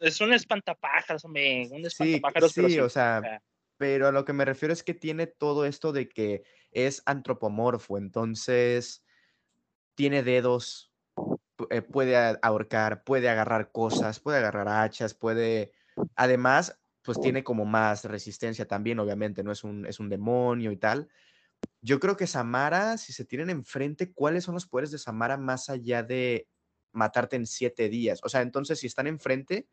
es, 0.00 0.20
un 0.22 0.32
espantapájaros, 0.32 1.26
hombre. 1.26 1.68
Un 1.70 1.84
espantapájaros. 1.84 2.52
Sí, 2.52 2.70
sí 2.70 2.80
o 2.80 2.88
sea, 2.88 3.42
pero 3.76 4.08
a 4.08 4.12
lo 4.12 4.24
que 4.24 4.32
me 4.32 4.46
refiero 4.46 4.72
es 4.72 4.82
que 4.82 4.94
tiene 4.94 5.26
todo 5.26 5.66
esto 5.66 5.92
de 5.92 6.08
que 6.08 6.42
es 6.70 7.02
antropomorfo, 7.04 7.98
entonces 7.98 9.04
tiene 9.94 10.22
dedos, 10.22 10.90
eh, 11.68 11.82
puede 11.82 12.16
ahorcar, 12.40 13.04
puede 13.04 13.28
agarrar 13.28 13.72
cosas, 13.72 14.20
puede 14.20 14.38
agarrar 14.38 14.68
hachas, 14.68 15.12
puede. 15.12 15.72
Además, 16.14 16.80
pues 17.02 17.20
tiene 17.20 17.44
como 17.44 17.66
más 17.66 18.06
resistencia 18.06 18.66
también, 18.66 19.00
obviamente, 19.00 19.44
no 19.44 19.52
es 19.52 19.64
un, 19.64 19.84
es 19.84 20.00
un 20.00 20.08
demonio 20.08 20.72
y 20.72 20.78
tal. 20.78 21.10
Yo 21.80 22.00
creo 22.00 22.16
que 22.16 22.26
Samara, 22.26 22.98
si 22.98 23.12
se 23.12 23.24
tienen 23.24 23.50
enfrente, 23.50 24.12
¿cuáles 24.12 24.44
son 24.44 24.54
los 24.54 24.66
poderes 24.66 24.90
de 24.90 24.98
Samara 24.98 25.36
más 25.36 25.68
allá 25.68 26.02
de 26.02 26.48
matarte 26.92 27.36
en 27.36 27.46
siete 27.46 27.88
días? 27.88 28.20
O 28.24 28.28
sea, 28.28 28.42
entonces 28.42 28.80
si 28.80 28.88
están 28.88 29.06
enfrente, 29.06 29.68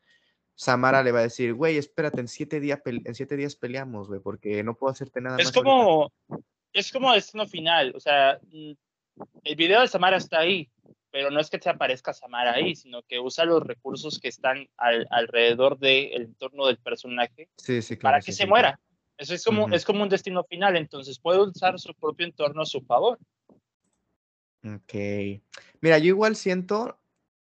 Samara 0.56 1.02
le 1.02 1.12
va 1.12 1.20
a 1.20 1.24
decir, 1.24 1.54
güey, 1.54 1.78
espérate, 1.78 2.22
en 2.22 2.28
siete, 2.28 2.60
días 2.60 2.82
en 2.86 3.16
siete 3.16 3.36
días 3.36 3.56
peleamos, 3.56 4.08
güey, 4.08 4.20
porque 4.20 4.64
no 4.64 4.76
puedo 4.76 4.92
hacerte 4.92 5.22
nada 5.22 5.38
es 5.40 5.52
Como, 5.52 6.14
es 6.72 6.92
como 6.92 7.14
destino 7.14 7.48
final, 7.48 7.94
o 7.96 8.00
sea, 8.00 8.40
mm, 8.52 8.74
el 9.44 9.56
video 9.56 9.82
de 9.82 9.88
Samara 9.88 10.18
está 10.18 10.40
ahí, 10.40 10.70
pero 11.10 11.32
no 11.32 11.40
es 11.40 11.50
que 11.50 11.60
te 11.60 11.70
aparezca 11.70 12.14
Samara 12.14 12.54
ahí, 12.54 12.76
sino 12.76 13.02
que 13.04 13.20
usa 13.20 13.46
los 13.46 13.64
recursos 13.64 14.20
que 14.20 14.28
están 14.28 14.68
alrededor 14.78 15.80
del 15.80 16.22
entorno 16.22 16.68
del 16.68 16.78
personaje 16.78 17.50
para 18.02 18.20
que 18.20 18.32
se 18.32 18.46
muera. 18.46 18.80
Eso 19.24 19.36
es 19.36 19.46
como, 19.46 19.70
es 19.70 19.86
como 19.86 20.04
un 20.04 20.10
destino 20.10 20.44
final, 20.44 20.76
entonces 20.76 21.18
puede 21.18 21.40
usar 21.40 21.80
su 21.80 21.94
propio 21.94 22.26
entorno 22.26 22.62
a 22.62 22.66
su 22.66 22.82
favor. 22.82 23.18
Ok. 24.66 24.94
Mira, 25.80 25.98
yo 25.98 26.08
igual 26.08 26.36
siento 26.36 27.00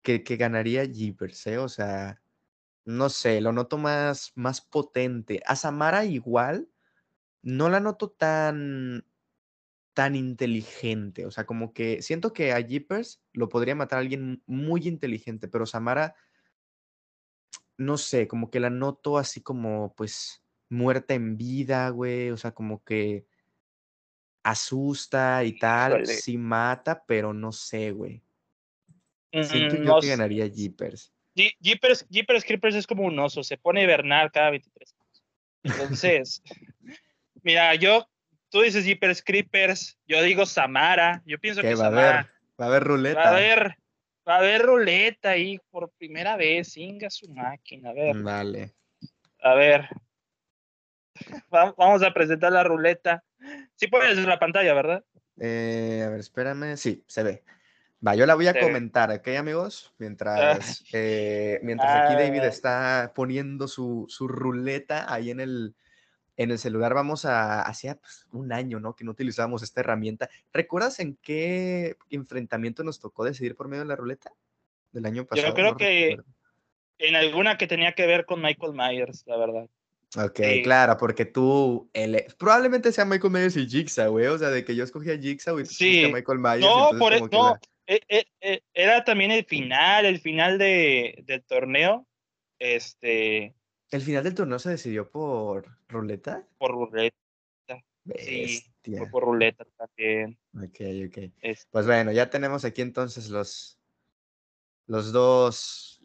que, 0.02 0.24
que 0.24 0.38
ganaría 0.38 0.86
Jeepers, 0.86 1.46
¿eh? 1.48 1.58
O 1.58 1.68
sea, 1.68 2.22
no 2.86 3.10
sé, 3.10 3.42
lo 3.42 3.52
noto 3.52 3.78
más, 3.78 4.32
más 4.36 4.62
potente. 4.62 5.42
A 5.46 5.58
Samara 5.58 6.06
igual, 6.06 6.70
no 7.42 7.68
la 7.68 7.82
noto 7.82 8.12
tan, 8.12 9.06
tan 9.94 10.16
inteligente. 10.16 11.26
O 11.26 11.32
sea, 11.32 11.46
como 11.46 11.74
que 11.74 12.02
siento 12.02 12.32
que 12.32 12.54
a 12.54 12.62
Jeepers 12.62 13.22
lo 13.34 13.50
podría 13.50 13.76
matar 13.76 14.00
alguien 14.00 14.42
muy 14.46 14.88
inteligente, 14.88 15.50
pero 15.50 15.66
Samara, 15.66 16.16
no 17.76 17.98
sé, 17.98 18.26
como 18.30 18.50
que 18.50 18.62
la 18.62 18.70
noto 18.70 19.18
así 19.18 19.42
como, 19.42 19.94
pues, 19.96 20.47
muerta 20.70 21.14
en 21.14 21.38
vida, 21.38 21.90
güey, 21.90 22.30
o 22.32 22.38
sea, 22.38 22.52
como 22.52 22.84
que 22.84 23.26
asusta 24.44 25.44
y 25.44 25.58
tal, 25.60 26.06
sí 26.06 26.38
mata, 26.38 27.04
pero 27.06 27.34
no 27.34 27.52
sé, 27.52 27.92
güey. 27.92 28.22
Siento 29.32 29.76
mm, 29.76 29.84
yo 29.84 30.00
que 30.00 30.08
ganaría 30.08 30.48
Jeepers. 30.48 31.14
Jeepers. 31.36 32.08
Jeepers 32.10 32.44
Creepers 32.44 32.76
es 32.76 32.88
como 32.88 33.04
un 33.04 33.20
oso, 33.20 33.44
se 33.44 33.58
pone 33.58 33.82
a 33.82 33.84
hibernar 33.84 34.32
cada 34.32 34.52
23 34.52 34.96
años. 35.00 35.24
Entonces, 35.64 36.42
mira, 37.44 37.76
yo, 37.76 38.08
tú 38.50 38.62
dices 38.62 38.86
Jeepers 38.86 39.22
Creepers, 39.22 40.00
yo 40.08 40.22
digo 40.24 40.46
Samara, 40.46 41.22
yo 41.26 41.38
pienso 41.40 41.62
que 41.62 41.76
va 41.76 41.86
Samara. 41.86 42.08
A 42.08 42.20
haber, 42.20 42.26
va 42.60 42.66
a 42.66 42.68
haber 42.68 42.84
ruleta. 42.84 43.20
Va 43.20 43.26
a 43.26 43.32
haber, 43.32 43.78
va 44.28 44.36
a 44.36 44.40
haber 44.40 44.62
ruleta 44.62 45.30
ahí 45.32 45.60
por 45.70 45.92
primera 45.92 46.38
vez, 46.38 46.76
inga 46.78 47.10
su 47.10 47.30
máquina, 47.30 47.90
a 47.90 47.94
ver. 47.94 48.18
Vale. 48.18 48.74
A 49.42 49.54
ver, 49.54 49.90
Vamos 51.52 52.04
a 52.04 52.14
presentar 52.14 52.52
la 52.52 52.64
ruleta. 52.64 53.24
Sí 53.76 53.88
puedes 53.88 54.18
ver 54.18 54.28
la 54.28 54.40
pantalla, 54.40 54.74
¿verdad? 54.74 55.04
Eh, 55.40 56.04
a 56.06 56.10
ver, 56.10 56.20
espérame. 56.20 56.76
Sí, 56.78 57.04
se 57.08 57.24
ve. 57.24 57.44
Va, 58.06 58.16
yo 58.16 58.26
la 58.28 58.36
voy 58.36 58.48
a 58.48 58.60
comentar, 58.60 59.10
¿ok, 59.12 59.28
amigos? 59.30 59.94
Mientras, 59.98 60.82
ah. 60.82 60.90
eh, 60.94 61.60
mientras 61.64 62.06
aquí 62.06 62.14
David 62.14 62.42
ah. 62.42 62.48
está 62.48 63.12
poniendo 63.16 63.68
su, 63.68 64.06
su, 64.08 64.28
ruleta 64.28 65.12
ahí 65.12 65.32
en 65.32 65.40
el, 65.40 65.74
en 66.36 66.52
el 66.52 66.60
celular, 66.60 66.94
vamos 66.94 67.26
a, 67.26 67.64
hacía 67.64 67.96
pues, 67.96 68.28
un 68.32 68.54
año, 68.54 68.80
¿no? 68.80 68.96
Que 68.96 69.04
no 69.04 69.12
utilizábamos 69.12 69.64
esta 69.64 69.80
herramienta. 69.82 70.30
¿Recuerdas 70.54 71.00
en 71.00 71.16
qué 71.16 71.98
enfrentamiento 72.12 72.84
nos 72.84 73.00
tocó 73.00 73.26
decidir 73.26 73.56
por 73.56 73.68
medio 73.68 73.84
de 73.84 73.90
la 73.90 73.96
ruleta? 73.96 74.32
Del 74.92 75.06
año 75.08 75.26
pasado. 75.26 75.48
Yo 75.48 75.54
creo 75.56 75.76
que 75.76 76.18
en 77.00 77.16
alguna 77.16 77.58
que 77.58 77.68
tenía 77.68 77.94
que 77.94 78.06
ver 78.06 78.26
con 78.26 78.42
Michael 78.42 78.74
Myers, 78.74 79.24
la 79.26 79.38
verdad. 79.38 79.68
Ok, 80.16 80.40
claro, 80.64 80.96
porque 80.98 81.26
tú, 81.26 81.92
probablemente 82.38 82.94
sea 82.94 83.04
Michael 83.04 83.34
Myers 83.34 83.58
y 83.58 83.68
Jigsaw, 83.68 84.12
güey, 84.12 84.28
o 84.28 84.38
sea, 84.38 84.50
de 84.50 84.64
que 84.64 84.74
yo 84.74 84.86
escogí 84.86 85.12
a 85.12 85.18
Jigsaw 85.18 85.60
y 85.60 85.64
tú 85.64 85.70
sí. 85.70 86.06
a 86.06 86.10
Michael 86.10 86.40
Myers. 86.40 86.62
No, 86.62 86.92
por 86.98 87.14
eso, 87.14 87.28
no, 87.30 87.60
e, 87.86 88.02
e, 88.08 88.26
e, 88.40 88.64
era 88.74 89.04
también 89.04 89.32
el 89.32 89.44
final, 89.44 90.06
el 90.06 90.20
final 90.20 90.58
de, 90.58 91.24
del 91.26 91.44
torneo, 91.44 92.08
este... 92.58 93.54
¿El 93.92 94.02
final 94.02 94.24
del 94.24 94.36
torneo 94.36 94.60
se 94.60 94.72
decidió 94.72 95.10
por 95.10 95.78
ruleta? 95.90 96.48
Por 96.58 96.72
ruleta. 96.72 97.16
Sí, 98.16 98.64
por 99.12 99.24
ruleta 99.24 99.66
también. 99.78 100.38
Ok, 100.56 100.80
ok. 101.08 101.32
Pues 101.72 101.86
bueno, 101.86 102.12
ya 102.12 102.30
tenemos 102.30 102.64
aquí 102.64 102.82
entonces 102.82 103.30
los, 103.30 103.78
los 104.86 105.12
dos, 105.12 105.97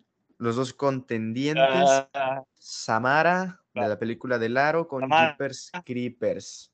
los 0.42 0.56
dos 0.56 0.74
contendientes. 0.74 1.64
Ah. 2.14 2.42
Samara 2.54 3.60
de 3.74 3.88
la 3.88 3.98
película 3.98 4.38
de 4.38 4.48
Laro 4.48 4.88
con 4.88 5.08
Jeepers 5.08 5.70
Creepers. 5.84 6.72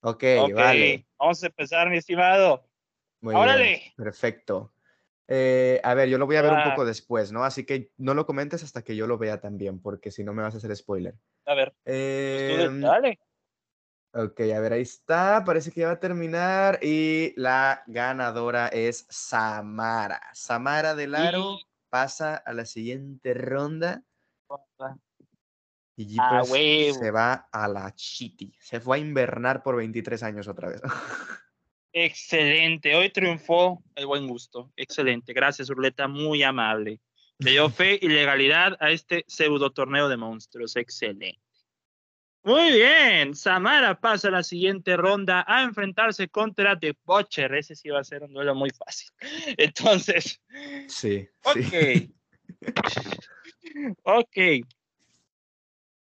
Ok, 0.00 0.24
Ok, 0.40 0.52
vale. 0.54 1.06
vamos 1.18 1.42
a 1.42 1.46
empezar, 1.46 1.88
mi 1.88 1.98
estimado. 1.98 2.66
Muy 3.20 3.34
bien, 3.34 3.42
¡Órale! 3.44 3.92
perfecto. 3.96 4.72
Eh, 5.28 5.80
a 5.84 5.94
ver, 5.94 6.08
yo 6.08 6.18
lo 6.18 6.26
voy 6.26 6.34
a 6.36 6.42
ver 6.42 6.52
un 6.52 6.58
Ah. 6.58 6.70
poco 6.70 6.84
después, 6.84 7.30
¿no? 7.30 7.44
Así 7.44 7.64
que 7.64 7.92
no 7.96 8.14
lo 8.14 8.26
comentes 8.26 8.64
hasta 8.64 8.82
que 8.82 8.96
yo 8.96 9.06
lo 9.06 9.18
vea 9.18 9.40
también, 9.40 9.80
porque 9.80 10.10
si 10.10 10.24
no 10.24 10.32
me 10.32 10.42
vas 10.42 10.54
a 10.54 10.58
hacer 10.58 10.74
spoiler. 10.74 11.14
A 11.46 11.54
ver, 11.54 11.72
pues 11.84 11.94
Em, 11.96 12.80
dale. 12.80 13.20
ok, 14.14 14.40
a 14.56 14.58
ver, 14.60 14.72
ahí 14.72 14.82
está. 14.82 15.44
Parece 15.44 15.70
que 15.70 15.80
ya 15.82 15.86
va 15.88 15.92
a 15.92 16.00
terminar. 16.00 16.80
Y 16.82 17.34
la 17.36 17.84
ganadora 17.86 18.66
es 18.68 19.06
Samara. 19.10 20.20
Samara 20.32 20.96
del 20.96 21.14
Aro 21.14 21.58
Y- 21.60 21.66
pasa 21.90 22.36
a 22.36 22.52
la 22.52 22.64
siguiente 22.64 23.34
ronda. 23.34 24.02
Y 25.96 26.16
Ah, 26.18 26.42
se 26.44 27.10
va 27.10 27.48
a 27.52 27.68
la 27.68 27.94
chiti. 27.94 28.54
Se 28.58 28.80
fue 28.80 28.96
a 28.96 29.00
invernar 29.00 29.62
por 29.62 29.76
23 29.76 30.22
años 30.22 30.48
otra 30.48 30.70
vez. 30.70 30.80
Excelente, 31.92 32.94
hoy 32.94 33.10
triunfó 33.10 33.82
el 33.96 34.06
buen 34.06 34.26
gusto. 34.28 34.72
Excelente, 34.76 35.32
gracias, 35.32 35.68
Urleta, 35.68 36.08
muy 36.08 36.42
amable. 36.42 37.00
Le 37.38 37.50
dio 37.50 37.68
fe 37.70 37.98
y 38.00 38.08
legalidad 38.08 38.76
a 38.80 38.90
este 38.90 39.24
pseudo 39.26 39.72
torneo 39.72 40.08
de 40.08 40.16
monstruos. 40.16 40.76
Excelente. 40.76 41.40
Muy 42.42 42.72
bien, 42.72 43.34
Samara 43.34 44.00
pasa 44.00 44.28
a 44.28 44.30
la 44.30 44.42
siguiente 44.42 44.96
ronda 44.96 45.44
a 45.46 45.62
enfrentarse 45.62 46.28
contra 46.28 46.78
The 46.78 46.96
Butcher. 47.04 47.54
Ese 47.54 47.76
sí 47.76 47.90
va 47.90 48.00
a 48.00 48.04
ser 48.04 48.22
un 48.22 48.32
duelo 48.32 48.54
muy 48.54 48.70
fácil. 48.70 49.10
Entonces, 49.58 50.40
Sí, 50.86 51.28
ok. 51.44 51.56
sí. 51.60 52.14
ok. 54.04 54.66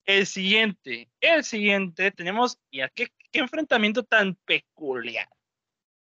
El 0.05 0.25
siguiente, 0.25 1.09
el 1.21 1.43
siguiente 1.43 2.11
tenemos, 2.11 2.59
ya 2.71 2.89
qué, 2.89 3.07
qué 3.31 3.39
enfrentamiento 3.39 4.03
tan 4.03 4.35
peculiar. 4.45 5.29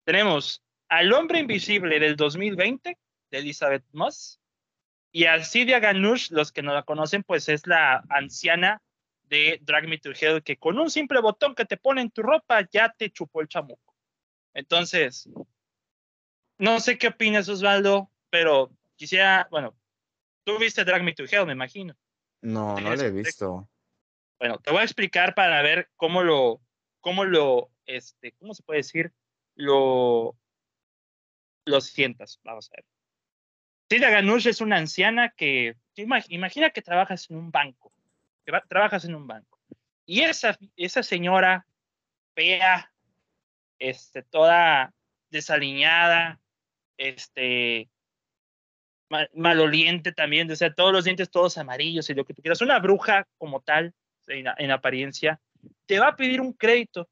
Tenemos 0.04 0.62
al 0.88 1.12
hombre 1.12 1.40
invisible 1.40 1.98
del 1.98 2.16
2020, 2.16 2.96
de 3.30 3.38
Elizabeth 3.38 3.84
Moss, 3.92 4.40
y 5.10 5.24
a 5.24 5.42
Cidia 5.42 5.80
Ganush, 5.80 6.30
los 6.30 6.52
que 6.52 6.62
no 6.62 6.74
la 6.74 6.82
conocen, 6.82 7.22
pues 7.24 7.48
es 7.48 7.66
la 7.66 8.04
anciana 8.10 8.82
de 9.28 9.58
Drag 9.62 9.88
Me 9.88 9.98
to 9.98 10.10
Hell, 10.18 10.42
que 10.42 10.56
con 10.56 10.78
un 10.78 10.90
simple 10.90 11.20
botón 11.20 11.54
que 11.54 11.64
te 11.64 11.76
pone 11.76 12.00
en 12.02 12.10
tu 12.10 12.22
ropa 12.22 12.66
ya 12.70 12.92
te 12.96 13.10
chupó 13.10 13.40
el 13.40 13.48
chamuco. 13.48 13.94
Entonces, 14.54 15.28
no 16.58 16.80
sé 16.80 16.98
qué 16.98 17.08
opinas, 17.08 17.48
Osvaldo, 17.48 18.10
pero 18.30 18.70
quisiera, 18.96 19.46
bueno, 19.50 19.76
tú 20.44 20.58
viste 20.58 20.84
Drag 20.84 21.02
Me 21.02 21.14
to 21.14 21.24
Hell, 21.24 21.46
me 21.46 21.52
imagino. 21.52 21.94
No, 22.40 22.78
no 22.80 22.94
lo 22.94 23.02
he 23.02 23.10
visto. 23.10 23.68
Bueno, 24.38 24.58
te 24.58 24.70
voy 24.70 24.80
a 24.80 24.84
explicar 24.84 25.34
para 25.34 25.60
ver 25.62 25.90
cómo 25.96 26.22
lo, 26.22 26.60
cómo 27.00 27.24
lo, 27.24 27.70
este, 27.86 28.32
¿cómo 28.38 28.54
se 28.54 28.62
puede 28.62 28.78
decir? 28.78 29.12
Lo, 29.56 30.36
lo 31.64 31.80
sientas. 31.80 32.40
Vamos 32.44 32.70
a 32.70 32.76
ver. 32.76 32.84
Silvia 33.90 34.10
Ganush 34.10 34.46
es 34.46 34.60
una 34.60 34.76
anciana 34.76 35.30
que, 35.36 35.74
que 35.94 36.02
ima- 36.06 36.24
imagina 36.28 36.70
que 36.70 36.82
trabajas 36.82 37.30
en 37.30 37.36
un 37.38 37.50
banco, 37.50 37.92
trabajas 38.68 39.04
en 39.04 39.14
un 39.14 39.26
banco. 39.26 39.58
Y 40.06 40.20
esa, 40.20 40.58
esa 40.76 41.02
señora 41.02 41.66
fea, 42.34 42.92
este, 43.78 44.22
toda 44.22 44.92
desaliñada, 45.30 46.40
este, 46.96 47.88
mal- 49.08 49.30
maloliente 49.34 50.12
también, 50.12 50.50
o 50.50 50.56
sea, 50.56 50.74
todos 50.74 50.92
los 50.92 51.04
dientes 51.04 51.30
todos 51.30 51.58
amarillos 51.58 52.08
y 52.10 52.14
lo 52.14 52.24
que 52.24 52.34
tú 52.34 52.42
quieras. 52.42 52.60
Una 52.60 52.78
bruja 52.78 53.26
como 53.38 53.60
tal, 53.60 53.92
en, 54.26 54.46
en 54.56 54.70
apariencia, 54.70 55.40
te 55.86 55.98
va 55.98 56.08
a 56.08 56.16
pedir 56.16 56.40
un 56.40 56.52
crédito 56.52 57.08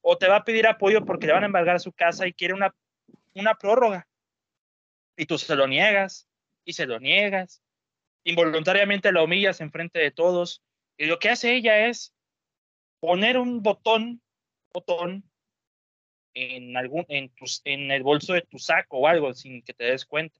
o 0.00 0.18
te 0.18 0.28
va 0.28 0.36
a 0.36 0.44
pedir 0.44 0.66
apoyo 0.66 1.04
porque 1.04 1.26
le 1.26 1.32
van 1.32 1.44
a 1.44 1.46
embargar 1.46 1.80
su 1.80 1.92
casa 1.92 2.26
y 2.26 2.32
quiere 2.32 2.54
una, 2.54 2.74
una 3.34 3.54
prórroga. 3.54 4.06
Y 5.16 5.26
tú 5.26 5.38
se 5.38 5.54
lo 5.56 5.66
niegas 5.66 6.28
y 6.64 6.72
se 6.72 6.86
lo 6.86 6.98
niegas. 6.98 7.62
Involuntariamente 8.24 9.12
la 9.12 9.22
humillas 9.22 9.60
enfrente 9.60 9.98
de 9.98 10.10
todos. 10.10 10.62
Y 10.96 11.06
lo 11.06 11.18
que 11.18 11.30
hace 11.30 11.54
ella 11.54 11.86
es 11.86 12.14
poner 13.00 13.38
un 13.38 13.62
botón, 13.62 14.22
botón 14.72 15.28
en, 16.34 16.76
algún, 16.76 17.04
en, 17.08 17.28
tus, 17.30 17.60
en 17.64 17.90
el 17.90 18.02
bolso 18.02 18.32
de 18.32 18.42
tu 18.42 18.58
saco 18.58 18.98
o 18.98 19.06
algo 19.06 19.32
sin 19.34 19.62
que 19.62 19.74
te 19.74 19.84
des 19.84 20.04
cuenta. 20.04 20.38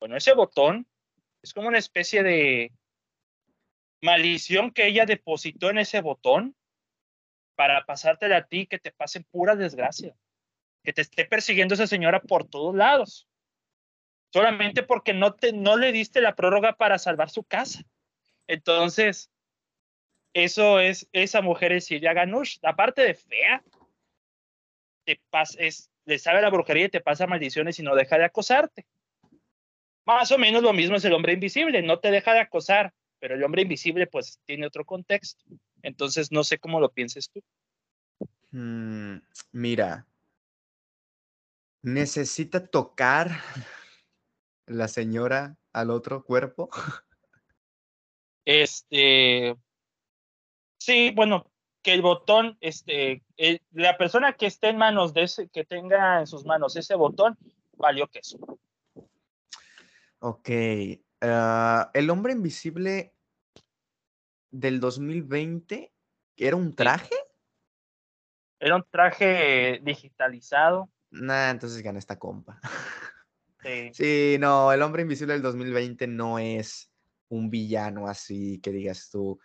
Bueno, 0.00 0.16
ese 0.16 0.34
botón 0.34 0.86
es 1.42 1.52
como 1.52 1.68
una 1.68 1.78
especie 1.78 2.22
de 2.22 2.72
maldición 4.02 4.70
que 4.70 4.86
ella 4.86 5.06
depositó 5.06 5.70
en 5.70 5.78
ese 5.78 6.00
botón 6.00 6.54
para 7.54 7.84
pasártela 7.86 8.38
a 8.38 8.46
ti, 8.46 8.66
que 8.66 8.78
te 8.78 8.92
pasen 8.92 9.24
pura 9.24 9.56
desgracia, 9.56 10.14
que 10.82 10.92
te 10.92 11.02
esté 11.02 11.24
persiguiendo 11.24 11.74
esa 11.74 11.86
señora 11.86 12.20
por 12.20 12.48
todos 12.48 12.74
lados, 12.74 13.28
solamente 14.32 14.82
porque 14.82 15.14
no, 15.14 15.34
te, 15.34 15.52
no 15.52 15.76
le 15.76 15.92
diste 15.92 16.20
la 16.20 16.34
prórroga 16.34 16.74
para 16.76 16.98
salvar 16.98 17.30
su 17.30 17.44
casa. 17.44 17.82
Entonces, 18.46 19.30
eso 20.34 20.80
es, 20.80 21.08
esa 21.12 21.40
mujer 21.40 21.72
es 21.72 21.86
Silvia 21.86 22.12
Ganush, 22.12 22.58
aparte 22.62 23.02
de 23.02 23.14
fea, 23.14 23.62
te 25.04 25.20
pas, 25.30 25.56
es, 25.58 25.90
le 26.04 26.18
sabe 26.18 26.42
la 26.42 26.50
brujería 26.50 26.86
y 26.86 26.90
te 26.90 27.00
pasa 27.00 27.26
maldiciones 27.26 27.78
y 27.78 27.82
no 27.82 27.94
deja 27.94 28.18
de 28.18 28.24
acosarte. 28.24 28.84
Más 30.04 30.32
o 30.32 30.38
menos 30.38 30.62
lo 30.62 30.72
mismo 30.72 30.96
es 30.96 31.04
el 31.04 31.14
hombre 31.14 31.32
invisible, 31.32 31.82
no 31.82 32.00
te 32.00 32.10
deja 32.10 32.34
de 32.34 32.40
acosar, 32.40 32.92
pero 33.20 33.36
el 33.36 33.44
hombre 33.44 33.62
invisible 33.62 34.06
pues 34.08 34.40
tiene 34.44 34.66
otro 34.66 34.84
contexto. 34.84 35.44
Entonces 35.82 36.32
no 36.32 36.42
sé 36.42 36.58
cómo 36.58 36.80
lo 36.80 36.92
pienses 36.92 37.30
tú. 37.30 37.40
Mm, 38.50 39.18
mira, 39.52 40.06
necesita 41.82 42.66
tocar 42.66 43.30
la 44.66 44.88
señora 44.88 45.56
al 45.72 45.90
otro 45.90 46.24
cuerpo. 46.24 46.70
Este, 48.46 49.56
sí, 50.84 51.12
bueno, 51.14 51.50
que 51.82 51.92
el 51.94 52.02
botón, 52.02 52.56
este, 52.60 53.22
el- 53.36 53.60
la 53.72 53.96
persona 53.96 54.34
que 54.34 54.46
esté 54.46 54.68
en 54.68 54.76
manos 54.78 55.14
de 55.14 55.22
ese, 55.22 55.48
que 55.48 55.64
tenga 55.64 56.20
en 56.20 56.26
sus 56.26 56.44
manos 56.44 56.76
ese 56.76 56.94
botón, 56.94 57.38
valió 57.76 58.06
queso. 58.08 58.38
Ok. 60.20 60.48
ah, 61.20 61.90
el 61.94 62.10
hombre 62.10 62.32
invisible 62.32 63.12
del 64.50 64.78
2020 64.80 65.92
era 66.36 66.56
un 66.56 66.74
traje. 66.74 67.14
Era 68.58 68.76
un 68.76 68.84
traje 68.90 69.80
digitalizado. 69.82 70.90
Nah, 71.10 71.50
entonces 71.50 71.82
gana 71.82 71.98
esta 71.98 72.18
compa. 72.18 72.60
de- 73.62 73.90
Sí, 73.94 74.36
no, 74.38 74.72
el 74.72 74.82
hombre 74.82 75.02
invisible 75.02 75.34
del 75.34 75.42
2020 75.42 76.06
no 76.06 76.38
es 76.38 76.90
un 77.28 77.50
villano 77.50 78.06
así 78.06 78.60
que 78.60 78.70
digas 78.70 79.10
tú. 79.10 79.38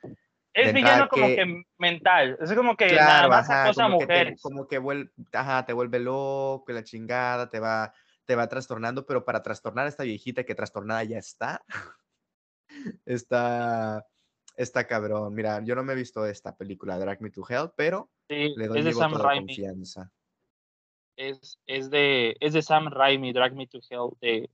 Es 0.54 0.74
villano 0.74 1.08
como 1.10 1.28
que- 1.28 1.36
que 1.36 1.64
mental. 1.78 2.38
Es 2.42 2.54
como 2.54 2.76
que 2.76 2.88
nada 2.96 3.04
Claro, 3.22 3.30
más 3.30 3.50
ajá, 3.50 3.64
acosa 3.66 3.86
a 3.86 3.88
como 3.88 4.00
que 4.00 4.06
te, 4.08 4.14
mujeres. 4.14 4.42
como 4.42 4.68
que 4.68 4.80
vuel- 4.82 5.12
ajá, 5.34 5.66
te 5.66 5.74
vuelve 5.74 6.00
loco, 6.00 6.66
y 6.70 6.74
la 6.74 6.84
chingada, 6.84 7.50
te 7.50 7.60
va, 7.60 7.94
te 8.26 8.36
va 8.36 8.48
trastornando, 8.48 9.06
pero 9.06 9.26
para 9.26 9.42
trastornar 9.42 9.86
a 9.86 9.90
esta 9.90 10.04
viejita 10.04 10.44
que 10.44 10.56
trastornada 10.56 11.04
ya 11.04 11.18
está, 11.18 11.64
está, 13.06 14.06
está 14.56 14.88
cabrón. 14.88 15.34
Mira, 15.34 15.62
yo 15.64 15.76
no 15.76 15.84
me 15.84 15.94
he 15.94 15.96
visto 15.96 16.26
esta 16.26 16.56
película, 16.56 16.98
Drag 17.00 17.22
Me 17.22 17.32
to 17.32 17.44
Hell, 17.48 17.72
pero 17.76 18.10
Sí, 18.30 18.54
le 18.56 18.68
doy 18.68 18.80
es 18.80 18.86
mi 18.86 18.92
de 18.92 18.96
Sam 18.96 19.12
voto 19.12 19.24
de 19.24 19.28
Raimi. 19.30 19.48
confianza. 19.48 20.12
Es, 21.18 21.60
es, 21.66 21.90
de, 21.90 22.38
es 22.40 22.54
de 22.54 22.62
Sam 22.62 22.88
Raimi, 22.90 23.34
Drag 23.34 23.54
Me 23.54 23.68
to 23.68 23.80
Hell, 23.90 24.12
de, 24.22 24.50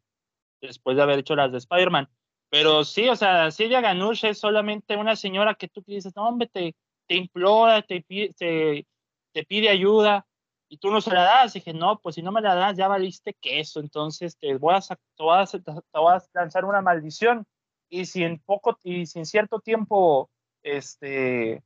después 0.62 0.98
de 0.98 1.04
haber 1.04 1.20
hecho 1.20 1.36
las 1.36 1.52
de 1.52 1.58
Spider-Man. 1.60 2.10
Pero 2.50 2.84
sí, 2.84 3.10
o 3.10 3.16
sea, 3.16 3.52
Silvia 3.52 3.82
Ganush 3.82 4.26
es 4.26 4.40
solamente 4.40 4.96
una 4.96 5.16
señora 5.16 5.56
que 5.56 5.68
tú 5.68 5.84
dices, 5.86 6.14
no, 6.16 6.28
hombre, 6.28 6.48
te, 6.48 6.76
te 7.08 7.16
implora, 7.16 7.82
te, 7.82 8.02
te, 8.02 9.46
pide 9.46 9.70
ayuda 9.70 10.26
y 10.70 10.78
tú 10.78 10.90
no 10.92 11.02
se 11.02 11.12
la 11.12 11.24
das. 11.24 11.54
dije, 11.54 11.74
no, 11.74 12.00
pues 12.00 12.16
si 12.16 12.22
no 12.22 12.32
me 12.32 12.42
la 12.42 12.56
das, 12.56 12.78
ya 12.78 12.88
valiste 12.88 13.34
queso. 13.42 13.80
Entonces 13.80 14.38
te 14.38 14.56
voy 14.56 14.76
a, 14.76 14.80
te 14.80 15.24
voy 15.24 15.46
te 15.46 16.00
voy 16.00 16.14
a 16.14 16.24
lanzar 16.34 16.66
una 16.66 16.82
maldición. 16.82 17.46
Y 17.90 18.06
si 18.06 18.24
en 18.24 18.40
poco, 18.40 18.78
y 18.84 19.06
si 19.06 19.20
en 19.20 19.26
cierto 19.26 19.60
tiempo, 19.60 20.30
este, 20.64 21.64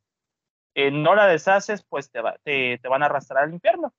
eh, 0.76 0.92
no 0.92 1.16
la 1.16 1.28
deshaces, 1.28 1.84
pues 1.88 2.12
te, 2.12 2.22
te, 2.44 2.78
te 2.78 2.88
van 2.88 3.04
a 3.04 3.08
arrastrar 3.08 3.44
al 3.44 3.54
infierno, 3.54 3.94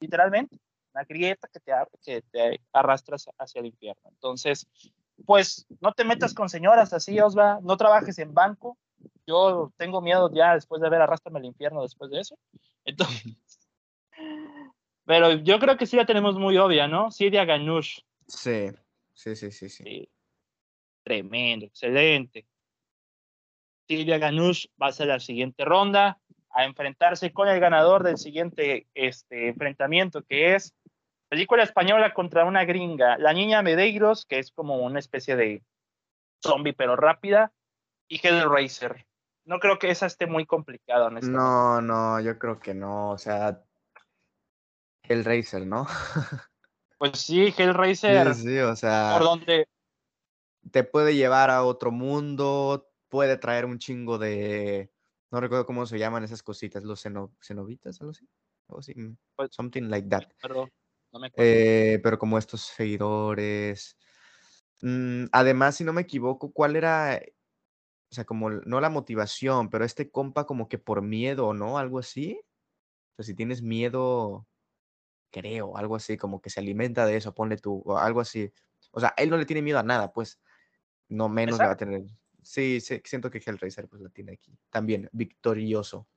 literalmente. 0.00 0.58
Una 0.94 1.04
grieta 1.04 1.48
que 1.52 1.60
te, 1.60 1.72
que 2.04 2.22
te 2.30 2.60
arrastras 2.72 3.28
hacia 3.38 3.60
el 3.60 3.66
infierno. 3.66 4.02
Entonces, 4.10 4.68
pues 5.26 5.66
no 5.80 5.92
te 5.92 6.04
metas 6.04 6.34
con 6.34 6.48
señoras 6.48 6.92
así, 6.92 7.20
Osva, 7.20 7.60
no 7.62 7.76
trabajes 7.76 8.18
en 8.18 8.34
banco. 8.34 8.78
Yo 9.26 9.72
tengo 9.76 10.00
miedo 10.00 10.30
ya 10.32 10.54
después 10.54 10.82
de 10.82 10.90
ver 10.90 11.00
Arrástrame 11.00 11.38
al 11.38 11.46
infierno 11.46 11.82
después 11.82 12.10
de 12.10 12.20
eso. 12.20 12.38
Entonces, 12.84 13.36
pero 15.06 15.32
yo 15.32 15.58
creo 15.58 15.76
que 15.76 15.86
sí 15.86 15.96
la 15.96 16.06
tenemos 16.06 16.36
muy 16.36 16.56
obvia, 16.58 16.88
¿no? 16.88 17.10
Sidia 17.10 17.44
Ganush. 17.44 18.00
Sí, 18.26 18.70
sí, 19.12 19.36
sí, 19.36 19.50
sí, 19.50 19.68
sí. 19.68 19.84
Sí. 19.84 20.08
Tremendo, 21.02 21.66
excelente. 21.66 22.46
Silvia 23.86 24.16
Ganush 24.16 24.66
va 24.80 24.88
a 24.88 24.92
ser 24.92 25.08
la 25.08 25.20
siguiente 25.20 25.64
ronda. 25.64 26.18
a 26.56 26.64
enfrentarse 26.64 27.32
con 27.32 27.48
el 27.48 27.58
ganador 27.58 28.04
del 28.04 28.16
siguiente 28.16 28.86
este, 28.94 29.48
enfrentamiento, 29.48 30.22
que 30.22 30.54
es 30.54 30.72
película 31.34 31.64
española 31.64 32.14
contra 32.14 32.44
una 32.44 32.64
gringa, 32.64 33.18
La 33.18 33.32
Niña 33.32 33.60
Medeiros, 33.60 34.24
que 34.24 34.38
es 34.38 34.52
como 34.52 34.76
una 34.76 35.00
especie 35.00 35.34
de 35.34 35.64
zombie 36.40 36.74
pero 36.74 36.94
rápida, 36.94 37.52
y 38.06 38.24
Hellraiser. 38.24 39.04
No 39.44 39.58
creo 39.58 39.80
que 39.80 39.90
esa 39.90 40.06
esté 40.06 40.28
muy 40.28 40.46
complicada, 40.46 41.10
No, 41.10 41.80
no, 41.80 42.20
yo 42.20 42.38
creo 42.38 42.60
que 42.60 42.72
no, 42.72 43.10
o 43.10 43.18
sea, 43.18 43.64
Hellraiser, 45.02 45.66
¿no? 45.66 45.88
pues 46.98 47.18
sí, 47.18 47.52
Hellraiser. 47.58 48.32
Sí, 48.36 48.42
sí, 48.42 48.58
o 48.60 48.76
sea. 48.76 49.16
Por 49.18 49.24
donde. 49.26 49.66
Te 50.70 50.84
puede 50.84 51.16
llevar 51.16 51.50
a 51.50 51.64
otro 51.64 51.90
mundo, 51.90 52.92
puede 53.08 53.38
traer 53.38 53.64
un 53.64 53.80
chingo 53.80 54.18
de. 54.18 54.88
No 55.32 55.40
recuerdo 55.40 55.66
cómo 55.66 55.84
se 55.84 55.98
llaman 55.98 56.22
esas 56.22 56.44
cositas, 56.44 56.84
los 56.84 57.02
cenobitas, 57.02 58.00
algo 58.00 58.12
así. 58.12 58.28
Algo 58.68 58.78
así. 58.78 58.94
Mm, 58.94 59.16
pues, 59.34 59.50
something 59.52 59.82
like 59.90 60.08
that. 60.08 60.22
Perdón, 60.40 60.70
no 61.14 61.20
me 61.20 61.30
eh, 61.36 62.00
pero 62.02 62.18
como 62.18 62.38
estos 62.38 62.62
seguidores. 62.62 63.96
Mm, 64.82 65.26
además, 65.30 65.76
si 65.76 65.84
no 65.84 65.92
me 65.92 66.02
equivoco, 66.02 66.52
¿cuál 66.52 66.74
era? 66.74 67.22
O 68.10 68.14
sea, 68.14 68.24
como 68.24 68.50
no 68.50 68.80
la 68.80 68.90
motivación, 68.90 69.70
pero 69.70 69.84
este 69.84 70.10
compa 70.10 70.44
como 70.44 70.68
que 70.68 70.78
por 70.78 71.02
miedo, 71.02 71.54
¿no? 71.54 71.78
Algo 71.78 72.00
así. 72.00 72.40
O 73.12 73.14
sea, 73.16 73.24
si 73.24 73.34
tienes 73.34 73.62
miedo, 73.62 74.44
creo, 75.30 75.76
algo 75.76 75.94
así, 75.94 76.16
como 76.16 76.40
que 76.40 76.50
se 76.50 76.58
alimenta 76.58 77.06
de 77.06 77.16
eso, 77.16 77.32
ponle 77.32 77.58
tú, 77.58 77.82
o 77.86 77.96
algo 77.96 78.20
así. 78.20 78.52
O 78.90 78.98
sea, 78.98 79.14
él 79.16 79.30
no 79.30 79.36
le 79.36 79.46
tiene 79.46 79.62
miedo 79.62 79.78
a 79.78 79.84
nada, 79.84 80.12
pues. 80.12 80.40
No 81.08 81.28
menos 81.28 81.60
le 81.60 81.66
va 81.66 81.72
a 81.72 81.76
tener. 81.76 82.02
Sí, 82.42 82.80
sí, 82.80 83.00
siento 83.04 83.30
que 83.30 83.38
Hellraiser 83.38 83.88
pues 83.88 84.02
la 84.02 84.08
tiene 84.08 84.32
aquí. 84.32 84.58
También, 84.70 85.08
victorioso. 85.12 86.08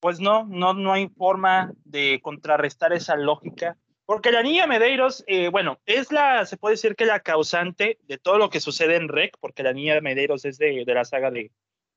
Pues 0.00 0.18
no, 0.18 0.46
no, 0.46 0.72
no 0.72 0.92
hay 0.94 1.08
forma 1.10 1.74
de 1.84 2.20
contrarrestar 2.22 2.94
esa 2.94 3.16
lógica. 3.16 3.76
Porque 4.08 4.32
la 4.32 4.42
niña 4.42 4.66
Medeiros, 4.66 5.22
eh, 5.26 5.50
bueno, 5.50 5.80
es 5.84 6.10
la, 6.10 6.46
se 6.46 6.56
puede 6.56 6.76
decir 6.76 6.96
que 6.96 7.04
la 7.04 7.20
causante 7.20 7.98
de 8.04 8.16
todo 8.16 8.38
lo 8.38 8.48
que 8.48 8.58
sucede 8.58 8.96
en 8.96 9.06
Rec, 9.06 9.36
porque 9.38 9.62
la 9.62 9.74
niña 9.74 10.00
Medeiros 10.00 10.46
es 10.46 10.56
de, 10.56 10.84
de 10.86 10.94
la 10.94 11.04
saga 11.04 11.30
de, 11.30 11.52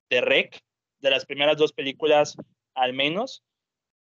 de 0.10 0.20
Rec, 0.20 0.62
de 1.00 1.10
las 1.10 1.26
primeras 1.26 1.56
dos 1.56 1.72
películas 1.72 2.36
al 2.74 2.92
menos. 2.92 3.46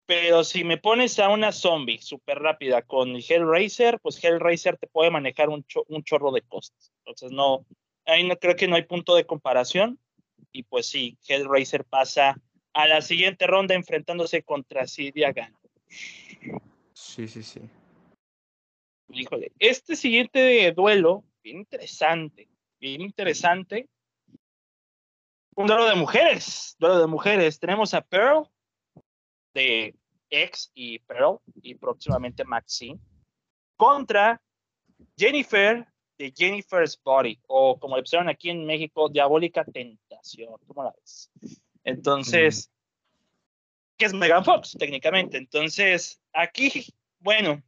Pero 0.07 0.43
si 0.43 0.63
me 0.63 0.79
pones 0.79 1.19
a 1.19 1.29
una 1.29 1.51
zombie 1.51 2.01
súper 2.01 2.39
rápida 2.39 2.81
con 2.81 3.15
Hellraiser, 3.15 3.99
pues 3.99 4.23
Hellraiser 4.23 4.75
te 4.77 4.87
puede 4.87 5.11
manejar 5.11 5.49
un, 5.49 5.63
chorro 6.03 6.31
de 6.31 6.41
cosas. 6.41 6.91
Entonces, 7.05 7.29
no, 7.29 7.63
ahí 8.07 8.27
no 8.27 8.35
creo 8.37 8.55
que 8.55 8.67
no 8.67 8.75
hay 8.75 8.85
punto 8.85 9.13
de 9.13 9.27
comparación. 9.27 9.99
Y 10.51 10.63
pues 10.63 10.87
sí, 10.87 11.19
Hellraiser 11.27 11.85
pasa 11.85 12.41
a 12.73 12.87
la 12.87 13.03
siguiente 13.03 13.45
ronda 13.45 13.75
enfrentándose 13.75 14.41
contra 14.41 14.87
Sidia 14.87 15.31
Gan. 15.31 15.55
Sí, 16.91 17.27
sí, 17.27 17.43
sí. 17.43 17.61
Híjole, 19.15 19.51
este 19.59 19.95
siguiente 19.95 20.71
duelo, 20.71 21.23
bien 21.43 21.59
interesante, 21.59 22.49
bien 22.79 23.01
interesante. 23.01 23.87
Un 25.55 25.67
duelo 25.67 25.85
de 25.85 25.95
mujeres, 25.95 26.75
duelo 26.79 26.99
de 26.99 27.05
mujeres. 27.05 27.59
Tenemos 27.59 27.93
a 27.93 28.01
Pearl 28.01 28.49
de 29.53 29.95
X 30.31 30.71
y 30.73 30.97
Pearl 30.99 31.39
y 31.61 31.75
próximamente 31.75 32.43
Maxine 32.43 32.99
contra 33.75 34.41
Jennifer 35.15 35.87
de 36.17 36.33
Jennifer's 36.35 36.99
Body 37.03 37.39
o 37.45 37.79
como 37.79 37.95
le 37.95 38.01
pusieron 38.01 38.29
aquí 38.29 38.49
en 38.49 38.65
México, 38.65 39.09
Diabólica 39.09 39.63
Tentación. 39.63 40.55
¿Cómo 40.65 40.83
la 40.83 40.91
ves? 40.99 41.29
Entonces, 41.83 42.71
que 43.95 44.05
es 44.05 44.13
Megan 44.13 44.43
Fox 44.43 44.75
técnicamente. 44.79 45.37
Entonces, 45.37 46.19
aquí, 46.33 46.87
bueno, 47.19 47.61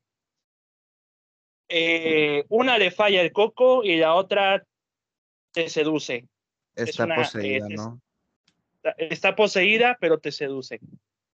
eh, 1.68 2.46
una 2.50 2.78
le 2.78 2.92
falla 2.92 3.22
el 3.22 3.32
coco 3.32 3.84
y 3.84 3.98
la 3.98 4.14
otra 4.14 4.64
te 5.52 5.70
seduce. 5.70 6.28
Está 6.76 7.08
poseída, 7.08 7.68
¿no? 7.70 8.02
Está 8.98 9.36
poseída, 9.36 9.98
pero 10.00 10.20
te 10.20 10.32
seduce. 10.32 10.80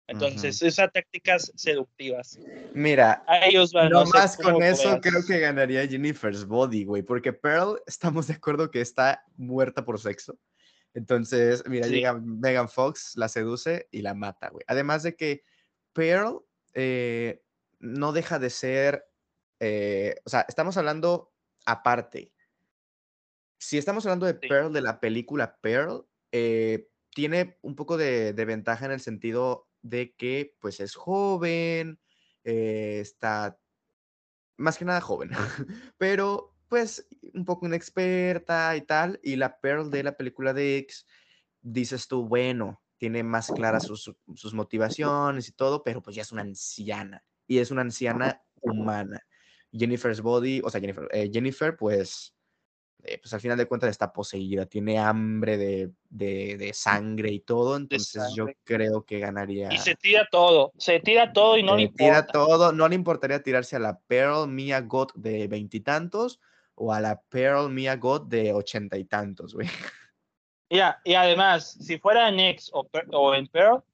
Entonces, 0.09 0.63
esas 0.63 0.93
tácticas 0.93 1.53
seductivas. 1.57 2.39
Mira, 2.73 3.25
no, 3.91 4.05
más 4.07 4.37
con 4.37 4.63
eso 4.63 5.01
creo 5.01 5.25
que 5.27 5.41
ganaría 5.41 5.87
Jennifer's 5.87 6.47
Body, 6.47 6.85
güey, 6.85 7.03
porque 7.03 7.33
Pearl 7.33 7.81
estamos 7.87 8.29
de 8.29 8.35
acuerdo 8.35 8.71
que 8.71 8.81
está 8.81 9.25
muerta 9.37 9.85
por 9.85 9.99
sexo. 9.99 10.39
Entonces, 10.95 11.65
mira, 11.67 11.89
llega 11.89 12.15
Megan 12.15 12.69
Fox, 12.69 13.13
la 13.17 13.29
seduce 13.29 13.89
y 13.91 14.01
la 14.03 14.15
mata, 14.15 14.49
güey. 14.49 14.65
Además 14.69 15.03
de 15.03 15.17
que 15.17 15.43
Pearl 15.93 16.41
eh, 16.73 17.43
no 17.81 18.13
deja 18.13 18.39
de 18.39 18.51
ser, 18.51 19.05
eh, 19.61 20.17
o 20.25 20.31
sea, 20.31 20.45
estamos 20.49 20.77
hablando 20.77 21.33
aparte. 21.65 22.33
Si 23.59 23.79
estamos 23.79 24.05
hablando 24.07 24.27
de 24.27 24.35
Pearl, 24.35 24.73
de 24.73 24.83
la 24.83 25.01
película 25.01 25.59
Pearl, 25.61 26.07
eh, 26.33 26.89
tiene 27.11 27.59
un 27.63 27.75
poco 27.75 27.97
de, 27.97 28.33
de 28.33 28.45
ventaja 28.45 28.85
en 28.85 28.93
el 28.93 29.01
sentido 29.01 29.69
de 29.83 30.15
que 30.15 30.57
pues 30.61 30.81
es 30.81 30.95
joven, 30.95 32.01
eh, 32.45 32.99
está 33.01 33.59
más 34.57 34.79
que 34.79 34.85
nada 34.85 35.01
joven, 35.01 35.31
pero 35.99 36.55
pues 36.69 37.07
un 37.35 37.45
poco 37.45 37.67
inexperta 37.67 38.77
y 38.77 38.83
tal, 38.83 39.21
y 39.23 39.37
la 39.37 39.61
Pearl 39.61 39.91
de 39.91 40.03
la 40.03 40.17
película 40.17 40.53
de 40.53 40.79
X, 40.79 41.07
dices 41.61 42.09
tú, 42.09 42.27
bueno, 42.27 42.83
tiene 42.99 43.23
más 43.23 43.51
claras 43.53 43.85
sus, 43.85 44.13
sus 44.35 44.55
motivaciones 44.55 45.49
y 45.49 45.53
todo, 45.53 45.85
pero 45.85 46.03
pues 46.03 46.17
ya 46.17 46.23
es 46.23 46.33
una 46.33 46.43
anciana, 46.43 47.25
y 47.47 47.59
es 47.59 47.71
una 47.71 47.83
anciana 47.83 48.43
humana. 48.61 49.23
Jennifer's 49.79 50.21
Body, 50.21 50.61
o 50.65 50.71
sea, 50.71 50.81
Jennifer, 50.81 51.09
eh, 51.13 51.31
Jennifer 51.33 51.77
pues 51.77 52.37
eh, 53.07 53.19
pues 53.19 53.33
al 53.35 53.41
final 53.41 53.57
de 53.57 53.67
cuentas 53.67 53.91
está 53.91 54.13
poseída, 54.13 54.67
tiene 54.67 54.99
hambre 54.99 55.57
de, 55.57 55.93
de, 56.09 56.73
sangre 56.75 57.31
y 57.31 57.41
todo, 57.41 57.77
entonces 57.77 58.33
yo 58.35 58.47
creo 58.65 59.05
que 59.05 59.21
ganaría. 59.21 59.73
Y 59.73 59.79
se 59.79 59.95
tira 59.95 60.27
todo, 60.31 60.73
se 60.77 60.99
tira 60.99 61.33
todo 61.33 61.57
y 61.57 61.63
no 61.63 61.77
le 61.77 61.83
importa. 61.83 62.05
Tira 62.05 62.27
todo, 62.27 62.73
no 62.73 62.89
le 62.89 62.97
importaría 62.97 63.43
tirarse 63.43 63.77
a 63.77 63.81
la 63.81 64.01
Pearl 64.09 64.49
Mia 64.49 64.81
God 64.81 65.09
de 65.15 65.47
veintitantos 65.47 66.41
o 66.75 66.93
a 66.93 67.01
la 67.01 67.21
Pearl 67.29 67.71
Mia 67.71 67.97
God 67.97 68.23
de 68.23 68.53
ochenta 68.53 68.99
y 68.99 69.05
tantos, 69.05 69.55
güey. 69.55 69.69
Ya, 70.69 71.01
y 71.05 71.15
además, 71.15 71.77
si 71.81 71.99
fuera 71.99 72.29
en 72.29 72.41
X 72.41 72.71
o, 72.73 72.89
o 73.13 73.35
en 73.35 73.47
Pearl, 73.47 73.85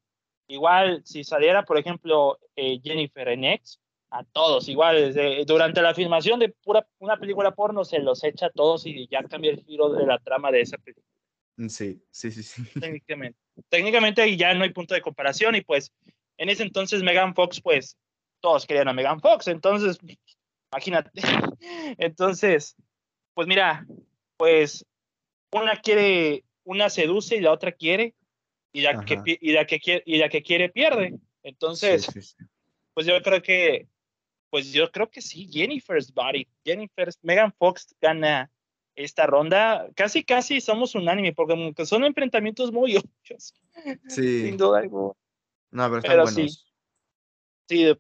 igual 0.47 1.03
si 1.05 1.23
saliera, 1.23 1.65
por 1.65 1.77
ejemplo, 1.77 2.39
eh, 2.57 2.81
Jennifer 2.83 3.29
en 3.29 3.45
X, 3.45 3.79
a 4.13 4.25
todos 4.25 4.69
igual. 4.69 5.15
durante 5.47 5.81
la 5.81 5.95
filmación 5.95 6.39
de 6.39 6.51
pura, 6.51 6.87
una 6.99 7.17
película 7.17 7.53
porno 7.53 7.85
se 7.85 7.99
los 7.99 8.23
echa 8.23 8.47
a 8.47 8.51
todos 8.51 8.87
y 8.87 9.09
ya 9.09 9.23
cambia 9.25 9.51
el 9.51 9.65
giro 9.65 9.89
de 9.89 10.07
la 10.07 10.19
trama 10.19 10.51
de 10.51 10.61
esa 10.61 10.77
película. 10.77 11.07
Mm, 11.57 11.69
sí, 11.69 12.03
sí, 12.11 12.31
sí, 12.31 12.43
sí. 12.43 12.63
Técnicamente. 12.81 13.39
Técnicamente 13.69 14.37
ya 14.37 14.55
no 14.55 14.65
hay 14.65 14.71
punto 14.71 14.95
de 14.95 15.01
comparación 15.01 15.55
y 15.57 15.63
pues 15.63 15.93
en 16.37 16.51
ese 16.51 16.63
entonces 16.63 17.03
Megan 17.03 17.35
Fox, 17.35 17.61
pues 17.61 17.97
todos 18.41 18.67
querían 18.67 18.89
a 18.89 18.93
Megan 18.93 19.21
Fox, 19.21 19.49
entonces 19.49 19.99
imagínate. 20.73 21.11
Entonces, 21.99 22.75
pues 23.35 23.47
mira, 23.47 23.87
pues 24.37 24.85
una 25.53 25.77
quiere, 25.77 26.45
una 26.65 26.89
seduce 26.89 27.37
y 27.37 27.41
la 27.41 27.53
otra 27.53 27.73
quiere 27.73 28.15
y 28.73 28.81
la, 28.81 29.05
que, 29.05 29.21
y 29.25 29.53
la, 29.53 29.67
que, 29.67 29.79
quiere, 29.79 30.03
y 30.07 30.17
la 30.17 30.29
que 30.29 30.43
quiere 30.43 30.71
pierde. 30.71 31.15
Entonces, 31.43 32.09
pues 32.95 33.07
yo 33.07 33.21
creo 33.23 33.43
que 33.43 33.87
pues 34.53 34.71
yo 34.71 34.93
creo 34.93 35.11
que 35.11 35.23
sí, 35.23 35.49
Jennifer's 35.51 36.13
Body, 36.13 36.47
Jennifer's, 36.63 37.19
Megan 37.23 37.55
Fox 37.55 37.97
gana 38.03 38.51
esta 38.95 39.25
ronda. 39.25 39.89
Casi, 39.95 40.25
casi 40.25 40.61
somos 40.61 40.95
unánime, 40.95 41.33
porque 41.33 41.87
son 41.87 42.05
enfrentamientos 42.05 42.71
muy 42.71 42.97
obvios. 42.99 43.55
Sí. 44.09 44.43
Sin 44.43 44.59
duda 44.59 44.81
alguna. 44.81 45.15
No, 45.71 45.85
pero 45.89 45.99
están 46.01 46.17
buenos. 46.17 46.67
Sí, 47.67 47.87
sí 47.87 47.97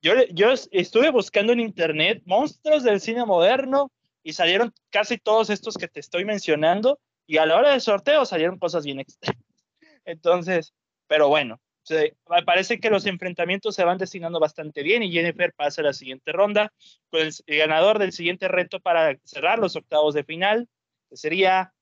yo, 0.00 0.14
yo 0.30 0.54
estuve 0.70 1.10
buscando 1.10 1.52
en 1.52 1.60
internet 1.60 2.22
monstruos 2.24 2.82
del 2.82 3.02
cine 3.02 3.26
moderno 3.26 3.92
y 4.22 4.32
salieron 4.32 4.72
casi 4.88 5.18
todos 5.18 5.50
estos 5.50 5.74
que 5.76 5.86
te 5.86 6.00
estoy 6.00 6.24
mencionando 6.24 6.98
y 7.26 7.36
a 7.36 7.44
la 7.44 7.56
hora 7.56 7.72
del 7.72 7.82
sorteo 7.82 8.24
salieron 8.24 8.58
cosas 8.58 8.86
bien 8.86 9.00
extrañas. 9.00 9.44
Entonces, 10.06 10.72
pero 11.06 11.28
bueno, 11.28 11.60
me 11.90 12.42
parece 12.44 12.80
que 12.80 12.90
los 12.90 13.06
enfrentamientos 13.06 13.74
se 13.74 13.84
van 13.84 13.98
destinando 13.98 14.40
bastante 14.40 14.82
bien 14.82 15.02
y 15.02 15.12
Jennifer 15.12 15.52
pasa 15.52 15.82
a 15.82 15.84
la 15.84 15.92
siguiente 15.92 16.32
ronda 16.32 16.72
con 17.10 17.20
el, 17.20 17.32
ganador 17.46 17.98
del 17.98 18.12
siguiente 18.12 18.48
reto 18.48 18.80
para 18.80 19.16
cerrar 19.24 19.58
los 19.58 19.76
octavos 19.76 20.14
de 20.14 20.24
final, 20.24 20.68
que 21.08 21.16
sería 21.16 21.72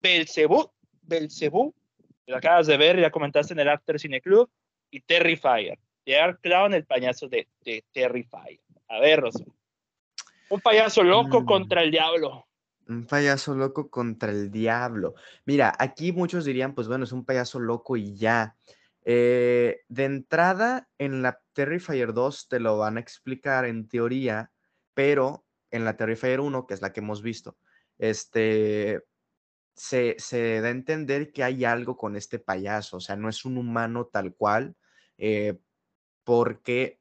Belcebú, 0.00 0.70
Belcebú, 1.02 1.74
lo 2.26 2.36
acabas 2.36 2.66
de 2.66 2.76
ver, 2.76 3.00
ya 3.00 3.10
comentaste 3.10 3.52
en 3.52 3.60
el 3.60 3.68
After 3.68 3.98
Cine 3.98 4.20
Club, 4.20 4.50
y 4.90 5.00
Terrifier, 5.00 5.78
de 6.04 6.18
Art 6.18 6.40
Clown, 6.42 6.74
el 6.74 6.84
payaso 6.84 7.28
de, 7.28 7.48
de 7.64 7.84
Terrifier. 7.92 8.60
A 8.88 9.00
ver, 9.00 9.20
Rosa. 9.20 9.44
Un 10.50 10.60
payaso 10.60 11.02
loco 11.02 11.40
mm. 11.40 11.44
contra 11.46 11.82
el 11.82 11.90
diablo. 11.90 12.46
Un 12.86 13.06
payaso 13.06 13.54
loco 13.54 13.88
contra 13.88 14.30
el 14.30 14.50
diablo. 14.50 15.14
Mira, 15.46 15.72
aquí 15.78 16.12
muchos 16.12 16.44
dirían, 16.44 16.74
pues 16.74 16.88
bueno, 16.88 17.04
es 17.04 17.12
un 17.12 17.24
payaso 17.24 17.58
loco 17.58 17.96
y 17.96 18.14
ya. 18.14 18.54
Eh, 19.04 19.80
de 19.88 20.04
entrada, 20.04 20.88
en 20.98 21.22
la 21.22 21.40
Terrifier 21.52 22.12
2 22.12 22.48
te 22.48 22.60
lo 22.60 22.78
van 22.78 22.96
a 22.96 23.00
explicar 23.00 23.64
en 23.64 23.88
teoría, 23.88 24.52
pero 24.94 25.44
en 25.70 25.84
la 25.84 25.96
Terrifier 25.96 26.40
1, 26.40 26.66
que 26.66 26.74
es 26.74 26.82
la 26.82 26.92
que 26.92 27.00
hemos 27.00 27.22
visto, 27.22 27.56
este, 27.98 29.02
se, 29.74 30.16
da 30.60 30.68
a 30.68 30.70
entender 30.70 31.32
que 31.32 31.44
hay 31.44 31.64
algo 31.64 31.96
con 31.96 32.16
este 32.16 32.38
payaso, 32.38 32.98
o 32.98 33.00
sea, 33.00 33.16
no 33.16 33.28
es 33.28 33.44
un 33.44 33.58
humano 33.58 34.06
tal 34.06 34.34
cual, 34.34 34.76
eh, 35.18 35.58
porque 36.24 37.00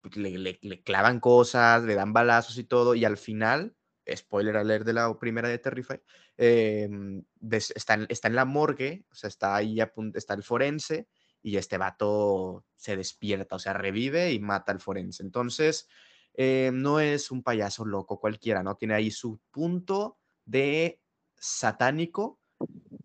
pues, 0.00 0.16
le, 0.16 0.82
clavan 0.84 1.20
cosas, 1.20 1.84
le 1.84 1.94
dan 1.94 2.12
balazos 2.12 2.58
y 2.58 2.64
todo, 2.64 2.94
y 2.94 3.04
al 3.04 3.16
final, 3.18 3.76
spoiler 4.14 4.56
alert 4.56 4.84
de 4.84 4.92
la 4.92 5.18
primera 5.18 5.48
de 5.48 5.58
Terrify, 5.58 6.00
em, 6.36 7.22
está, 7.50 7.94
en, 7.94 8.06
está, 8.08 8.28
en, 8.28 8.34
la 8.34 8.44
morgue, 8.44 9.04
o 9.10 9.14
sea, 9.14 9.28
está 9.28 9.56
ahí, 9.56 9.78
está 10.14 10.34
el 10.34 10.42
forense, 10.42 11.08
y 11.42 11.56
este 11.56 11.76
vato 11.76 12.64
se 12.76 12.96
despierta, 12.96 13.56
o 13.56 13.58
sea, 13.58 13.72
revive 13.72 14.32
y 14.32 14.38
mata 14.38 14.72
al 14.72 14.80
forense. 14.80 15.22
Entonces, 15.22 15.88
eh, 16.34 16.70
no 16.72 17.00
es 17.00 17.30
un 17.30 17.42
payaso 17.42 17.84
loco 17.84 18.20
cualquiera, 18.20 18.62
¿no? 18.62 18.76
Tiene 18.76 18.94
ahí 18.94 19.10
su 19.10 19.40
punto 19.50 20.18
de 20.44 21.00
satánico 21.36 22.40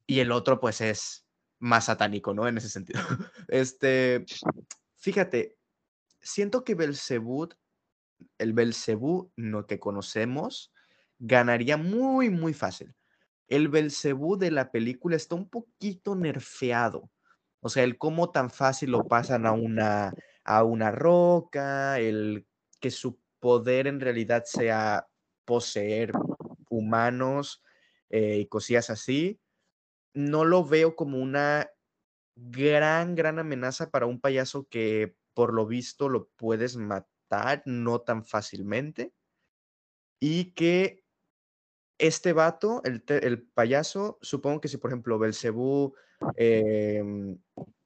y 0.05 0.19
el 0.19 0.31
otro 0.31 0.59
pues 0.59 0.81
es 0.81 1.25
más 1.59 1.85
satánico, 1.85 2.33
¿no? 2.33 2.47
En 2.47 2.57
ese 2.57 2.69
sentido. 2.69 2.99
Este, 3.47 4.25
fíjate, 4.95 5.57
siento 6.21 6.63
que 6.63 6.75
Belzebú, 6.75 7.49
el 8.37 8.53
Belcebú 8.53 9.31
no 9.35 9.65
que 9.65 9.79
conocemos, 9.79 10.71
ganaría 11.19 11.77
muy, 11.77 12.29
muy 12.29 12.53
fácil. 12.53 12.95
El 13.47 13.69
Belcebú 13.69 14.37
de 14.37 14.51
la 14.51 14.71
película 14.71 15.15
está 15.15 15.35
un 15.35 15.49
poquito 15.49 16.15
nerfeado. 16.15 17.09
O 17.61 17.69
sea, 17.69 17.83
el 17.83 17.97
cómo 17.97 18.31
tan 18.31 18.49
fácil 18.49 18.91
lo 18.91 19.07
pasan 19.07 19.45
a 19.45 19.51
una, 19.51 20.13
a 20.43 20.63
una 20.63 20.91
roca, 20.91 21.99
el 21.99 22.45
que 22.79 22.91
su 22.91 23.19
poder 23.39 23.87
en 23.87 23.99
realidad 23.99 24.43
sea 24.45 25.07
poseer 25.45 26.11
humanos 26.69 27.63
eh, 28.09 28.39
y 28.39 28.47
cosillas 28.47 28.89
así, 28.89 29.39
no 30.13 30.45
lo 30.45 30.65
veo 30.65 30.95
como 30.95 31.19
una 31.19 31.69
gran, 32.35 33.15
gran 33.15 33.39
amenaza 33.39 33.89
para 33.89 34.05
un 34.05 34.19
payaso 34.19 34.67
que 34.69 35.15
por 35.33 35.53
lo 35.53 35.65
visto 35.65 36.09
lo 36.09 36.29
puedes 36.35 36.77
matar 36.77 37.63
no 37.65 38.01
tan 38.01 38.23
fácilmente 38.23 39.13
y 40.19 40.53
que 40.53 41.03
este 41.97 42.33
vato, 42.33 42.81
el, 42.83 43.03
el 43.07 43.41
payaso, 43.41 44.19
supongo 44.21 44.61
que 44.61 44.67
si 44.67 44.77
por 44.77 44.91
ejemplo 44.91 45.19
Belcebú 45.19 45.95
em, 46.35 47.37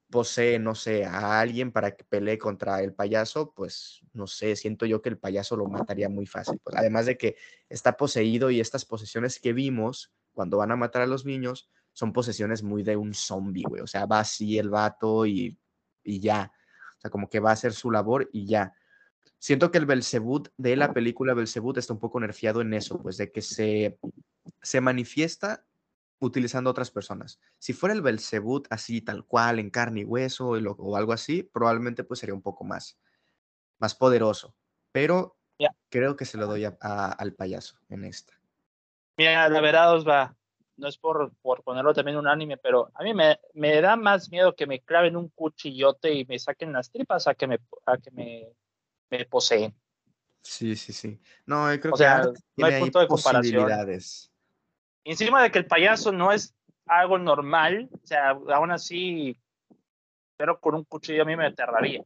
posee, 0.10 0.60
no 0.60 0.76
sé, 0.76 1.06
a 1.06 1.40
alguien 1.40 1.72
para 1.72 1.96
que 1.96 2.04
pelee 2.04 2.38
contra 2.38 2.82
el 2.82 2.94
payaso, 2.94 3.54
pues 3.54 4.02
no 4.14 4.28
sé, 4.28 4.56
siento 4.56 4.86
yo 4.86 5.02
que 5.02 5.10
el 5.10 5.18
payaso 5.18 5.56
lo 5.56 5.68
mataría 5.68 6.10
muy 6.10 6.26
fácil. 6.26 6.60
Pues, 6.64 6.76
además 6.76 7.06
de 7.06 7.18
que 7.18 7.38
está 7.70 7.96
poseído 7.96 8.52
y 8.52 8.60
estas 8.60 8.86
posesiones 8.86 9.40
que 9.40 9.54
vimos 9.54 10.14
cuando 10.34 10.58
van 10.58 10.72
a 10.72 10.76
matar 10.76 11.02
a 11.04 11.08
los 11.08 11.26
niños 11.26 11.70
son 11.94 12.14
posesiones 12.14 12.64
muy 12.64 12.84
de 12.84 12.98
un 12.98 13.14
zombie, 13.14 13.64
güey. 13.68 13.82
O 13.82 13.88
sea, 13.88 14.06
va 14.06 14.20
así 14.20 14.58
el 14.58 14.70
vato 14.70 15.26
y, 15.26 15.58
y 16.04 16.20
ya. 16.20 16.52
O 16.98 17.02
sea, 17.02 17.10
como 17.12 17.30
que 17.30 17.40
va 17.40 17.52
a 17.52 17.54
hacer 17.54 17.74
su 17.74 17.92
labor 17.92 18.30
y 18.32 18.46
ya. 18.46 18.74
Siento 19.42 19.72
que 19.72 19.80
el 19.80 19.88
Belzebut 19.88 20.50
de 20.58 20.76
la 20.76 20.94
película 20.94 21.34
Belzebut 21.34 21.76
está 21.76 21.94
un 21.94 22.00
poco 22.00 22.20
nerfeado 22.20 22.62
en 22.62 22.76
eso, 22.76 23.02
pues 23.02 23.18
de 23.18 23.32
que 23.32 23.42
se, 23.42 23.98
se 24.62 24.82
manifiesta 24.82 25.66
utilizando 26.20 26.70
otras 26.70 26.92
personas. 26.92 27.40
Si 27.58 27.74
fuera 27.74 27.96
el 27.96 28.04
Belzebut 28.04 28.68
así, 28.70 29.02
tal 29.02 29.26
cual, 29.26 29.58
en 29.58 29.72
carne 29.72 30.02
y 30.02 30.04
hueso 30.04 30.50
o, 30.50 30.96
algo 30.96 31.12
así, 31.12 31.42
probablemente 31.42 32.04
pues 32.04 32.20
sería 32.20 32.36
un 32.36 32.44
poco 32.44 32.66
más, 32.66 33.00
más 33.80 33.96
poderoso. 33.96 34.56
Pero 34.92 35.36
creo 35.90 36.16
que 36.16 36.26
se 36.26 36.38
lo 36.38 36.46
doy 36.46 36.66
al 36.66 37.34
payaso 37.34 37.80
en 37.90 38.06
esta. 38.06 38.34
Mira, 39.18 39.50
la 39.50 39.60
verdad 39.60 39.96
os 39.96 40.08
va, 40.08 40.36
no 40.78 40.88
es 40.88 41.00
por, 41.00 41.34
por 41.42 41.64
ponerlo 41.64 41.96
también 41.96 42.18
un 42.18 42.28
anime, 42.28 42.58
pero 42.58 42.92
a 42.94 43.04
mí 43.04 43.16
me, 43.16 43.40
me, 43.56 43.82
da 43.82 43.96
más 43.96 44.30
miedo 44.30 44.56
que 44.56 44.68
me 44.68 44.82
claven 44.82 45.18
un 45.18 45.30
cuchillote 45.30 46.14
y 46.14 46.26
me 46.26 46.38
saquen 46.38 46.74
las 46.74 46.92
tripas 46.92 47.28
a 47.28 47.34
que 47.34 47.48
me, 47.48 47.58
a 47.88 47.98
que 47.98 48.12
me, 48.12 48.54
me 49.12 49.26
poseen. 49.26 49.76
Sí, 50.42 50.76
sí, 50.76 50.92
sí. 50.92 51.20
No, 51.46 51.68
creo 51.80 51.94
o 51.94 51.98
sea, 51.98 52.24
no 52.58 52.66
hay 52.66 52.80
punto 52.80 53.00
de 53.00 53.08
comparación 53.08 53.70
encima 55.04 55.44
de 55.44 55.52
que 55.52 55.60
el 55.60 55.66
payaso 55.66 56.12
no 56.12 56.32
es 56.32 56.56
algo 56.86 57.18
normal, 57.18 57.90
o 57.92 58.06
sea, 58.06 58.30
aún 58.30 58.72
así, 58.72 59.38
pero 60.38 60.60
con 60.60 60.76
un 60.76 60.84
cuchillo 60.84 61.24
a 61.24 61.26
mí 61.26 61.36
me 61.36 61.48
aterraría. 61.48 62.04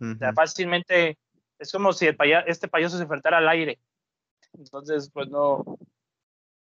O 0.00 0.14
sea, 0.18 0.32
fácilmente 0.32 1.18
es 1.58 1.72
como 1.72 1.92
si 1.92 2.06
el 2.06 2.16
este 2.46 2.68
payaso 2.68 2.96
se 2.96 3.02
enfrentara 3.02 3.38
al 3.38 3.48
aire. 3.48 3.78
Entonces, 4.54 5.10
pues 5.12 5.28
no, 5.28 5.78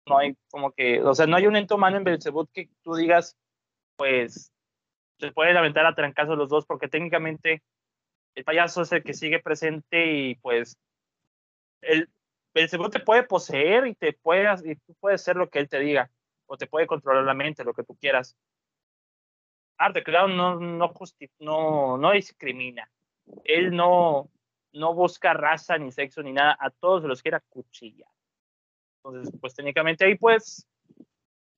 no 0.06 0.18
hay 0.18 0.36
como 0.50 0.72
que, 0.72 1.02
o 1.02 1.14
sea, 1.14 1.26
no 1.26 1.36
hay 1.36 1.46
un 1.46 1.56
ente 1.56 1.74
humano 1.74 1.96
en 1.96 2.04
Belzebut 2.04 2.48
que 2.52 2.70
tú 2.82 2.94
digas, 2.94 3.36
pues, 3.96 4.52
se 5.18 5.32
pueden 5.32 5.56
aventar 5.56 5.86
a 5.86 5.94
trancazos 5.94 6.38
los 6.38 6.48
dos, 6.48 6.64
porque 6.66 6.88
técnicamente 6.88 7.62
el 8.34 8.44
payaso 8.44 8.82
es 8.82 8.92
el 8.92 9.02
que 9.02 9.14
sigue 9.14 9.40
presente 9.40 10.06
y 10.06 10.34
pues 10.36 10.78
el, 11.82 12.08
Belzebú 12.54 12.88
te 12.88 13.00
puede 13.00 13.24
poseer 13.24 13.88
y 13.88 13.94
te 13.94 14.12
puede, 14.12 14.48
y 14.64 14.76
tú 14.76 14.94
puedes 15.00 15.22
ser 15.22 15.36
lo 15.36 15.50
que 15.50 15.58
él 15.58 15.68
te 15.68 15.80
diga, 15.80 16.10
o 16.46 16.56
te 16.56 16.68
puede 16.68 16.86
controlar 16.86 17.24
la 17.24 17.34
mente, 17.34 17.64
lo 17.64 17.74
que 17.74 17.82
tú 17.82 17.96
quieras. 17.96 18.36
Art 19.76 19.96
Clown 20.04 20.36
no, 20.36 20.60
no, 20.60 20.92
no, 21.40 21.98
no 21.98 22.10
discrimina. 22.12 22.88
Él 23.42 23.74
no, 23.74 24.30
no 24.72 24.94
busca 24.94 25.34
raza, 25.34 25.78
ni 25.78 25.90
sexo, 25.90 26.22
ni 26.22 26.32
nada. 26.32 26.56
A 26.60 26.70
todos 26.70 27.02
los 27.02 27.22
quiere 27.22 27.40
cuchillar. 27.48 28.08
Entonces, 28.98 29.34
pues 29.40 29.54
técnicamente 29.54 30.04
ahí, 30.04 30.14
pues, 30.14 30.64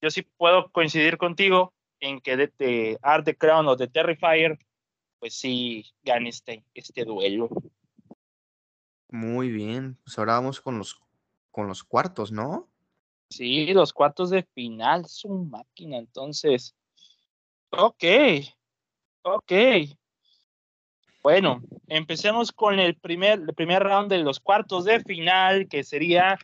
yo 0.00 0.10
sí 0.10 0.22
puedo 0.22 0.70
coincidir 0.70 1.18
contigo 1.18 1.74
en 2.00 2.20
que 2.20 2.36
de, 2.38 2.98
Art 3.02 3.26
the 3.26 3.36
Crown 3.36 3.68
o 3.68 3.76
de 3.76 3.88
Terrifier, 3.88 4.58
pues 5.26 5.34
sí 5.34 5.84
gane 6.04 6.28
este, 6.28 6.62
este 6.72 7.04
duelo. 7.04 7.48
Muy 9.08 9.50
bien, 9.50 9.98
pues 10.04 10.16
ahora 10.20 10.34
vamos 10.34 10.60
con 10.60 10.78
los, 10.78 11.00
con 11.50 11.66
los 11.66 11.82
cuartos, 11.82 12.30
¿no? 12.30 12.68
Sí, 13.30 13.74
los 13.74 13.92
cuartos 13.92 14.30
de 14.30 14.44
final, 14.54 15.04
su 15.06 15.28
máquina, 15.28 15.96
entonces. 15.96 16.76
Ok, 17.70 18.04
ok. 19.22 19.52
Bueno, 21.24 21.60
empecemos 21.88 22.52
con 22.52 22.78
el 22.78 22.94
primer, 22.94 23.40
el 23.40 23.54
primer 23.56 23.82
round 23.82 24.08
de 24.08 24.18
los 24.18 24.38
cuartos 24.38 24.84
de 24.84 25.00
final, 25.00 25.66
que 25.66 25.82
sería 25.82 26.38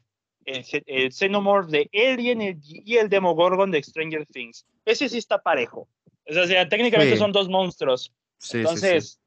el, 0.44 0.64
el 0.86 1.12
Xenomorph 1.12 1.68
de 1.68 1.88
Alien 1.94 2.60
y 2.64 2.96
el 2.96 3.08
Demogorgon 3.08 3.70
de 3.70 3.80
Stranger 3.80 4.26
Things. 4.26 4.66
Ese 4.84 5.08
sí 5.08 5.18
está 5.18 5.38
parejo. 5.38 5.86
O 6.28 6.32
sea, 6.32 6.68
técnicamente 6.68 7.16
son 7.16 7.30
dos 7.30 7.48
monstruos. 7.48 8.12
Sí, 8.42 8.58
Entonces, 8.58 9.20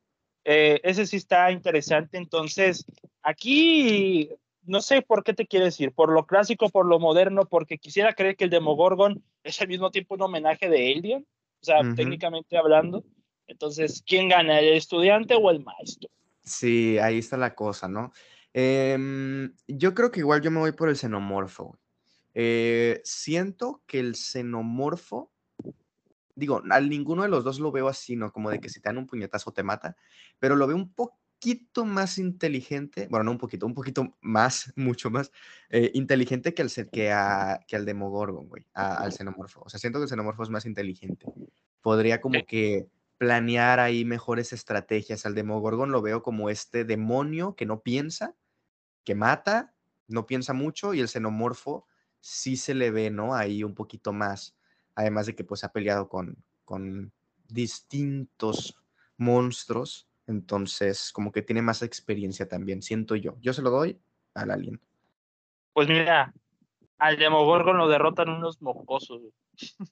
eh, 0.44 0.82
ese 0.84 1.08
sí 1.08 1.16
está 1.16 1.52
interesante. 1.52 2.18
Entonces, 2.18 2.86
aquí 3.24 4.30
no 4.64 4.82
sé 4.82 5.02
por 5.02 5.24
qué 5.24 5.34
te 5.34 5.48
quieres 5.48 5.80
ir, 5.80 5.92
por 5.92 6.12
lo 6.12 6.26
clásico, 6.26 6.70
por 6.70 6.86
lo 6.86 7.00
moderno, 7.00 7.46
porque 7.46 7.78
quisiera 7.78 8.14
creer 8.14 8.36
que 8.36 8.44
el 8.44 8.50
Demogorgon 8.50 9.24
es 9.44 9.62
al 9.62 9.70
mismo 9.70 9.90
tiempo 9.90 10.16
un 10.16 10.24
homenaje 10.24 10.70
de 10.70 10.94
Alien, 10.94 11.26
o 11.62 11.66
sea, 11.66 11.78
técnicamente 11.96 12.58
hablando. 12.58 13.04
Entonces, 13.48 14.04
¿quién 14.06 14.30
gana, 14.30 14.60
el 14.60 14.74
estudiante 14.74 15.36
o 15.36 15.50
el 15.50 15.64
maestro? 15.64 16.10
Sí, 16.44 16.98
ahí 16.98 17.20
está 17.20 17.38
la 17.38 17.56
cosa, 17.56 17.88
¿no? 17.88 18.12
Em, 18.54 19.54
yo 19.68 19.94
creo 19.94 20.12
que 20.12 20.20
igual 20.20 20.42
yo 20.42 20.52
me 20.52 20.60
voy 20.60 20.72
por 20.72 20.90
el 20.90 20.98
xenomorfo. 20.98 21.78
Eh, 22.34 23.02
siento 23.04 23.82
que 23.88 24.00
el 24.00 24.16
xenomorfo 24.16 25.32
digo, 26.36 26.62
a 26.70 26.82
ninguno 26.82 27.24
de 27.24 27.30
los 27.30 27.44
dos 27.44 27.60
lo 27.60 27.72
veo 27.72 27.88
así, 27.88 28.16
¿no? 28.16 28.32
Como 28.32 28.50
de 28.50 28.60
que 28.60 28.70
si 28.70 28.80
te 28.80 28.90
dan 28.90 28.98
un 28.98 29.08
puñetazo 29.08 29.52
te 29.52 29.64
mata, 29.64 29.96
pero 30.40 30.56
lo 30.56 30.68
veo 30.68 30.76
un 30.76 30.94
poquito 30.94 31.86
más 31.86 32.18
inteligente, 32.18 33.08
bueno, 33.10 33.24
no 33.24 33.32
un 33.32 33.38
poquito, 33.38 33.66
un 33.66 33.74
poquito 33.74 34.16
más, 34.22 34.74
mucho 34.76 35.10
más 35.10 35.32
eh, 35.70 35.92
inteligente 35.94 36.54
que 36.54 36.62
al, 36.62 36.72
que, 36.92 37.12
a, 37.12 37.60
que 37.68 37.76
al 37.76 37.86
Demogorgon, 37.86 38.48
güey, 38.48 38.66
al 38.74 39.12
xenomorfo. 39.14 39.62
O 39.66 39.70
sea, 39.70 39.80
siento 39.80 40.00
que 40.00 40.04
el 40.04 40.10
xenomorfo 40.10 40.44
es 40.44 40.50
más 40.50 40.66
inteligente. 40.66 41.26
Podría 41.82 42.20
como 42.20 42.46
que 42.46 42.88
planear 43.18 43.80
ahí 43.80 44.06
mejores 44.06 44.54
estrategias. 44.54 45.26
Al 45.26 45.36
Demogorgon 45.36 45.92
lo 45.92 46.02
veo 46.02 46.22
como 46.22 46.50
este 46.50 46.84
demonio 46.84 47.56
que 47.56 47.66
no 47.66 47.82
piensa, 47.82 48.36
que 49.04 49.16
mata, 49.16 49.74
no 50.08 50.26
piensa 50.26 50.54
mucho, 50.54 50.94
y 50.94 51.00
el 51.00 51.08
xenomorfo 51.08 51.86
sí 52.20 52.58
se 52.58 52.74
le 52.74 52.92
ve, 52.92 53.12
¿no? 53.12 53.36
Ahí 53.36 53.64
un 53.64 53.76
poquito 53.76 54.12
más 54.14 54.55
además 54.96 55.28
de 55.28 55.36
que 55.36 55.44
pues 55.44 55.64
ha 55.64 55.72
peleado 55.72 56.10
con, 56.10 56.38
con 56.64 57.12
distintos 57.48 58.76
monstruos, 59.18 60.08
entonces 60.28 61.12
como 61.12 61.32
que 61.32 61.42
tiene 61.42 61.62
más 61.62 61.82
experiencia 61.82 62.48
también, 62.48 62.82
siento 62.82 63.16
yo. 63.16 63.38
Yo 63.42 63.54
se 63.54 63.62
lo 63.62 63.70
doy 63.70 64.00
al 64.34 64.52
alien. 64.52 64.82
Pues 65.74 65.88
mira, 65.88 66.34
al 66.98 67.18
Demogorgon 67.18 67.78
lo 67.78 67.88
derrotan 67.88 68.30
unos 68.30 68.62
mocosos. 68.62 69.22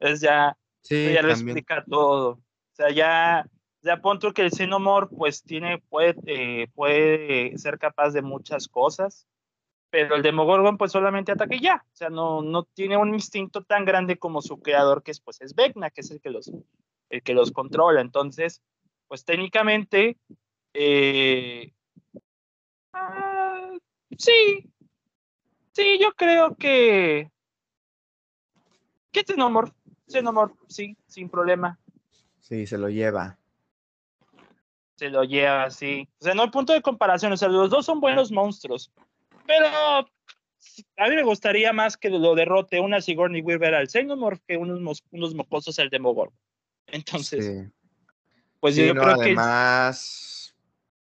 es 0.00 0.20
ya, 0.20 0.56
ya 0.82 1.22
lo 1.22 1.30
explica 1.30 1.84
todo. 1.84 2.30
O 2.30 2.76
sea, 2.76 2.90
ya, 2.90 3.46
ya 3.82 4.00
punto 4.00 4.32
que 4.32 4.42
el 4.42 4.50
Xenomorph 4.50 5.10
pues 5.16 5.42
tiene, 5.42 5.78
puede, 5.78 6.14
eh, 6.26 6.68
puede 6.74 7.56
ser 7.58 7.78
capaz 7.78 8.10
de 8.10 8.22
muchas 8.22 8.68
cosas, 8.68 9.26
pero 9.94 10.16
el 10.16 10.22
Demogorgon 10.22 10.76
pues 10.76 10.90
solamente 10.90 11.30
ataque 11.30 11.60
ya, 11.60 11.86
o 11.86 11.96
sea, 11.96 12.10
no, 12.10 12.42
no 12.42 12.64
tiene 12.64 12.96
un 12.96 13.14
instinto 13.14 13.62
tan 13.62 13.84
grande 13.84 14.18
como 14.18 14.42
su 14.42 14.60
creador, 14.60 15.04
que 15.04 15.12
es, 15.12 15.20
pues, 15.20 15.40
es 15.40 15.54
Vecna, 15.54 15.88
que 15.90 16.00
es 16.00 16.10
el 16.10 16.20
que 16.20 16.30
los, 16.30 16.50
el 17.10 17.22
que 17.22 17.32
los 17.32 17.52
controla. 17.52 18.00
Entonces, 18.00 18.60
pues 19.06 19.24
técnicamente, 19.24 20.18
eh, 20.72 21.72
ah, 22.92 23.70
sí, 24.18 24.68
sí, 25.70 25.98
yo 26.00 26.12
creo 26.16 26.56
que, 26.56 27.30
que 29.12 29.22
Xenomorph, 29.22 29.72
Xenomorph, 30.08 30.58
sí, 30.66 30.96
sin 31.06 31.28
problema. 31.28 31.78
Sí, 32.40 32.66
se 32.66 32.78
lo 32.78 32.88
lleva. 32.88 33.38
Se 34.96 35.08
lo 35.08 35.22
lleva, 35.22 35.70
sí. 35.70 36.08
O 36.18 36.24
sea, 36.24 36.34
no 36.34 36.42
hay 36.42 36.50
punto 36.50 36.72
de 36.72 36.82
comparación, 36.82 37.30
o 37.30 37.36
sea, 37.36 37.46
los 37.46 37.70
dos 37.70 37.86
son 37.86 38.00
buenos 38.00 38.32
monstruos, 38.32 38.90
pero 39.46 39.66
a 40.96 41.08
mí 41.08 41.14
me 41.14 41.22
gustaría 41.22 41.72
más 41.72 41.96
que 41.96 42.10
lo 42.10 42.34
derrote 42.34 42.80
una 42.80 43.00
Sigourney 43.00 43.42
Weaver 43.42 43.74
al 43.74 43.88
Xenomorph 43.88 44.40
que 44.46 44.56
unos, 44.56 45.02
unos 45.10 45.34
mocosos 45.34 45.78
al 45.78 45.90
Demogorgon. 45.90 46.36
Entonces, 46.86 47.68
pues 48.60 48.76
yo 48.76 48.92
creo 48.92 49.16
que. 49.16 49.22
Además, 49.22 50.56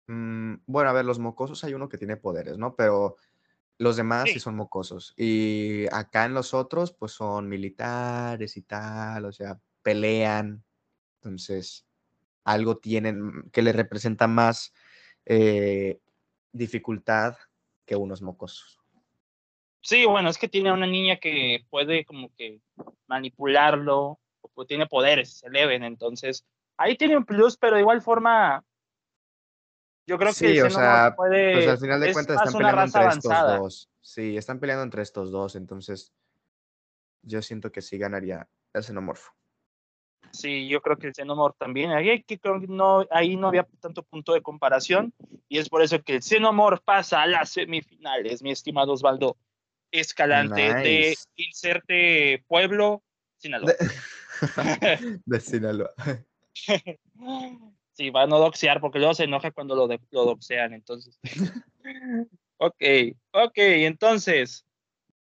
mm, 0.07 0.55
bueno, 0.65 0.89
a 0.89 0.93
ver, 0.93 1.05
los 1.05 1.19
mocosos 1.19 1.63
hay 1.63 1.73
uno 1.73 1.89
que 1.89 1.97
tiene 1.97 2.17
poderes, 2.17 2.57
¿no? 2.57 2.75
Pero 2.75 3.17
los 3.77 3.95
demás 3.95 4.29
sí. 4.31 4.39
son 4.39 4.55
mocosos. 4.55 5.13
Y 5.17 5.86
acá 5.91 6.25
en 6.25 6.34
los 6.34 6.53
otros, 6.53 6.93
pues 6.93 7.11
son 7.11 7.49
militares 7.49 8.57
y 8.57 8.61
tal, 8.61 9.25
o 9.25 9.31
sea, 9.31 9.59
pelean. 9.81 10.63
Entonces, 11.15 11.86
algo 12.43 12.77
tienen 12.77 13.49
que 13.51 13.61
le 13.61 13.71
representa 13.71 14.27
más 14.27 14.73
eh, 15.25 15.99
dificultad 16.51 17.38
que 17.86 17.95
unos 17.95 18.21
mocosos. 18.21 18.79
Sí, 19.81 20.05
bueno, 20.05 20.29
es 20.29 20.38
que 20.38 20.47
tiene 20.47 20.71
una 20.71 20.88
niña 20.88 21.17
que 21.17 21.65
puede 21.69 22.05
como 22.05 22.34
que 22.36 22.61
manipularlo, 23.07 24.19
o 24.55 24.65
tiene 24.65 24.88
poderes, 24.88 25.39
se 25.39 25.47
eleven, 25.47 25.84
entonces 25.84 26.45
ahí 26.77 26.97
tiene 26.97 27.17
un 27.17 27.25
plus, 27.25 27.57
pero 27.57 27.75
de 27.75 27.81
igual 27.81 28.01
forma, 28.01 28.63
yo 30.05 30.17
creo 30.17 30.34
sí, 30.34 30.53
que 30.53 30.63
o 30.63 30.69
sea, 30.69 31.13
puede, 31.15 31.53
pues 31.53 31.67
al 31.67 31.77
final 31.77 31.99
de 31.99 32.13
cuentas 32.13 32.38
están 32.38 32.53
peleando 32.53 32.84
entre 32.84 33.07
estos 33.07 33.59
dos. 33.59 33.89
Sí, 34.01 34.38
están 34.38 34.59
peleando 34.59 34.84
entre 34.84 35.01
estos 35.01 35.31
dos, 35.31 35.55
entonces 35.55 36.13
yo 37.21 37.41
siento 37.41 37.71
que 37.71 37.81
sí 37.81 37.97
ganaría 37.97 38.47
el 38.73 38.84
xenomorfo. 38.84 39.34
Sí, 40.32 40.67
yo 40.67 40.82
creo 40.82 40.97
que 40.97 41.07
el 41.07 41.13
xenomorfo 41.13 41.57
también. 41.59 41.91
Ahí, 41.91 42.24
que 42.24 42.39
no, 42.67 43.05
ahí 43.11 43.36
no 43.36 43.47
había 43.47 43.67
tanto 43.80 44.03
punto 44.03 44.34
de 44.34 44.41
comparación 44.41 45.13
y 45.47 45.59
es 45.59 45.69
por 45.69 45.82
eso 45.82 46.01
que 46.01 46.15
el 46.15 46.24
xenomorfo 46.24 46.84
pasa 46.84 47.21
a 47.21 47.28
las 47.28 47.49
semifinales, 47.51 48.41
mi 48.41 48.51
estimado 48.51 48.93
Osvaldo 48.93 49.38
Escalante, 49.91 50.74
de 50.74 51.15
inserte 51.36 52.43
pueblo, 52.47 53.03
Sinaloa. 53.38 53.74
De, 55.26 55.39
Sinaloa. 55.39 55.93
Sí, 57.95 58.09
van 58.09 58.34
a 58.34 58.38
doxear 58.38 58.82
porque 58.82 58.97
luego 58.97 59.13
se 59.13 59.26
enoja 59.26 59.51
cuando 59.51 59.76
lo, 59.76 59.88
lo 59.88 60.26
doxean, 60.26 60.74
entonces. 60.74 61.19
ok, 62.57 62.84
ok, 63.32 63.53
entonces, 63.55 64.65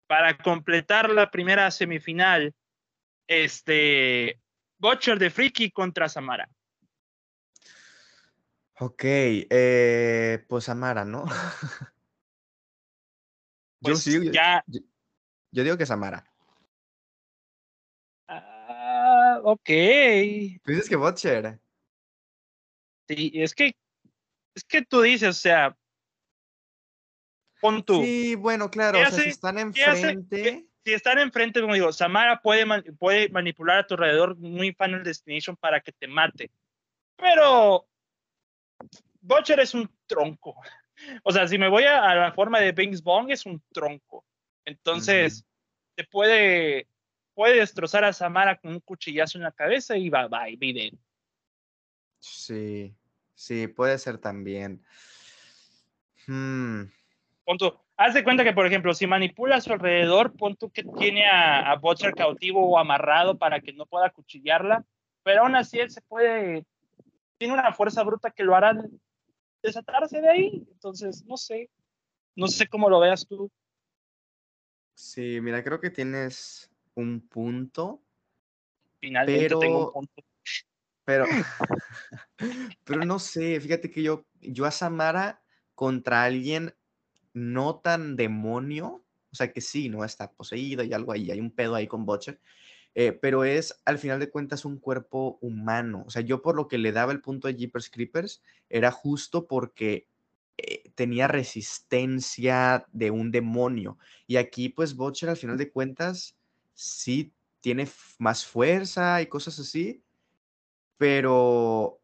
para 0.09 0.37
completar 0.37 1.09
la 1.11 1.31
primera 1.31 1.71
semifinal, 1.71 2.53
este, 3.29 4.41
Butcher 4.79 5.19
de 5.19 5.31
Friki 5.31 5.71
contra 5.71 6.09
Samara. 6.09 6.49
Ok, 8.81 9.03
eh, 9.05 10.45
pues 10.49 10.65
Samara, 10.65 11.05
¿no? 11.05 11.25
Pues 13.81 14.05
yo, 14.05 14.11
sí, 14.11 14.31
ya... 14.33 14.65
yo, 14.67 15.63
digo 15.63 15.79
que 15.79 15.87
Samara. 15.87 16.25
Ah, 18.27 19.41
ok. 19.45 19.69
dices 19.69 20.89
que 20.89 20.97
Butcher. 20.97 21.61
Sí, 23.09 23.31
es 23.35 23.55
que, 23.55 23.77
es 24.53 24.65
que 24.65 24.85
tú 24.85 25.01
dices, 25.01 25.29
o 25.29 25.33
sea, 25.33 25.79
pon 27.61 27.85
tú. 27.85 28.03
Sí, 28.03 28.35
bueno, 28.35 28.69
claro, 28.69 28.99
o 28.99 29.07
sea, 29.07 29.13
si 29.13 29.29
están 29.29 29.59
enfrente. 29.59 30.68
Si 30.89 30.95
están 30.95 31.19
enfrente, 31.19 31.61
como 31.61 31.75
digo, 31.75 31.93
Samara 31.93 32.41
puede, 32.41 32.65
puede 32.95 33.29
manipular 33.29 33.81
a 33.81 33.87
tu 33.87 33.93
alrededor 33.93 34.39
muy 34.39 34.73
Final 34.73 35.05
Destination 35.05 35.55
para 35.55 35.83
que 35.83 35.93
te 35.93 36.09
mate. 36.09 36.51
Pero 37.15 37.87
Butcher 39.21 39.61
es 39.61 39.75
un 39.75 39.91
tronco. 40.07 40.57
O 41.23 41.31
sea, 41.31 41.47
si 41.47 41.59
me 41.59 41.69
voy 41.69 41.85
a, 41.85 42.15
la 42.15 42.33
forma 42.33 42.59
de 42.59 42.73
Bings 42.73 43.03
Bong, 43.03 43.31
es 43.31 43.47
un 43.47 43.63
tronco. 43.71 44.25
Entonces, 44.65 45.45
te 45.95 46.03
puede, 46.05 46.89
puede 47.35 47.59
destrozar 47.61 48.05
a 48.05 48.13
Samara 48.13 48.59
con 48.59 48.73
un 48.73 48.81
cuchillazo 48.81 49.39
en 49.39 49.45
la 49.45 49.53
cabeza 49.53 49.97
y 49.97 50.09
va, 50.09 50.27
va, 50.27 50.49
y 50.49 50.57
vive. 50.57 50.99
Sí, 52.19 52.97
sí, 53.35 53.69
puede 53.69 53.97
ser 53.99 54.19
también. 54.19 54.83
Hmm. 56.27 56.87
Punto. 57.45 57.88
Haz 58.01 58.15
de 58.15 58.23
cuenta 58.23 58.45
que, 58.45 58.53
por 58.53 58.65
ejemplo, 58.65 58.95
si 58.95 59.09
manipula 59.09 59.57
a 59.57 59.61
su 59.61 59.73
alrededor, 59.73 60.33
pon 60.37 60.55
tú 60.55 60.71
que 60.71 60.85
tiene 60.85 61.27
a, 61.27 61.73
a 61.73 61.77
Butcher 61.77 62.15
cautivo 62.15 62.65
o 62.65 62.79
amarrado 62.79 63.37
para 63.37 63.61
que 63.61 63.73
no 63.73 63.87
pueda 63.87 64.09
cuchillarla, 64.11 64.85
pero 65.25 65.43
aún 65.43 65.57
así 65.57 65.81
él 65.81 65.91
se 65.91 66.01
puede, 66.03 66.65
tiene 67.39 67.55
una 67.55 67.73
fuerza 67.73 68.05
bruta 68.05 68.31
que 68.31 68.45
lo 68.45 68.55
hará 68.55 68.73
desatarse 69.65 70.21
de 70.21 70.29
ahí. 70.29 70.67
Entonces, 70.71 71.25
no 71.27 71.37
sé, 71.37 71.71
no 72.37 72.47
sé 72.47 72.69
cómo 72.69 72.89
lo 72.89 73.01
veas 73.01 73.27
tú. 73.27 73.51
Sí, 74.95 75.41
mira, 75.41 75.65
creo 75.65 75.81
que 75.81 75.91
tienes 75.91 76.71
un 76.95 77.21
punto. 77.21 78.01
Finalmente 79.01 79.41
pero, 79.41 79.59
tengo 79.59 79.87
un 79.87 79.93
punto. 79.93 80.23
Pero, 81.05 81.25
pero 82.85 83.05
no 83.05 83.19
sé, 83.19 83.59
fíjate 83.61 83.91
que 83.91 84.05
yo, 84.05 84.25
yo 84.41 84.67
a 84.67 84.71
Samara 84.71 85.43
contra 85.75 86.23
alguien 86.23 86.73
no 87.39 87.77
tan 87.77 88.17
demonio, 88.17 89.05
o 89.31 89.37
sea 89.37 89.53
que 89.53 89.61
sí, 89.61 89.89
no 89.89 90.05
está 90.05 90.33
poseído 90.33 90.83
y 90.85 90.93
algo 90.93 91.13
ahí, 91.13 91.31
hay 91.31 91.41
un 91.41 91.51
pedo 91.51 91.75
ahí 91.75 91.87
con 91.87 92.07
Butcher, 92.07 92.41
eh, 92.95 93.13
pero 93.13 93.45
es 93.45 93.81
al 93.85 93.99
final 93.99 94.19
de 94.19 94.31
cuentas 94.31 94.65
un 94.65 94.79
cuerpo 94.79 95.39
humano. 95.41 96.05
O 96.07 96.11
sea, 96.11 96.23
yo 96.23 96.43
por 96.43 96.57
lo 96.57 96.69
que 96.69 96.79
le 96.79 96.93
daba 96.93 97.13
el 97.13 97.21
punto 97.21 97.49
a 97.49 97.53
Jeepers 97.53 97.91
Creepers 97.91 98.43
era 98.69 98.91
justo 98.91 99.47
porque 99.47 100.09
eh, 100.57 100.91
tenía 100.97 101.29
resistencia 101.29 102.85
de 102.91 103.11
un 103.13 103.31
demonio. 103.31 103.99
Y 104.27 104.37
aquí, 104.37 104.69
pues, 104.69 104.97
Butcher 104.97 105.29
al 105.29 105.37
final 105.37 105.57
de 105.57 105.71
cuentas 105.71 106.37
sí 106.75 107.33
tiene 107.61 107.89
más 108.19 108.45
fuerza 108.45 109.23
y 109.23 109.27
cosas 109.27 109.59
así, 109.61 110.03
pero, 110.97 112.01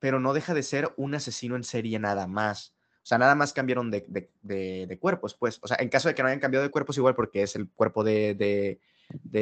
pero 0.00 0.18
no 0.18 0.34
deja 0.34 0.54
de 0.54 0.62
ser 0.64 0.92
un 0.96 1.14
asesino 1.14 1.56
en 1.56 1.64
serie 1.64 1.98
nada 2.00 2.26
más. 2.26 2.74
O 3.04 3.06
sea, 3.06 3.18
nada 3.18 3.34
más 3.34 3.52
cambiaron 3.52 3.90
de, 3.90 4.06
de, 4.40 4.98
cuerpos, 4.98 5.34
pues. 5.34 5.60
O 5.62 5.68
sea, 5.68 5.76
en 5.78 5.90
caso 5.90 6.08
de 6.08 6.14
que 6.14 6.22
no 6.22 6.28
hayan 6.28 6.40
cambiado 6.40 6.64
de 6.64 6.70
cuerpos, 6.70 6.96
igual 6.96 7.14
porque 7.14 7.42
es 7.42 7.54
el 7.54 7.68
cuerpo 7.68 8.02
de, 8.02 8.34
de, 8.34 8.80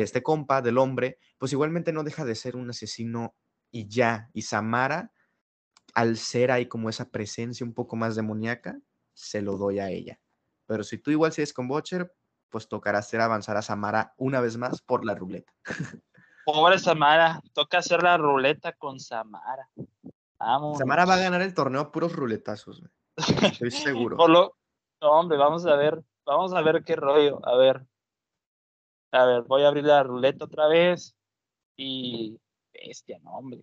este 0.03 0.21
compa, 0.21 0.61
del 0.61 0.79
hombre, 0.79 1.21
pues 1.39 1.53
igualmente 1.53 1.93
no 1.93 2.03
deja 2.03 2.25
de 2.25 2.35
ser 2.35 2.57
un 2.57 2.69
asesino 2.71 3.37
y 3.71 3.87
ya. 3.87 4.31
Y 4.33 4.43
Samara, 4.43 5.13
al 5.95 6.17
ser 6.17 6.51
ahí 6.51 6.67
como 6.67 6.91
esa 6.91 7.11
presencia 7.11 7.65
un 7.65 7.73
poco 7.73 7.95
más 7.95 8.17
demoníaca, 8.17 8.81
se 9.13 9.43
lo 9.43 9.57
doy 9.57 9.79
a 9.79 9.91
ella. 9.91 10.19
Pero 10.67 10.83
si 10.83 10.99
tú 10.99 11.13
igual 11.13 11.31
sigues 11.31 11.53
con 11.53 11.69
Butcher, 11.69 12.13
pues 12.49 12.67
tocará 12.67 12.99
hacer 12.99 13.21
avanzar 13.21 13.57
a 13.57 13.63
Samara 13.63 14.13
una 14.17 14.41
vez 14.41 14.57
más 14.57 14.83
por 14.83 15.05
la 15.05 15.15
ruleta. 15.15 15.53
Pobre 16.45 16.81
Samara, 16.81 17.41
toca 17.53 17.79
hacer 17.79 18.03
la 18.03 18.17
ruleta 18.17 18.73
con 18.73 18.99
Samara. 18.99 19.69
Vamos. 20.41 20.79
Samara 20.79 21.05
va 21.05 21.15
a 21.15 21.19
ganar 21.19 21.43
el 21.43 21.55
torneo 21.55 21.93
puros 21.93 22.13
ruletazos. 22.13 22.83
Estoy 23.17 23.71
seguro. 23.71 24.17
No, 25.01 25.11
hombre, 25.11 25.37
vamos 25.37 25.67
a 25.67 25.75
ver, 25.77 26.03
vamos 26.25 26.55
a 26.55 26.63
ver 26.63 26.85
qué 26.85 26.97
rollo. 26.97 27.41
A 27.47 27.57
ver. 27.57 27.85
A 29.11 29.25
ver, 29.27 29.43
voy 29.43 29.63
a 29.63 29.69
abrir 29.69 29.85
la 29.85 30.03
ruleta 30.03 30.45
otra 30.45 30.69
vez. 30.69 31.15
Y. 31.77 32.39
Bestia, 32.73 33.19
no, 33.23 33.33
hombre. 33.33 33.63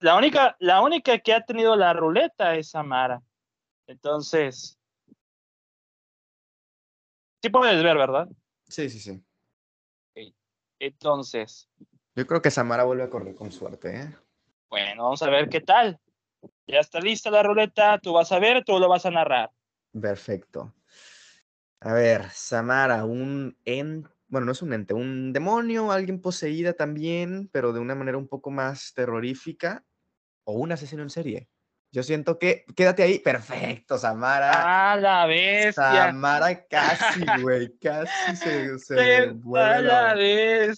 La, 0.00 0.16
única, 0.16 0.56
la 0.60 0.80
única 0.80 1.18
que 1.18 1.32
ha 1.32 1.44
tenido 1.44 1.76
la 1.76 1.92
ruleta 1.92 2.54
es 2.56 2.70
Samara. 2.70 3.22
Entonces. 3.86 4.78
Sí 7.42 7.50
puedes 7.50 7.82
ver, 7.82 7.96
¿verdad? 7.96 8.28
Sí, 8.68 8.90
sí, 8.90 8.98
sí. 9.00 9.22
Entonces. 10.78 11.68
Yo 12.14 12.26
creo 12.26 12.42
que 12.42 12.50
Samara 12.50 12.84
vuelve 12.84 13.04
a 13.04 13.10
correr 13.10 13.34
con 13.34 13.52
suerte, 13.52 14.00
¿eh? 14.00 14.16
Bueno, 14.68 15.04
vamos 15.04 15.22
a 15.22 15.30
ver 15.30 15.48
qué 15.48 15.60
tal. 15.60 16.00
Ya 16.66 16.80
está 16.80 17.00
lista 17.00 17.30
la 17.30 17.42
ruleta, 17.42 17.98
tú 17.98 18.12
vas 18.12 18.32
a 18.32 18.38
ver, 18.38 18.64
tú 18.64 18.78
lo 18.78 18.88
vas 18.88 19.06
a 19.06 19.10
narrar. 19.10 19.50
Perfecto. 20.00 20.74
A 21.80 21.92
ver, 21.92 22.30
Samara, 22.30 23.04
un 23.04 23.56
ente 23.64 24.08
bueno, 24.28 24.46
no 24.46 24.52
es 24.52 24.62
un 24.62 24.72
ente, 24.72 24.94
un 24.94 25.32
demonio, 25.32 25.92
alguien 25.92 26.20
poseída 26.20 26.72
también, 26.72 27.48
pero 27.52 27.72
de 27.72 27.80
una 27.80 27.94
manera 27.94 28.18
un 28.18 28.28
poco 28.28 28.50
más 28.50 28.92
terrorífica, 28.94 29.84
o 30.44 30.54
un 30.54 30.72
asesino 30.72 31.02
en 31.02 31.10
serie. 31.10 31.48
Yo 31.92 32.02
siento 32.02 32.38
que, 32.38 32.64
quédate 32.74 33.04
ahí, 33.04 33.20
perfecto, 33.20 33.96
Samara. 33.96 34.50
¡Ah, 34.52 34.96
la 34.96 35.26
bestia! 35.26 35.72
Samara 35.72 36.66
casi, 36.66 37.20
güey, 37.42 37.78
casi 37.78 38.36
se, 38.36 38.78
se 38.78 39.26
vuelve 39.28 39.82
la, 39.82 40.14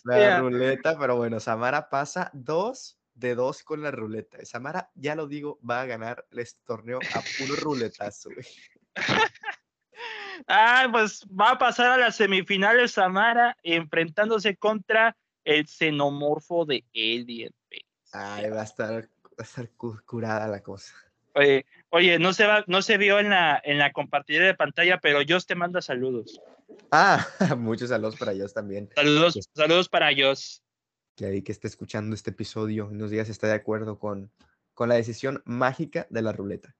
la, 0.05 0.41
ruleta, 0.41 0.99
pero 0.99 1.17
bueno, 1.17 1.41
Samara 1.41 1.89
pasa 1.89 2.31
dos 2.35 2.98
de 3.19 3.35
dos 3.35 3.63
con 3.63 3.83
la 3.83 3.91
ruleta. 3.91 4.45
Samara, 4.45 4.91
ya 4.95 5.15
lo 5.15 5.27
digo, 5.27 5.59
va 5.69 5.83
a 5.83 5.87
ganar 5.87 6.25
este 6.31 6.61
torneo 6.65 6.99
a 7.15 7.23
puro 7.39 7.57
ruletazo, 7.57 8.31
güey. 8.31 8.47
Ah, 10.47 10.89
pues 10.93 11.27
va 11.27 11.51
a 11.51 11.59
pasar 11.59 11.91
a 11.91 11.97
las 11.97 12.15
semifinales 12.15 12.93
Samara 12.93 13.57
enfrentándose 13.65 14.57
contra 14.57 15.17
el 15.45 15.67
xenomorfo 15.67 16.65
de 16.65 16.85
Alien. 16.95 17.53
Ay, 18.13 18.49
va 18.49 18.61
a 18.61 18.65
estar, 18.65 19.03
va 19.03 19.37
a 19.39 19.43
estar 19.43 19.69
curada 19.71 20.47
la 20.47 20.63
cosa. 20.63 20.95
Oye, 21.35 21.67
oye, 21.91 22.21
no 22.21 22.33
se 22.33 22.47
va, 22.47 22.65
no 22.69 22.83
se 22.83 22.99
vio 22.99 23.19
en 23.19 23.31
la, 23.31 23.61
en 23.65 23.79
la 23.79 23.93
compartida 23.93 24.45
de 24.45 24.55
pantalla, 24.55 25.01
pero 25.01 25.19
Joss 25.29 25.45
te 25.45 25.57
manda 25.57 25.83
saludos. 25.83 26.41
Ah, 26.93 27.27
muchos 27.59 27.89
saludos 27.89 28.17
para 28.17 28.33
Joss 28.37 28.55
también. 28.55 28.89
Saludos, 28.95 29.39
saludos 29.55 29.89
para 29.89 30.11
Joss. 30.17 30.63
Que 31.19 31.27
ahí 31.27 31.43
que 31.43 31.51
esté 31.51 31.67
escuchando 31.67 32.15
este 32.15 32.31
episodio 32.31 32.89
y 32.93 32.95
nos 32.95 33.11
diga 33.11 33.25
si 33.25 33.33
está 33.33 33.49
de 33.49 33.55
acuerdo 33.55 33.99
con, 33.99 34.31
con 34.73 34.89
la 34.89 34.95
decisión 34.95 35.43
mágica 35.45 36.07
de 36.11 36.23
la 36.23 36.31
ruleta. 36.31 36.77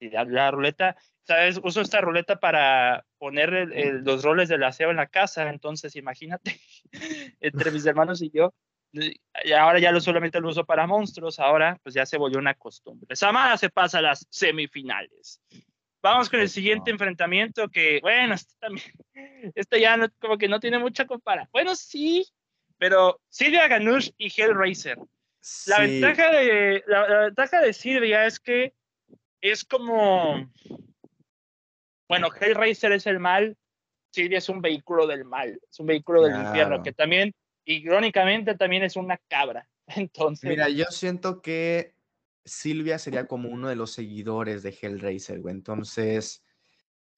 Y 0.00 0.10
la 0.10 0.50
ruleta 0.50 0.96
¿sabes? 1.28 1.60
Uso 1.62 1.82
esta 1.82 2.00
ruleta 2.00 2.40
para 2.40 3.04
poner 3.18 3.68
los 4.02 4.24
roles 4.24 4.48
del 4.48 4.64
aseo 4.64 4.90
en 4.90 4.96
la 4.96 5.08
casa, 5.08 5.48
entonces 5.50 5.94
imagínate, 5.94 6.58
entre 7.40 7.70
mis 7.70 7.84
hermanos 7.84 8.22
y 8.22 8.30
yo, 8.30 8.54
y 8.92 9.52
ahora 9.52 9.78
ya 9.78 9.92
lo 9.92 10.00
solamente 10.00 10.40
lo 10.40 10.48
uso 10.48 10.64
para 10.64 10.86
monstruos, 10.86 11.38
ahora 11.38 11.78
pues 11.82 11.94
ya 11.94 12.06
se 12.06 12.16
volvió 12.16 12.38
una 12.38 12.54
costumbre. 12.54 13.14
Samara 13.14 13.58
se 13.58 13.68
pasa 13.68 13.98
a 13.98 14.02
las 14.02 14.26
semifinales. 14.30 15.42
Vamos 16.02 16.30
con 16.30 16.40
el 16.40 16.48
siguiente 16.48 16.90
enfrentamiento 16.90 17.68
que, 17.68 18.00
bueno, 18.00 18.34
este 18.34 18.54
también, 18.58 18.86
este 19.54 19.80
ya 19.80 19.98
no, 19.98 20.08
como 20.18 20.38
que 20.38 20.48
no 20.48 20.60
tiene 20.60 20.78
mucha 20.78 21.06
compara. 21.06 21.46
Bueno, 21.52 21.76
sí, 21.76 22.26
pero 22.78 23.20
Silvia 23.28 23.68
Ganush 23.68 24.10
y 24.16 24.32
Hellraiser. 24.34 24.98
La, 25.66 25.80
ventaja 25.80 26.30
de, 26.30 26.82
la 26.86 27.20
ventaja 27.26 27.60
de 27.60 27.72
Silvia 27.72 28.26
es 28.26 28.38
que 28.40 28.74
es 29.40 29.64
como, 29.64 30.50
bueno, 32.08 32.28
Hellraiser 32.40 32.92
es 32.92 33.06
el 33.06 33.18
mal, 33.18 33.56
Silvia 34.10 34.38
es 34.38 34.48
un 34.48 34.60
vehículo 34.60 35.06
del 35.06 35.24
mal, 35.24 35.60
es 35.70 35.80
un 35.80 35.86
vehículo 35.86 36.22
del 36.22 36.40
infierno, 36.40 36.82
que 36.82 36.92
también, 36.92 37.34
irónicamente, 37.64 38.54
también 38.56 38.82
es 38.82 38.96
una 38.96 39.18
cabra. 39.28 39.68
Entonces. 39.86 40.48
Mira, 40.48 40.68
yo 40.68 40.86
siento 40.86 41.40
que 41.40 41.94
Silvia 42.44 42.98
sería 42.98 43.26
como 43.26 43.48
uno 43.48 43.68
de 43.68 43.76
los 43.76 43.92
seguidores 43.92 44.62
de 44.62 44.76
Hellraiser, 44.80 45.40
güey. 45.40 45.54
Entonces, 45.54 46.42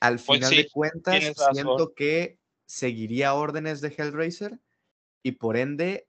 al 0.01 0.19
pues 0.19 0.39
final 0.39 0.51
de 0.51 0.69
cuentas, 0.71 1.35
siento 1.53 1.95
que 1.95 2.39
seguiría 2.67 3.35
órdenes 3.35 3.81
de 3.81 3.89
Hellraiser 3.97 4.59
y 5.23 5.33
por 5.33 5.57
ende, 5.57 6.09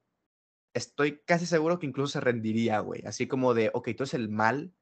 estoy 0.74 1.22
casi 1.26 1.45
seguro 1.45 1.80
que 1.80 1.86
incluso 1.86 2.14
se 2.14 2.22
rendiría, 2.22 2.80
güey. 2.80 3.03
Así 3.05 3.28
como 3.28 3.53
de, 3.53 3.72
ok, 3.74 3.89
tú 3.95 4.03
eres 4.03 4.14
el 4.14 4.30
mal, 4.30 4.74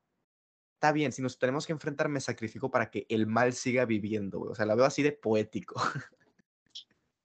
está 0.75 0.91
bien, 0.91 1.11
si 1.11 1.21
nos 1.21 1.37
tenemos 1.37 1.67
que 1.67 1.73
enfrentar, 1.73 2.09
me 2.09 2.21
sacrifico 2.21 2.71
para 2.71 2.89
que 2.89 3.05
el 3.09 3.27
mal 3.27 3.53
siga 3.53 3.85
viviendo, 3.85 4.39
O 4.41 4.55
sea, 4.55 4.65
la 4.65 4.75
veo 4.75 4.85
así 4.85 5.03
de 5.03 5.11
poético. 5.11 5.81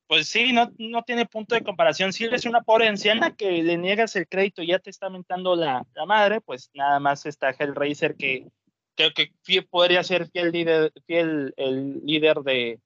Pues 0.07 0.29
sí, 0.29 0.53
no, 0.53 0.71
no 0.79 1.03
tiene 1.03 1.25
punto 1.25 1.55
de 1.55 1.65
comparación. 1.65 2.13
Si 2.13 2.25
eres 2.25 2.45
una 2.45 2.61
pobre 2.61 2.89
anciana 2.89 3.35
que 3.35 3.63
le 3.63 3.79
niegas 3.79 4.15
el 4.17 4.29
crédito 4.29 4.61
y 4.63 4.67
ya 4.67 4.79
te 4.79 4.91
está 4.91 5.09
mentando 5.09 5.57
la, 5.57 5.87
la 5.95 6.05
madre, 6.05 6.43
pues 6.43 6.71
nada 6.75 7.01
más 7.01 7.25
está 7.25 7.51
Hellraiser 7.51 8.15
que 8.15 8.47
creo 8.95 9.13
que 9.15 9.33
podría 9.63 10.03
ser 10.05 10.29
fiel 10.29 10.53
líder, 10.53 10.93
fiel 11.07 11.55
el 11.57 12.05
líder 12.05 12.39
de, 12.41 12.81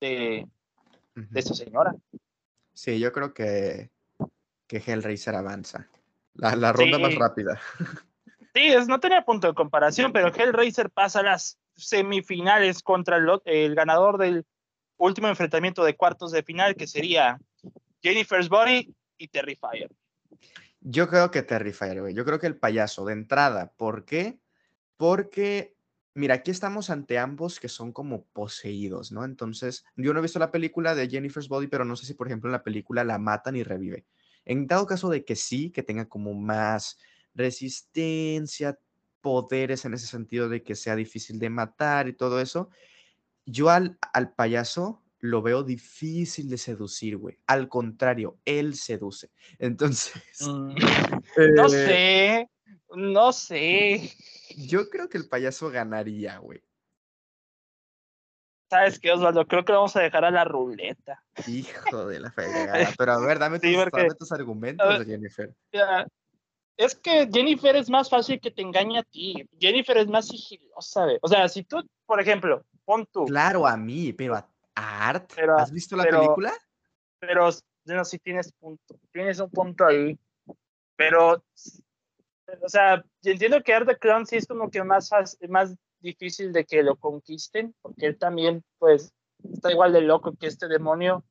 de, 0.00 0.46
de 1.14 1.40
esta 1.40 1.54
señora. 1.54 1.94
Sí, 2.80 2.98
yo 2.98 3.12
creo 3.12 3.34
que, 3.34 3.90
que 4.66 4.78
Hellraiser 4.78 5.34
avanza. 5.34 5.86
La, 6.32 6.56
la 6.56 6.72
ronda 6.72 6.98
más 6.98 7.14
rápida. 7.14 7.60
Sí, 8.52 8.74
no 8.88 8.98
tenía 8.98 9.24
punto 9.24 9.46
de 9.46 9.54
comparación, 9.54 10.12
pero 10.12 10.34
Hellraiser 10.34 10.90
pasa 10.90 11.20
a 11.20 11.22
las 11.22 11.56
semifinales 11.76 12.82
contra 12.82 13.16
el, 13.44 13.74
ganador 13.76 14.18
del 14.18 14.44
último 14.96 15.28
enfrentamiento 15.28 15.84
de 15.84 15.94
cuartos 15.94 16.32
de 16.32 16.42
final, 16.42 16.74
que 16.74 16.88
sería 16.88 17.38
Jennifer's 18.02 18.48
Body 18.48 18.92
y 19.18 19.28
Terrifier. 19.28 19.88
Yo 20.80 21.08
creo 21.08 21.30
que 21.30 21.44
Terrifier, 21.44 22.00
güey. 22.00 22.12
Yo 22.12 22.24
creo 22.24 22.40
que 22.40 22.48
el 22.48 22.56
payaso 22.56 23.04
de 23.04 23.12
entrada. 23.12 23.70
¿Por 23.76 24.04
qué? 24.04 24.40
Porque, 24.96 25.76
mira, 26.14 26.34
aquí 26.34 26.50
estamos 26.50 26.90
ante 26.90 27.18
ambos 27.18 27.60
que 27.60 27.68
son 27.68 27.92
como 27.92 28.24
poseídos, 28.24 29.12
¿no? 29.12 29.24
Entonces, 29.24 29.84
yo 29.96 30.12
no 30.12 30.18
he 30.18 30.22
visto 30.22 30.38
la 30.38 30.50
película 30.50 30.94
de 30.94 31.08
Jennifer's 31.08 31.48
Body, 31.48 31.66
pero 31.66 31.84
no 31.84 31.96
sé 31.96 32.06
si, 32.06 32.14
por 32.14 32.26
ejemplo, 32.26 32.48
en 32.48 32.52
la 32.52 32.62
película 32.62 33.04
la 33.04 33.18
matan 33.18 33.56
y 33.56 33.62
revive. 33.62 34.06
En 34.44 34.66
dado 34.66 34.86
caso 34.86 35.08
de 35.08 35.24
que 35.24 35.36
sí, 35.36 35.70
que 35.70 35.82
tenga 35.82 36.08
como 36.08 36.34
más 36.34 36.98
resistencia, 37.34 38.78
poderes 39.20 39.84
en 39.84 39.94
ese 39.94 40.06
sentido 40.06 40.48
de 40.48 40.62
que 40.62 40.74
sea 40.74 40.96
difícil 40.96 41.38
de 41.38 41.50
matar 41.50 42.08
y 42.08 42.14
todo 42.14 42.40
eso. 42.40 42.70
Yo 43.46 43.70
al, 43.70 43.98
al 44.12 44.32
payaso 44.34 45.02
lo 45.20 45.42
veo 45.42 45.62
difícil 45.62 46.48
de 46.48 46.58
seducir, 46.58 47.16
güey. 47.16 47.38
Al 47.46 47.68
contrario, 47.68 48.38
él 48.44 48.74
seduce. 48.74 49.30
Entonces. 49.58 50.22
Mm, 50.40 50.74
no 51.54 51.66
eh, 51.66 51.68
sé, 51.68 52.48
no 52.94 53.32
sé. 53.32 54.12
Yo 54.56 54.88
creo 54.88 55.08
que 55.08 55.18
el 55.18 55.28
payaso 55.28 55.70
ganaría, 55.70 56.38
güey. 56.38 56.62
¿Sabes 58.70 59.00
qué, 59.00 59.10
Osvaldo? 59.12 59.46
Creo 59.46 59.64
que 59.64 59.72
vamos 59.72 59.96
a 59.96 60.00
dejar 60.00 60.24
a 60.24 60.30
la 60.30 60.44
ruleta. 60.44 61.24
Hijo 61.48 62.06
de 62.06 62.20
la 62.20 62.30
fregada. 62.30 62.72
Pero 62.98 63.12
a 63.12 63.20
ver, 63.20 63.38
dame, 63.38 63.58
tus, 63.58 64.32
argumentos, 64.32 65.04
Jennifer 65.04 65.52
es 66.80 66.94
que 66.94 67.28
Jennifer 67.30 67.76
es 67.76 67.90
más 67.90 68.08
fácil 68.08 68.40
que 68.40 68.50
te 68.50 68.62
engañe 68.62 68.98
a 68.98 69.02
ti. 69.02 69.46
Jennifer 69.58 69.98
es 69.98 70.08
más 70.08 70.28
sigilosa, 70.28 71.06
O 71.20 71.28
sea, 71.28 71.46
si 71.46 71.62
tú, 71.62 71.86
por 72.06 72.18
ejemplo, 72.22 72.64
pon 72.86 73.06
tú. 73.12 73.26
Claro, 73.26 73.66
a 73.66 73.76
mí, 73.76 74.14
pero 74.14 74.34
a, 74.34 74.48
Art. 74.74 75.30
¿Has 75.58 75.70
visto 75.70 75.94
la 75.94 76.04
película? 76.04 76.54
Pero, 77.18 77.50
no, 77.84 78.04
si 78.06 78.18
tienes 78.18 78.50
punto. 78.52 78.98
Tienes 79.12 79.38
un 79.40 79.50
punto 79.50 79.84
ahí. 79.84 80.18
Pero, 80.96 81.44
o 82.62 82.68
sea, 82.68 83.04
yo 83.22 83.32
entiendo 83.32 83.62
que 83.62 83.74
Art 83.74 83.86
the 83.86 83.96
Clown 83.96 84.26
sí 84.26 84.36
es 84.36 84.46
como 84.46 84.70
que 84.70 84.82
más, 84.82 85.10
más 85.48 85.74
difícil 86.00 86.52
de 86.52 86.64
que 86.64 86.82
lo 86.82 86.96
conquisten, 86.96 87.74
porque 87.82 88.06
él 88.06 88.18
también, 88.18 88.64
pues, 88.78 89.12
está 89.52 89.70
igual 89.70 89.92
de 89.92 90.02
loco 90.02 90.34
que 90.36 90.46
este 90.46 90.68
demonio. 90.68 91.24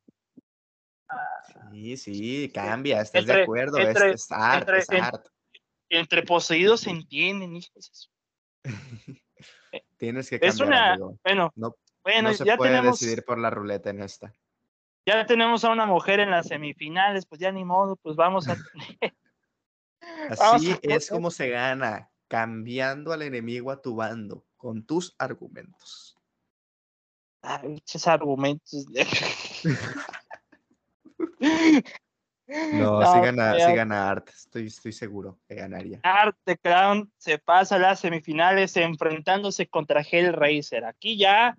Sí, 1.72 1.98
sí, 1.98 2.52
cambia, 2.54 3.02
estás 3.02 3.26
de 3.26 3.44
acuerdo, 3.44 3.78
es, 3.80 4.28
art, 4.32 4.70
es 4.70 4.90
art 4.92 5.26
entre 5.90 6.24
poseídos 6.24 6.82
se 6.82 6.92
entienden, 6.92 7.56
hijos. 7.56 8.12
Tienes 9.98 10.30
que 10.30 10.40
cambiar. 10.40 10.54
Es 10.54 10.62
una, 10.62 10.98
bueno, 11.24 11.52
no, 11.56 11.76
bueno, 12.04 12.34
se 12.34 12.46
ya 12.46 12.58
puede 12.58 12.72
tenemos, 12.72 13.00
decidir 13.00 13.24
por 13.26 13.40
la 13.40 13.50
ruleta 13.50 13.90
en 13.90 14.02
esta. 14.02 14.34
Ya 15.06 15.26
tenemos 15.26 15.64
a 15.64 15.72
una 15.72 15.86
mujer 15.86 16.20
en 16.20 16.30
las 16.30 16.48
semifinales, 16.48 17.26
pues 17.26 17.42
ya 17.42 17.52
ni 17.52 17.66
modo, 17.66 17.96
pues 17.98 18.16
vamos 18.16 18.48
a. 18.48 18.56
Así 20.30 20.76
es 20.82 21.10
como 21.10 21.32
se 21.32 21.50
gana, 21.50 22.10
cambiando 22.28 23.14
al 23.14 23.22
enemigo 23.22 23.72
a 23.72 23.82
tu 23.82 23.96
bando, 23.96 24.46
con 24.58 24.84
tus 24.84 25.16
argumentos. 25.18 26.18
Ay, 27.42 27.82
esos 27.86 28.08
argumentos. 28.08 28.86
No, 32.50 33.06
sí, 33.06 33.20
gana, 33.76 34.10
Art, 34.10 34.30
estoy, 34.30 34.66
estoy 34.66 34.92
seguro 34.92 35.40
que 35.48 35.54
ganaría. 35.54 36.00
Art 36.02 36.36
de 36.48 36.58
Crown 36.58 37.12
se 37.18 37.38
pasa 37.38 37.76
a 37.76 37.80
las 37.80 38.00
semifinales 38.00 38.76
enfrentándose 38.76 39.68
contra 39.68 40.02
Hellraiser. 40.02 40.84
Aquí 40.84 41.16
ya 41.16 41.56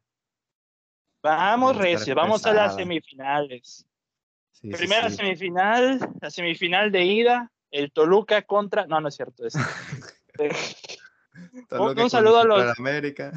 vamos, 1.22 1.76
Recio, 1.76 2.16
vamos 2.16 2.44
a 2.44 2.52
las 2.52 2.74
semifinales. 2.74 3.86
Primera 4.61 5.11
semifinal, 5.11 6.00
la 6.20 6.30
semifinal 6.30 6.90
de 6.90 7.04
ida, 7.04 7.52
el 7.70 7.92
Toluca 7.92 8.42
contra. 8.42 8.86
No, 8.86 9.00
no 9.00 9.08
es 9.08 9.16
cierto. 9.16 9.46
Es... 9.46 9.54
un, 11.70 12.10
saludo 12.10 12.40
a 12.40 12.44
los. 12.44 12.78
América. 12.78 13.32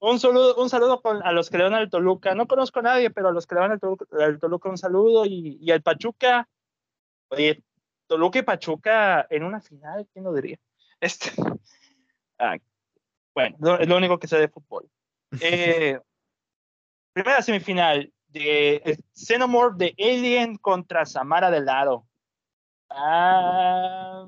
Un 0.00 0.20
saludo, 0.20 0.54
un 0.56 0.70
saludo 0.70 1.02
a 1.04 1.32
los 1.32 1.50
que 1.50 1.58
le 1.58 1.64
van 1.64 1.74
al 1.74 1.90
Toluca. 1.90 2.34
No 2.34 2.46
conozco 2.46 2.78
a 2.78 2.82
nadie, 2.82 3.10
pero 3.10 3.28
a 3.28 3.32
los 3.32 3.46
que 3.46 3.56
le 3.56 3.60
van 3.60 3.72
al 3.72 4.38
Toluca, 4.38 4.68
un 4.68 4.78
saludo. 4.78 5.26
Y, 5.26 5.58
y, 5.60 5.70
al 5.72 5.82
Pachuca, 5.82 6.48
oye, 7.30 7.64
Toluca 8.06 8.38
y 8.38 8.42
Pachuca 8.42 9.26
en 9.28 9.42
una 9.42 9.60
final, 9.60 10.08
¿quién 10.12 10.24
lo 10.24 10.32
diría? 10.32 10.58
Este, 11.00 11.30
ah, 12.38 12.56
bueno, 13.34 13.76
es 13.78 13.88
lo 13.88 13.96
único 13.96 14.18
que 14.18 14.28
sé 14.28 14.38
de 14.38 14.48
fútbol. 14.48 14.88
Eh, 15.42 16.00
primera 17.12 17.42
semifinal, 17.42 18.10
de 18.28 18.98
Xenomorph 19.12 19.76
de 19.76 19.94
Alien 19.98 20.56
contra 20.56 21.04
Samara 21.04 21.50
del 21.50 21.66
Ah, 22.90 24.26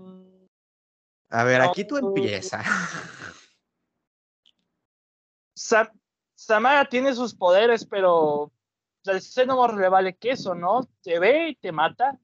a 1.30 1.44
ver, 1.44 1.60
aquí 1.62 1.84
tú 1.84 1.96
empiezas. 1.96 2.66
Samara 6.34 6.88
tiene 6.88 7.14
sus 7.14 7.34
poderes, 7.34 7.84
pero 7.84 8.50
el 9.04 9.20
Xenomorph 9.20 9.78
le 9.78 9.88
vale 9.88 10.16
queso, 10.16 10.54
¿no? 10.54 10.88
Te 11.02 11.18
ve 11.18 11.50
y 11.50 11.54
te 11.54 11.70
mata, 11.70 12.18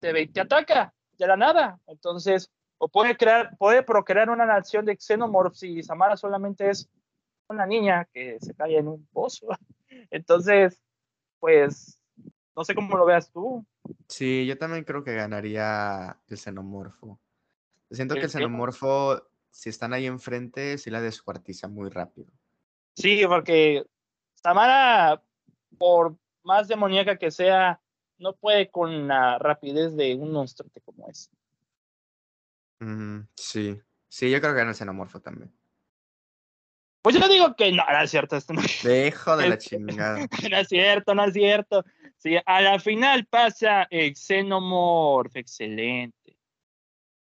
te 0.00 0.12
ve 0.12 0.22
y 0.22 0.28
te 0.28 0.40
ataca 0.40 0.94
de 1.18 1.26
la 1.26 1.36
nada. 1.36 1.80
Entonces, 1.86 2.50
o 2.78 2.88
puede 2.88 3.16
crear, 3.16 3.56
puede 3.56 3.82
procrear 3.82 4.30
una 4.30 4.46
nación 4.46 4.84
de 4.84 4.96
Xenomorphs 4.96 5.60
si 5.60 5.82
Samara 5.82 6.16
solamente 6.16 6.70
es 6.70 6.88
una 7.48 7.66
niña 7.66 8.06
que 8.12 8.38
se 8.40 8.54
cae 8.54 8.78
en 8.78 8.88
un 8.88 9.06
pozo. 9.12 9.48
Entonces, 10.10 10.80
pues, 11.40 11.98
no 12.54 12.64
sé 12.64 12.74
cómo 12.74 12.96
lo 12.96 13.06
veas 13.06 13.30
tú. 13.30 13.64
Sí, 14.08 14.46
yo 14.46 14.56
también 14.58 14.84
creo 14.84 15.04
que 15.04 15.14
ganaría 15.14 16.18
el 16.28 16.38
xenomorfo. 16.38 17.20
Siento 17.90 18.14
que 18.14 18.22
el 18.22 18.30
xenomorfo, 18.30 19.28
si 19.50 19.70
están 19.70 19.92
ahí 19.92 20.06
enfrente, 20.06 20.78
sí 20.78 20.90
la 20.90 21.00
descuartiza 21.00 21.68
muy 21.68 21.90
rápido. 21.90 22.28
Sí, 22.94 23.22
porque 23.26 23.84
Samara, 24.34 25.22
por 25.78 26.16
más 26.42 26.68
demoníaca 26.68 27.16
que 27.16 27.30
sea, 27.30 27.80
no 28.18 28.34
puede 28.34 28.70
con 28.70 29.08
la 29.08 29.38
rapidez 29.38 29.96
de 29.96 30.14
un 30.14 30.32
monstruo 30.32 30.70
como 30.84 31.08
ese. 31.08 31.30
sí, 33.34 33.80
sí, 34.08 34.30
yo 34.30 34.40
creo 34.40 34.52
que 34.52 34.58
gana 34.58 34.70
el 34.70 34.76
xenomorfo 34.76 35.20
también. 35.20 35.52
Pues 37.04 37.16
yo 37.16 37.28
digo 37.28 37.54
que 37.54 37.70
no, 37.70 37.84
no 37.86 38.02
es 38.02 38.10
cierto. 38.10 38.34
Esto 38.34 38.54
no. 38.54 38.62
Dejo 38.82 39.36
de 39.36 39.48
la 39.50 39.58
chingada. 39.58 40.26
no 40.50 40.56
es 40.56 40.68
cierto, 40.68 41.14
no 41.14 41.24
es 41.24 41.34
cierto. 41.34 41.84
Sí, 42.24 42.38
a 42.46 42.62
la 42.62 42.78
final 42.78 43.26
pasa 43.26 43.86
el 43.90 44.16
Xenomorph, 44.16 45.36
excelente. 45.36 46.38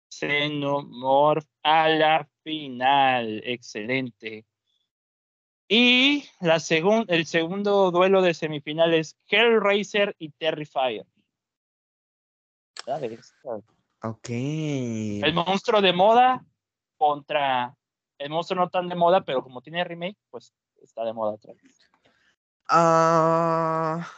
Xenomorph 0.10 1.45
a 1.62 1.89
la 1.89 2.30
final, 2.41 3.41
excelente. 3.43 4.45
Y 5.68 6.24
la 6.39 6.56
el 7.10 7.26
segundo 7.26 7.91
duelo 7.91 8.22
de 8.22 8.34
semifinales, 8.34 9.18
Hellraiser 9.28 10.16
y 10.20 10.30
Terrifier. 10.30 11.06
Ok. 14.04 14.30
El 14.30 15.34
monstruo 15.34 15.82
de 15.82 15.91
moda 15.91 16.45
contra 16.95 17.76
el 18.18 18.30
monstruo 18.30 18.58
no 18.58 18.70
tan 18.70 18.88
de 18.88 18.95
moda, 18.95 19.26
pero 19.26 19.43
como 19.43 19.62
tiene 19.62 19.84
remake, 19.84 20.18
pues 20.30 20.54
está 20.82 21.04
de 21.04 21.12
moda 21.12 21.34
otra 21.34 21.51
vez. 21.56 21.91
Ah, 22.70 24.10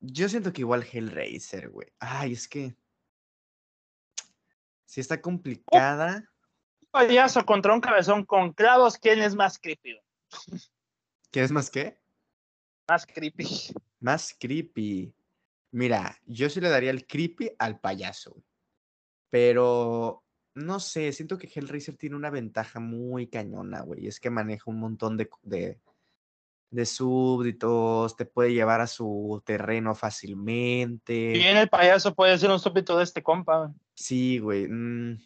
yo 0.00 0.28
siento 0.28 0.52
que 0.52 0.62
igual 0.62 0.86
Hellraiser, 0.90 1.68
güey. 1.70 1.88
Ay, 1.98 2.32
es 2.32 2.48
que. 2.48 2.74
Si 4.86 5.00
está 5.00 5.20
complicada. 5.20 6.28
Un 6.80 6.88
payaso 6.90 7.44
contra 7.44 7.74
un 7.74 7.80
cabezón 7.80 8.24
con 8.24 8.52
clavos, 8.52 8.98
¿quién 8.98 9.20
es 9.20 9.34
más 9.34 9.58
creepy? 9.58 10.00
¿Quién 11.30 11.44
es 11.44 11.52
más 11.52 11.70
qué? 11.70 11.98
Más 12.88 13.06
creepy. 13.06 13.72
Más 14.00 14.34
creepy. 14.38 15.14
Mira, 15.70 16.18
yo 16.26 16.50
sí 16.50 16.60
le 16.60 16.68
daría 16.68 16.90
el 16.90 17.06
creepy 17.06 17.52
al 17.58 17.78
payaso. 17.78 18.42
Pero 19.28 20.24
no 20.54 20.80
sé, 20.80 21.12
siento 21.12 21.38
que 21.38 21.46
Hellraiser 21.54 21.96
tiene 21.96 22.16
una 22.16 22.30
ventaja 22.30 22.80
muy 22.80 23.28
cañona, 23.28 23.82
güey. 23.82 24.08
Es 24.08 24.18
que 24.18 24.30
maneja 24.30 24.64
un 24.66 24.80
montón 24.80 25.16
de, 25.16 25.30
de, 25.42 25.78
súbditos, 26.86 28.16
te 28.16 28.24
puede 28.24 28.52
llevar 28.52 28.80
a 28.80 28.86
su 28.86 29.42
terreno 29.44 29.94
fácilmente. 29.94 31.32
Bien, 31.32 31.56
el 31.56 31.68
payaso 31.68 32.14
puede 32.14 32.38
ser 32.38 32.50
un 32.50 32.60
súbdito 32.60 32.96
de 32.96 33.04
este 33.04 33.22
compa. 33.22 33.72
Sí, 33.94 34.38
güey. 34.38 34.68
Mm, 34.68 35.18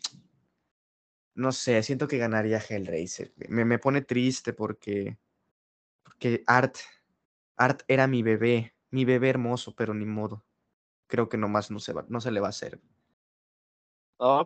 no 1.34 1.53
sé, 1.53 1.82
siento 1.82 2.09
que 2.09 2.18
ganaría 2.18 2.62
Hellraiser. 2.66 3.32
Me, 3.49 3.64
me 3.64 3.78
pone 3.78 4.03
triste 4.03 4.53
porque, 4.53 5.18
porque 6.03 6.42
Art, 6.47 6.76
Art 7.57 7.82
era 7.88 8.07
mi 8.07 8.22
bebé, 8.22 8.74
mi 8.90 9.05
bebé 9.05 9.30
hermoso, 9.30 9.74
pero 9.74 9.95
ni 9.95 10.05
modo. 10.05 10.45
Creo 11.07 11.28
que 11.28 11.36
nomás 11.36 11.70
no 11.70 11.78
se, 11.78 11.92
va, 11.92 12.05
no 12.09 12.20
se 12.20 12.30
le 12.30 12.40
va 12.40 12.47
a 12.47 12.51
hacer 12.51 12.80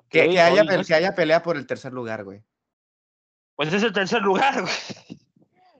que, 0.09 0.41
haya, 0.41 0.65
que 0.85 0.95
haya 0.95 1.15
pelea 1.15 1.43
por 1.43 1.57
el 1.57 1.67
tercer 1.67 1.93
lugar, 1.93 2.25
güey. 2.25 2.43
Pues 3.55 3.73
es 3.73 3.83
el 3.83 3.93
tercer 3.93 4.23
lugar, 4.23 4.63
güey. 4.63 5.21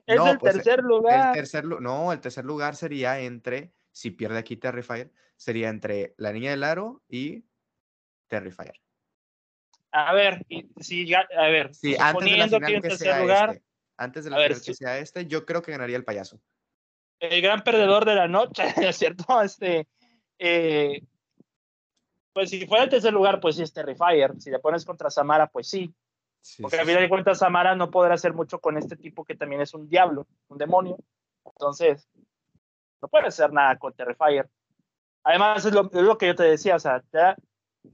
Es 0.09 0.19
el 0.19 0.39
pues, 0.39 0.55
tercer 0.55 0.83
lugar. 0.83 1.37
no, 1.79 2.11
el 2.11 2.19
tercer 2.19 2.43
lugar 2.43 2.75
sería 2.75 3.19
entre, 3.19 3.71
si 3.91 4.09
pierde 4.09 4.39
aquí 4.39 4.57
Terrifier, 4.57 5.11
sería 5.37 5.69
entre 5.69 6.15
la 6.17 6.33
niña 6.33 6.49
del 6.49 6.63
aro 6.63 7.03
y 7.07 7.45
Terrifier. 8.27 8.73
A 9.91 10.13
ver, 10.15 10.45
si 10.79 11.13
a 11.13 11.47
ver, 11.47 11.75
sí, 11.75 11.95
antes 11.99 12.25
de 12.25 12.37
la 12.37 12.47
final 12.47 12.81
que, 12.81 12.97
sea 12.97 13.21
lugar, 13.21 13.49
este, 13.51 13.63
antes 13.97 14.23
de 14.23 14.29
la 14.31 14.37
final 14.37 14.61
que 14.63 14.73
sea 14.73 14.97
este, 14.97 15.27
yo 15.27 15.45
creo 15.45 15.61
que 15.61 15.71
ganaría 15.71 15.97
el 15.97 16.03
payaso. 16.03 16.41
El 17.19 17.41
gran 17.41 17.63
perdedor 17.63 18.05
de 18.05 18.15
la 18.15 18.27
noche, 18.27 18.63
¿cierto? 18.93 19.25
Este, 19.43 19.87
eh, 20.39 21.03
pues 22.33 22.49
si 22.49 22.65
fuera 22.65 22.85
el 22.85 22.89
tercer 22.89 23.13
lugar, 23.13 23.39
pues 23.39 23.57
sí 23.57 23.61
es 23.61 23.73
Terrifier. 23.73 24.39
Si 24.39 24.49
le 24.49 24.57
pones 24.57 24.85
contra 24.85 25.11
Samara, 25.11 25.47
pues 25.47 25.69
sí. 25.69 25.93
Porque 26.61 26.79
a 26.79 26.85
final 26.85 27.01
de 27.01 27.09
cuentas 27.09 27.39
Samara 27.39 27.75
no 27.75 27.91
podrá 27.91 28.15
hacer 28.15 28.33
mucho 28.33 28.59
con 28.59 28.77
este 28.77 28.95
tipo 28.95 29.25
que 29.25 29.35
también 29.35 29.61
es 29.61 29.73
un 29.73 29.89
diablo, 29.89 30.27
un 30.47 30.57
demonio. 30.57 30.97
Entonces, 31.45 32.07
no 33.01 33.07
puede 33.07 33.27
hacer 33.27 33.51
nada 33.51 33.77
con 33.77 33.93
Terrifier. 33.93 34.49
Además, 35.23 35.65
es 35.65 35.73
lo, 35.73 35.89
que 36.17 36.27
yo 36.27 36.35
te 36.35 36.43
decía, 36.43 36.75
o 36.75 36.79
sea, 36.79 37.03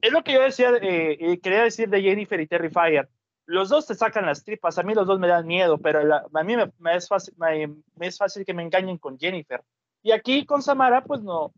es 0.01 0.11
lo 0.11 0.23
que 0.23 0.33
yo 0.33 0.41
decía 0.41 0.71
eh, 0.81 1.17
y 1.19 1.37
quería 1.39 1.63
decir 1.63 1.89
de 1.89 2.01
Jennifer 2.01 2.39
y 2.39 2.47
Terrifier. 2.47 3.09
Los 3.47 3.69
dos 3.69 3.85
te 3.85 3.93
sacan 3.93 4.25
las 4.25 4.43
tripas, 4.43 4.77
a 4.77 4.83
mí 4.83 4.93
los 4.93 5.05
dos 5.05 5.19
me 5.19 5.27
dan 5.27 5.45
miedo, 5.45 5.77
pero 5.77 5.99
a 6.01 6.43
mí 6.43 6.55
me, 6.55 6.95
es 6.95 7.07
fácil, 7.07 7.35
me 7.37 8.07
es 8.07 8.17
fácil 8.17 8.45
que 8.45 8.53
me 8.53 8.63
engañen 8.63 8.97
con 8.97 9.19
Jennifer. 9.19 9.61
Y 10.01 10.11
aquí 10.11 10.45
con 10.45 10.61
Samara, 10.61 11.03
pues 11.03 11.21
no, 11.21 11.53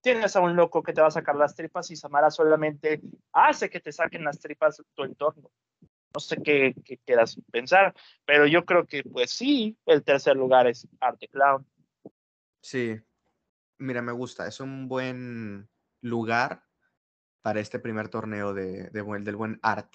tienes 0.00 0.36
a 0.36 0.40
un 0.40 0.56
loco 0.56 0.82
que 0.82 0.92
te 0.92 1.00
va 1.00 1.08
a 1.08 1.12
sacar 1.12 1.36
las 1.36 1.54
tripas 1.54 1.90
y 1.90 1.96
Samara 1.96 2.30
solamente 2.30 3.00
hace 3.32 3.70
que 3.70 3.80
te 3.80 3.92
saquen 3.92 4.24
las 4.24 4.38
tripas 4.38 4.82
tu 4.94 5.04
entorno. 5.04 5.50
No 6.12 6.20
sé 6.20 6.38
qué, 6.42 6.74
quieras 7.04 7.40
pensar, 7.52 7.94
pero 8.24 8.46
yo 8.46 8.64
creo 8.64 8.86
que 8.86 9.04
pues 9.04 9.30
sí, 9.30 9.78
el 9.86 10.02
tercer 10.02 10.36
lugar 10.36 10.66
es 10.66 10.88
Arte 10.98 11.28
Clown. 11.28 11.64
Sí, 12.62 13.00
mira, 13.78 14.02
me 14.02 14.12
gusta, 14.12 14.46
es 14.46 14.58
un 14.60 14.88
buen 14.88 15.68
lugar 16.00 16.64
para 17.42 17.60
este 17.60 17.78
primer 17.78 18.08
torneo 18.08 18.52
de, 18.52 18.90
del 18.90 19.36
buen 19.36 19.58
Art. 19.62 19.94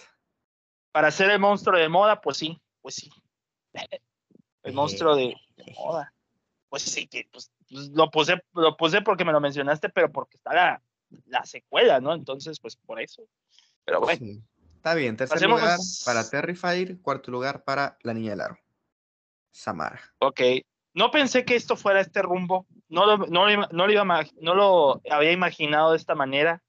Para 0.91 1.11
ser 1.11 1.29
el 1.31 1.39
monstruo 1.39 1.77
de 1.77 1.89
moda, 1.89 2.21
pues 2.21 2.37
sí, 2.37 2.61
pues 2.81 2.95
sí. 2.95 3.09
El 4.63 4.73
monstruo 4.73 5.15
de, 5.15 5.35
moda. 5.75 6.11
Pues 6.69 6.81
sí, 6.81 7.05
que 7.05 7.29
pues, 7.31 7.51
pues, 7.75 7.89
lo 7.89 8.09
puse, 8.09 8.41
lo 8.53 8.77
puse 8.77 9.01
porque 9.01 9.25
me 9.25 9.33
lo 9.33 9.41
mencionaste, 9.41 9.89
pero 9.89 10.11
porque 10.11 10.37
está 10.37 10.53
la, 10.53 10.81
la 11.27 11.45
secuela, 11.45 11.99
¿no? 11.99 12.13
Entonces, 12.13 12.59
pues 12.59 12.75
por 12.75 13.01
eso. 13.01 13.27
Pero 13.83 13.99
bueno. 13.99 14.41
Está 14.75 14.93
bien, 14.93 15.17
tercer 15.17 15.49
lugar 15.49 15.79
para 16.05 16.29
Terrifier, 16.29 17.01
cuarto 17.01 17.31
lugar 17.31 17.63
para 17.63 17.97
La 18.03 18.13
Niña 18.13 18.31
del 18.31 18.41
Aro. 18.41 18.59
Samara. 19.51 19.99
Ok. 20.19 20.41
No 20.93 21.11
pensé 21.11 21.43
que 21.43 21.55
esto 21.55 21.75
fuera 21.75 21.99
este 21.99 22.21
rumbo. 22.21 22.67
No 22.87 23.05
lo, 23.05 23.17
no, 23.17 23.47
no, 23.49 23.87
lo 23.87 23.91
iba, 23.91 24.05
no 24.39 24.55
lo 24.55 25.01
había 25.09 25.31
imaginado 25.31 25.91
de 25.91 25.97
esta 25.97 26.15
manera. 26.15 26.61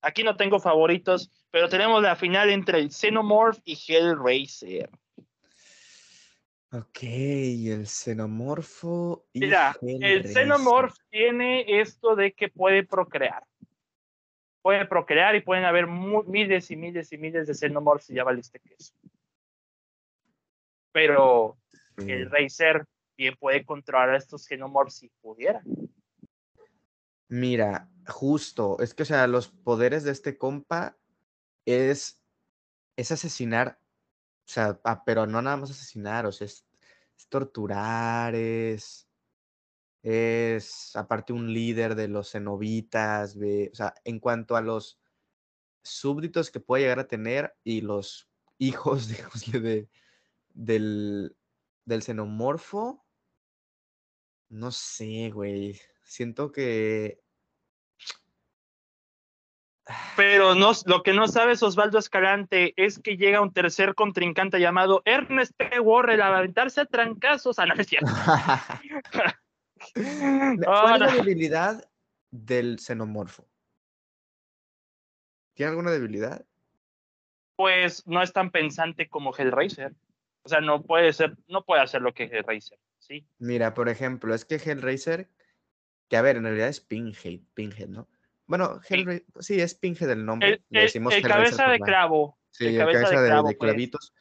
Aquí 0.00 0.22
no 0.22 0.36
tengo 0.36 0.58
favoritos, 0.58 1.30
pero 1.50 1.68
tenemos 1.68 2.02
la 2.02 2.16
final 2.16 2.50
entre 2.50 2.78
el 2.78 2.90
Xenomorph 2.90 3.60
y 3.64 3.78
Hellraiser. 3.86 4.90
Ok, 6.74 7.02
el 7.02 7.86
xenomorfo. 7.86 9.28
Y 9.32 9.40
Mira, 9.40 9.76
el 9.80 10.26
xenomorfo 10.26 10.96
tiene 11.08 11.80
esto 11.80 12.16
de 12.16 12.32
que 12.32 12.48
puede 12.48 12.82
procrear. 12.82 13.44
Puede 14.60 14.84
procrear 14.86 15.36
y 15.36 15.40
pueden 15.40 15.64
haber 15.64 15.86
miles 15.86 16.72
y 16.72 16.76
miles 16.76 17.12
y 17.12 17.18
miles 17.18 17.46
de 17.46 17.54
xenomorphs 17.54 18.10
y 18.10 18.14
ya 18.14 18.24
valiste 18.24 18.58
queso. 18.58 18.92
Pero 20.90 21.58
el 21.98 22.28
Racer 22.28 22.84
bien 23.16 23.36
puede 23.38 23.64
controlar 23.64 24.10
a 24.10 24.16
estos 24.16 24.44
xenomorphs 24.44 24.96
si 24.96 25.08
pudiera. 25.20 25.62
Mira, 27.28 27.88
justo, 28.08 28.78
es 28.80 28.94
que, 28.94 29.04
o 29.04 29.06
sea, 29.06 29.28
los 29.28 29.48
poderes 29.48 30.02
de 30.02 30.10
este 30.10 30.36
compa 30.36 30.96
es, 31.66 32.20
es 32.96 33.12
asesinar 33.12 33.78
o 34.46 34.50
sea, 34.52 34.80
ah, 34.84 35.02
pero 35.04 35.26
no 35.26 35.42
nada 35.42 35.56
más 35.56 35.70
asesinar, 35.70 36.26
o 36.26 36.32
sea, 36.32 36.46
es, 36.46 36.66
torturar, 37.28 38.34
es, 38.34 39.08
es 40.02 40.96
aparte 40.96 41.32
un 41.32 41.52
líder 41.52 41.94
de 41.94 42.08
los 42.08 42.32
cenobitas, 42.32 43.36
o 43.36 43.74
sea, 43.74 43.94
en 44.04 44.20
cuanto 44.20 44.56
a 44.56 44.62
los 44.62 45.00
súbditos 45.84 46.50
que 46.50 46.60
puede 46.60 46.84
llegar 46.84 47.00
a 47.00 47.08
tener 47.08 47.56
y 47.64 47.82
los 47.82 48.30
hijos, 48.58 49.08
digamos, 49.08 49.52
de, 49.52 49.90
del, 50.54 51.36
del 51.86 52.02
xenomorfo, 52.02 53.04
No 54.50 54.70
sé, 54.70 55.30
güey. 55.30 55.80
Siento 56.04 56.52
que. 56.52 57.23
Pero 60.16 60.54
no, 60.54 60.72
lo 60.86 61.02
que 61.02 61.12
no 61.12 61.28
sabes, 61.28 61.62
Osvaldo 61.62 61.98
Escalante, 61.98 62.72
es 62.76 62.98
que 62.98 63.16
llega 63.16 63.40
un 63.40 63.52
tercer 63.52 63.94
contrincante 63.94 64.60
llamado 64.60 65.02
Ernest 65.04 65.52
P. 65.56 65.80
Warren 65.80 66.20
a 66.20 66.36
aventarse 66.36 66.80
a 66.82 66.86
trancazos. 66.86 67.58
Ah, 67.58 67.66
no 67.66 67.74
es 67.74 67.86
cierto. 67.86 68.06
¿Cuál 69.94 70.94
es 70.94 71.00
la 71.00 71.12
debilidad 71.12 71.90
del 72.30 72.78
xenomorfo? 72.78 73.48
¿Tiene 75.54 75.70
alguna 75.70 75.90
debilidad? 75.90 76.44
Pues 77.56 78.06
no 78.06 78.22
es 78.22 78.32
tan 78.32 78.50
pensante 78.50 79.08
como 79.08 79.34
Hellraiser. 79.36 79.94
O 80.42 80.48
sea, 80.48 80.60
no 80.60 80.82
puede 80.82 81.12
ser, 81.12 81.36
no 81.48 81.64
puede 81.64 81.82
hacer 81.82 82.02
lo 82.02 82.12
que 82.12 82.24
Hellraiser, 82.24 82.78
¿sí? 82.98 83.26
Mira, 83.38 83.72
por 83.72 83.88
ejemplo, 83.88 84.34
es 84.34 84.44
que 84.44 84.56
Hellraiser, 84.56 85.30
que 86.08 86.16
a 86.16 86.22
ver, 86.22 86.36
en 86.36 86.44
realidad 86.44 86.68
es 86.68 86.80
Pinhead, 86.80 87.40
Pinhead, 87.54 87.88
¿no? 87.88 88.08
Bueno, 88.46 88.80
Hellraiser, 88.88 89.24
sí, 89.40 89.60
es 89.60 89.74
Pinhead 89.74 90.10
el 90.10 90.24
nombre. 90.24 90.62
El, 90.70 90.90
el, 90.92 91.22
cabeza 91.22 91.68
de 91.68 91.78
clavo. 91.80 92.38
Sí, 92.50 92.66
el 92.66 92.78
cabeza, 92.78 93.20
de, 93.20 93.42
pues. 93.42 93.56
clavitos. 93.58 94.14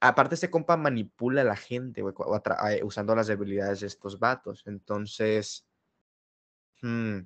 Aparte, 0.00 0.34
este 0.34 0.50
compa 0.50 0.76
manipula 0.76 1.42
a 1.42 1.44
la 1.44 1.56
gente, 1.56 2.02
güey, 2.02 2.14
usando 2.82 3.14
las 3.14 3.28
debilidades 3.28 3.80
de 3.80 3.86
estos 3.86 4.18
vatos. 4.18 4.64
Entonces, 4.66 5.64
hmm, 6.82 7.18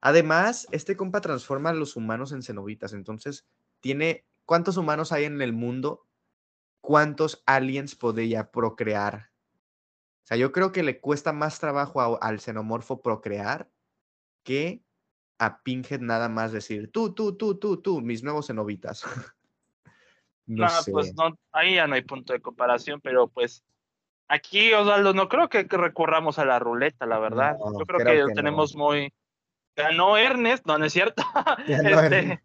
además, 0.00 0.66
este 0.72 0.96
compa 0.96 1.20
transforma 1.20 1.70
a 1.70 1.74
los 1.74 1.94
humanos 1.94 2.32
en 2.32 2.42
cenobitas. 2.42 2.92
Entonces, 2.92 3.46
tiene, 3.80 4.26
¿cuántos 4.44 4.76
humanos 4.76 5.12
hay 5.12 5.24
en 5.24 5.40
el 5.40 5.52
mundo? 5.52 6.06
¿Cuántos 6.80 7.44
aliens 7.46 7.94
podría 7.94 8.50
procrear? 8.50 9.30
O 10.24 10.26
sea, 10.28 10.36
yo 10.36 10.50
creo 10.50 10.72
que 10.72 10.82
le 10.82 11.00
cuesta 11.00 11.32
más 11.32 11.60
trabajo 11.60 12.20
al 12.20 12.40
xenomorfo 12.40 13.00
procrear 13.00 13.70
que 14.42 14.82
a 15.38 15.62
Pinhead 15.62 16.00
nada 16.00 16.28
más 16.28 16.52
decir, 16.52 16.90
tú, 16.90 17.14
tú, 17.14 17.36
tú, 17.36 17.56
tú, 17.56 17.76
tú, 17.80 18.00
mis 18.00 18.22
nuevos 18.22 18.48
cenobitas. 18.48 19.04
no, 20.46 20.66
pues 20.90 21.14
no, 21.14 21.38
ahí 21.52 21.76
ya 21.76 21.86
no 21.86 21.94
hay 21.94 22.02
punto 22.02 22.32
de 22.32 22.40
comparación, 22.40 23.00
pero 23.00 23.28
pues 23.28 23.64
aquí, 24.28 24.72
Osvaldo, 24.72 25.14
no 25.14 25.28
creo 25.28 25.48
que, 25.48 25.62
recurramos 25.64 26.38
a 26.38 26.44
la 26.44 26.58
ruleta, 26.58 27.06
la 27.06 27.18
verdad. 27.18 27.56
Yo 27.78 27.86
creo, 27.86 28.26
que, 28.26 28.34
tenemos 28.34 28.76
muy... 28.76 29.12
Ganó 29.76 30.16
Ernest, 30.16 30.66
no, 30.66 30.76
no 30.76 30.84
es 30.86 30.92
cierto. 30.92 31.22
este, 31.68 32.42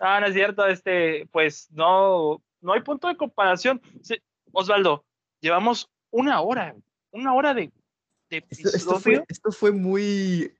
no, 0.00 0.20
no 0.20 0.26
es 0.26 0.34
cierto, 0.34 0.66
este, 0.66 1.26
pues 1.30 1.70
no, 1.70 2.42
no 2.60 2.72
hay 2.72 2.80
punto 2.80 3.06
de 3.06 3.16
comparación. 3.16 3.80
Osvaldo, 4.52 5.04
llevamos 5.40 5.88
una 6.10 6.40
hora, 6.40 6.74
una 7.12 7.34
hora 7.34 7.54
de, 7.54 7.70
esto, 8.30 8.98
esto, 9.28 9.52
fue, 9.52 9.70
muy 9.70 10.52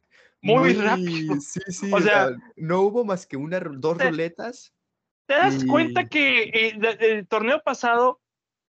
muy, 0.44 0.74
rápido. 0.74 1.40
Sí, 1.40 1.60
sí. 1.68 1.90
O 1.92 2.00
sea, 2.00 2.36
no 2.56 2.80
hubo 2.82 3.04
más 3.04 3.26
que 3.26 3.36
una, 3.36 3.58
dos 3.60 3.98
ruletas. 3.98 4.74
¿Te 5.26 5.34
das 5.34 5.64
cuenta 5.64 6.06
que 6.08 6.42
eh, 6.42 6.78
el, 7.00 7.26
torneo 7.26 7.62
pasado 7.64 8.20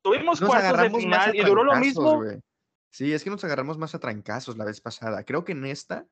tuvimos 0.03 0.41
cuartos 0.41 0.83
de 0.83 0.91
final 0.91 1.35
y 1.35 1.43
duró 1.43 1.65
lo 1.65 1.77
mismo? 1.77 2.23
Sí, 2.91 3.13
es 3.13 3.25
que 3.25 3.31
nos 3.31 3.43
agarramos 3.43 3.79
más 3.79 3.95
a 3.95 3.99
trancazos 3.99 4.57
la 4.57 4.65
vez 4.65 4.81
pasada. 4.81 5.25
Creo 5.25 5.45
que 5.45 5.53
en 5.53 5.65
esta 5.65 6.07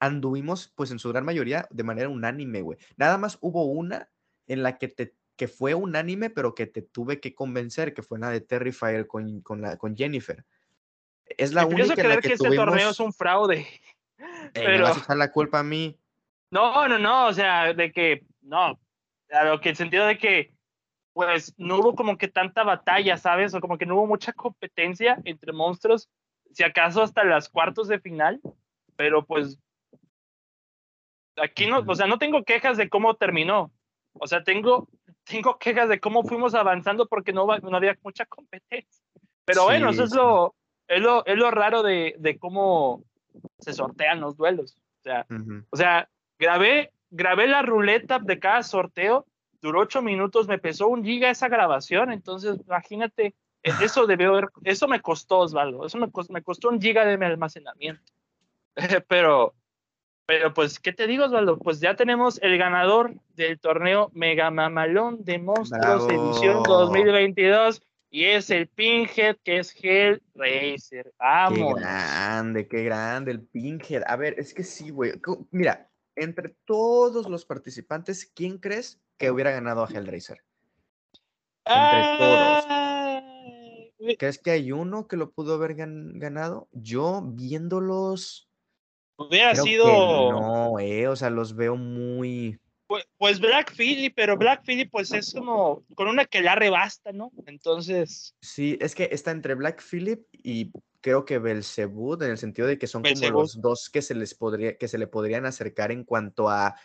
anduvimos, 0.00 0.72
pues 0.74 0.90
en 0.90 0.98
su 0.98 1.08
gran 1.08 1.24
mayoría, 1.24 1.66
de 1.70 1.84
manera 1.84 2.08
unánime, 2.08 2.60
güey. 2.62 2.78
Nada 2.96 3.18
más 3.18 3.38
hubo 3.40 3.64
una 3.64 4.10
en 4.46 4.62
la 4.62 4.78
que 4.78 4.88
te 4.88 5.14
que 5.38 5.46
fue 5.46 5.72
unánime, 5.72 6.30
pero 6.30 6.52
que 6.52 6.66
te 6.66 6.82
tuve 6.82 7.20
que 7.20 7.32
convencer, 7.32 7.94
que 7.94 8.02
fue 8.02 8.18
la 8.18 8.28
de 8.28 8.40
Terrifier 8.40 9.06
con, 9.06 9.40
con, 9.40 9.62
la, 9.62 9.76
con 9.76 9.96
Jennifer. 9.96 10.44
Es 11.24 11.52
la 11.52 11.64
única 11.64 11.94
creer 11.94 12.16
la 12.16 12.20
que, 12.20 12.28
que 12.28 12.34
este 12.34 12.50
torneo 12.56 12.90
es 12.90 12.98
un 12.98 13.12
fraude. 13.12 13.64
Pero... 14.52 14.84
vas 14.84 14.96
a 14.96 15.00
echar 15.00 15.16
la 15.16 15.32
culpa 15.32 15.60
a 15.60 15.62
mí. 15.62 15.96
No, 16.50 16.88
no, 16.88 16.98
no, 16.98 17.26
o 17.26 17.32
sea, 17.32 17.74
de 17.74 17.92
que, 17.92 18.24
no, 18.40 18.78
a 19.30 19.44
lo 19.44 19.60
que 19.60 19.70
el 19.70 19.76
sentido 19.76 20.06
de 20.06 20.18
que, 20.18 20.52
pues, 21.12 21.54
no 21.58 21.78
hubo 21.78 21.94
como 21.94 22.16
que 22.16 22.28
tanta 22.28 22.62
batalla, 22.62 23.16
¿sabes? 23.16 23.54
O 23.54 23.60
como 23.60 23.76
que 23.76 23.86
no 23.86 23.96
hubo 23.96 24.06
mucha 24.06 24.32
competencia 24.32 25.20
entre 25.24 25.52
monstruos, 25.52 26.08
si 26.52 26.64
acaso 26.64 27.02
hasta 27.02 27.24
las 27.24 27.48
cuartos 27.48 27.88
de 27.88 28.00
final, 28.00 28.40
pero 28.96 29.24
pues, 29.24 29.58
aquí 31.36 31.66
no, 31.66 31.84
o 31.86 31.94
sea, 31.94 32.06
no 32.06 32.18
tengo 32.18 32.42
quejas 32.44 32.76
de 32.76 32.88
cómo 32.88 33.14
terminó, 33.14 33.70
o 34.14 34.26
sea, 34.26 34.42
tengo, 34.42 34.88
tengo 35.24 35.58
quejas 35.58 35.88
de 35.88 36.00
cómo 36.00 36.24
fuimos 36.24 36.54
avanzando 36.54 37.06
porque 37.06 37.32
no, 37.32 37.46
no 37.46 37.76
había 37.76 37.96
mucha 38.02 38.24
competencia. 38.26 39.04
Pero 39.44 39.64
bueno, 39.64 39.90
eso 39.90 40.04
es 40.04 40.14
lo, 40.14 40.54
es 40.88 41.00
lo, 41.00 41.24
es 41.24 41.36
lo 41.36 41.50
raro 41.50 41.82
de, 41.82 42.14
de 42.18 42.38
cómo 42.38 43.04
se 43.58 43.72
sortean 43.72 44.20
los 44.20 44.36
duelos. 44.36 44.76
O 45.00 45.02
sea, 45.02 45.26
o 45.70 45.76
sea 45.76 46.08
grabé, 46.38 46.92
grabé 47.10 47.46
la 47.46 47.62
ruleta 47.62 48.18
de 48.18 48.38
cada 48.38 48.62
sorteo, 48.62 49.26
duró 49.60 49.80
ocho 49.80 50.02
minutos, 50.02 50.48
me 50.48 50.58
pesó 50.58 50.88
un 50.88 51.04
giga 51.04 51.30
esa 51.30 51.48
grabación, 51.48 52.12
entonces 52.12 52.58
imagínate, 52.66 53.34
e, 53.62 53.70
eso 53.82 54.06
debió 54.06 54.30
haber, 54.30 54.48
eso 54.64 54.88
me 54.88 55.00
costó, 55.00 55.38
Osvaldo, 55.40 55.84
eso 55.86 55.98
me 55.98 56.10
costó, 56.10 56.32
me 56.32 56.42
costó 56.42 56.68
un 56.68 56.80
giga 56.80 57.04
de 57.04 57.18
mi 57.18 57.26
almacenamiento. 57.26 58.12
pero, 59.08 59.54
pero 60.26 60.54
pues, 60.54 60.78
¿qué 60.78 60.92
te 60.92 61.06
digo, 61.06 61.24
Osvaldo? 61.24 61.58
Pues 61.58 61.80
ya 61.80 61.96
tenemos 61.96 62.40
el 62.42 62.58
ganador 62.58 63.14
del 63.34 63.58
torneo 63.58 64.10
Mega 64.14 64.50
Mamalón 64.50 65.24
de 65.24 65.38
Monstruos 65.38 66.08
Edición 66.08 66.62
2022 66.62 67.82
y 68.10 68.24
es 68.24 68.50
el 68.50 68.68
Pinhead 68.68 69.36
que 69.44 69.58
es 69.58 69.74
Hellraiser. 69.74 71.12
Vamos. 71.18 71.74
Qué 71.74 71.80
grande, 71.80 72.68
qué 72.68 72.84
grande 72.84 73.30
el 73.32 73.42
Pinhead. 73.42 74.02
A 74.06 74.16
ver, 74.16 74.34
es 74.38 74.54
que 74.54 74.64
sí, 74.64 74.90
güey. 74.90 75.12
Mira, 75.50 75.90
entre 76.16 76.56
todos 76.64 77.28
los 77.28 77.44
participantes, 77.44 78.30
¿quién 78.34 78.58
crees 78.58 79.00
que 79.18 79.30
hubiera 79.30 79.50
ganado 79.50 79.84
a 79.84 79.88
Hellraiser? 79.88 80.42
Entre 81.64 82.18
todos. 82.18 82.64
¿Crees 84.18 84.38
que 84.38 84.52
hay 84.52 84.72
uno 84.72 85.06
que 85.06 85.16
lo 85.16 85.32
pudo 85.32 85.54
haber 85.54 85.74
ganado? 85.74 86.68
Yo 86.72 87.22
viéndolos. 87.22 88.48
Hubiera 89.16 89.54
sido. 89.54 89.86
no, 90.30 90.78
eh, 90.78 91.08
o 91.08 91.16
sea, 91.16 91.28
los 91.28 91.56
veo 91.56 91.76
muy 91.76 92.58
pues, 92.88 93.04
pues, 93.18 93.38
Black 93.38 93.74
Philly, 93.76 94.08
pero 94.08 94.36
Black 94.38 94.64
Philly 94.64 94.86
pues 94.86 95.12
es 95.12 95.34
como 95.34 95.84
con 95.94 96.08
una 96.08 96.24
que 96.24 96.40
la 96.40 96.54
rebasta, 96.54 97.12
¿no? 97.12 97.30
Entonces. 97.46 98.34
Sí, 98.40 98.78
es 98.80 98.94
que 98.94 99.10
está 99.12 99.30
entre 99.30 99.54
Black 99.54 99.82
Phillip 99.82 100.26
y 100.32 100.72
creo 101.02 101.26
que 101.26 101.38
Belzebud, 101.38 102.22
en 102.22 102.30
el 102.30 102.38
sentido 102.38 102.66
de 102.66 102.78
que 102.78 102.86
son 102.86 103.02
como 103.02 103.30
los 103.30 103.60
dos 103.60 103.90
que 103.90 104.00
se 104.00 104.14
les 104.14 104.34
podría, 104.34 104.78
que 104.78 104.88
se 104.88 104.96
le 104.96 105.06
podrían 105.06 105.44
acercar 105.44 105.92
en 105.92 106.02
cuanto 106.02 106.48
a 106.48 106.76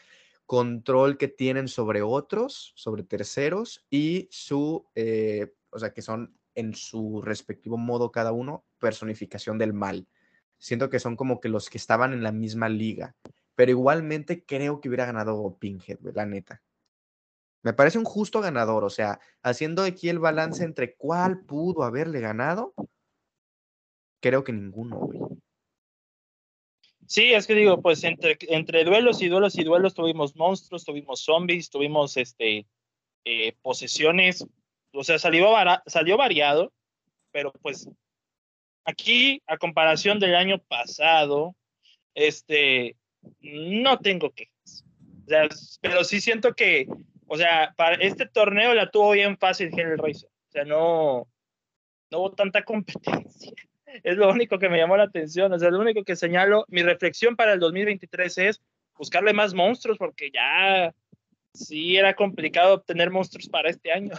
control 0.45 1.17
que 1.17 1.29
tienen 1.29 1.69
sobre 1.69 2.01
otros, 2.01 2.73
sobre 2.75 3.03
terceros, 3.03 3.85
y 3.89 4.27
su, 4.29 4.85
eh, 4.95 5.53
o 5.69 5.79
sea, 5.79 5.93
que 5.93 6.01
son 6.01 6.37
en 6.53 6.75
su 6.75 7.21
respectivo 7.21 7.77
modo 7.77 8.11
cada 8.11 8.33
uno, 8.33 8.65
personificación 8.77 9.57
del 9.57 9.71
mal. 9.71 10.05
Siento 10.57 10.89
que 10.89 10.99
son 10.99 11.15
como 11.15 11.39
que 11.39 11.47
los 11.47 11.69
que 11.69 11.77
estaban 11.77 12.11
en 12.11 12.23
la 12.23 12.33
misma 12.33 12.67
liga 12.67 13.15
pero 13.55 13.71
igualmente 13.71 14.45
creo 14.45 14.81
que 14.81 14.89
hubiera 14.89 15.05
ganado 15.05 15.57
Pinhead, 15.59 15.99
la 16.13 16.25
neta. 16.25 16.61
Me 17.61 17.73
parece 17.73 17.97
un 17.97 18.05
justo 18.05 18.41
ganador, 18.41 18.83
o 18.83 18.89
sea, 18.89 19.19
haciendo 19.41 19.83
aquí 19.83 20.09
el 20.09 20.19
balance 20.19 20.63
entre 20.63 20.95
cuál 20.95 21.45
pudo 21.45 21.83
haberle 21.83 22.19
ganado, 22.19 22.73
creo 24.21 24.43
que 24.43 24.51
ninguno, 24.51 24.97
güey. 24.97 25.19
Sí, 27.07 27.33
es 27.33 27.47
que 27.47 27.53
digo, 27.53 27.81
pues 27.81 28.03
entre, 28.03 28.37
entre 28.41 28.83
duelos 28.83 29.21
y 29.21 29.27
duelos 29.27 29.57
y 29.57 29.63
duelos 29.63 29.93
tuvimos 29.93 30.35
monstruos, 30.35 30.85
tuvimos 30.85 31.21
zombies, 31.21 31.69
tuvimos 31.69 32.17
este, 32.17 32.65
eh, 33.25 33.53
posesiones, 33.61 34.45
o 34.93 35.03
sea, 35.03 35.19
salió, 35.19 35.53
salió 35.85 36.17
variado, 36.17 36.71
pero 37.31 37.51
pues 37.61 37.89
aquí, 38.85 39.41
a 39.47 39.57
comparación 39.57 40.19
del 40.19 40.35
año 40.35 40.59
pasado, 40.59 41.55
este, 42.15 42.95
no 43.41 43.99
tengo 43.99 44.31
quejas. 44.31 44.85
O 45.25 45.29
sea, 45.29 45.47
pero 45.81 46.03
sí 46.03 46.21
siento 46.21 46.53
que, 46.53 46.87
o 47.27 47.37
sea, 47.37 47.73
para 47.77 47.95
este 47.95 48.25
torneo 48.27 48.73
la 48.73 48.89
tuvo 48.89 49.11
bien 49.11 49.37
fácil 49.37 49.67
Hellraiser. 49.67 50.29
O 50.29 50.51
sea, 50.51 50.65
no, 50.65 51.27
no 52.11 52.19
hubo 52.19 52.31
tanta 52.31 52.63
competencia. 52.63 53.53
Es 54.03 54.17
lo 54.17 54.27
único 54.31 54.57
que 54.57 54.69
me 54.69 54.79
llamó 54.79 54.97
la 54.97 55.03
atención. 55.03 55.53
O 55.53 55.59
sea, 55.59 55.69
lo 55.69 55.79
único 55.79 56.03
que 56.03 56.15
señalo, 56.15 56.65
mi 56.67 56.81
reflexión 56.81 57.35
para 57.35 57.53
el 57.53 57.59
2023 57.59 58.37
es 58.39 58.59
buscarle 58.97 59.33
más 59.33 59.53
monstruos 59.53 59.99
porque 59.99 60.31
ya 60.31 60.95
sí 61.53 61.95
era 61.95 62.15
complicado 62.15 62.73
obtener 62.73 63.11
monstruos 63.11 63.47
para 63.47 63.69
este 63.69 63.91
año. 63.91 64.15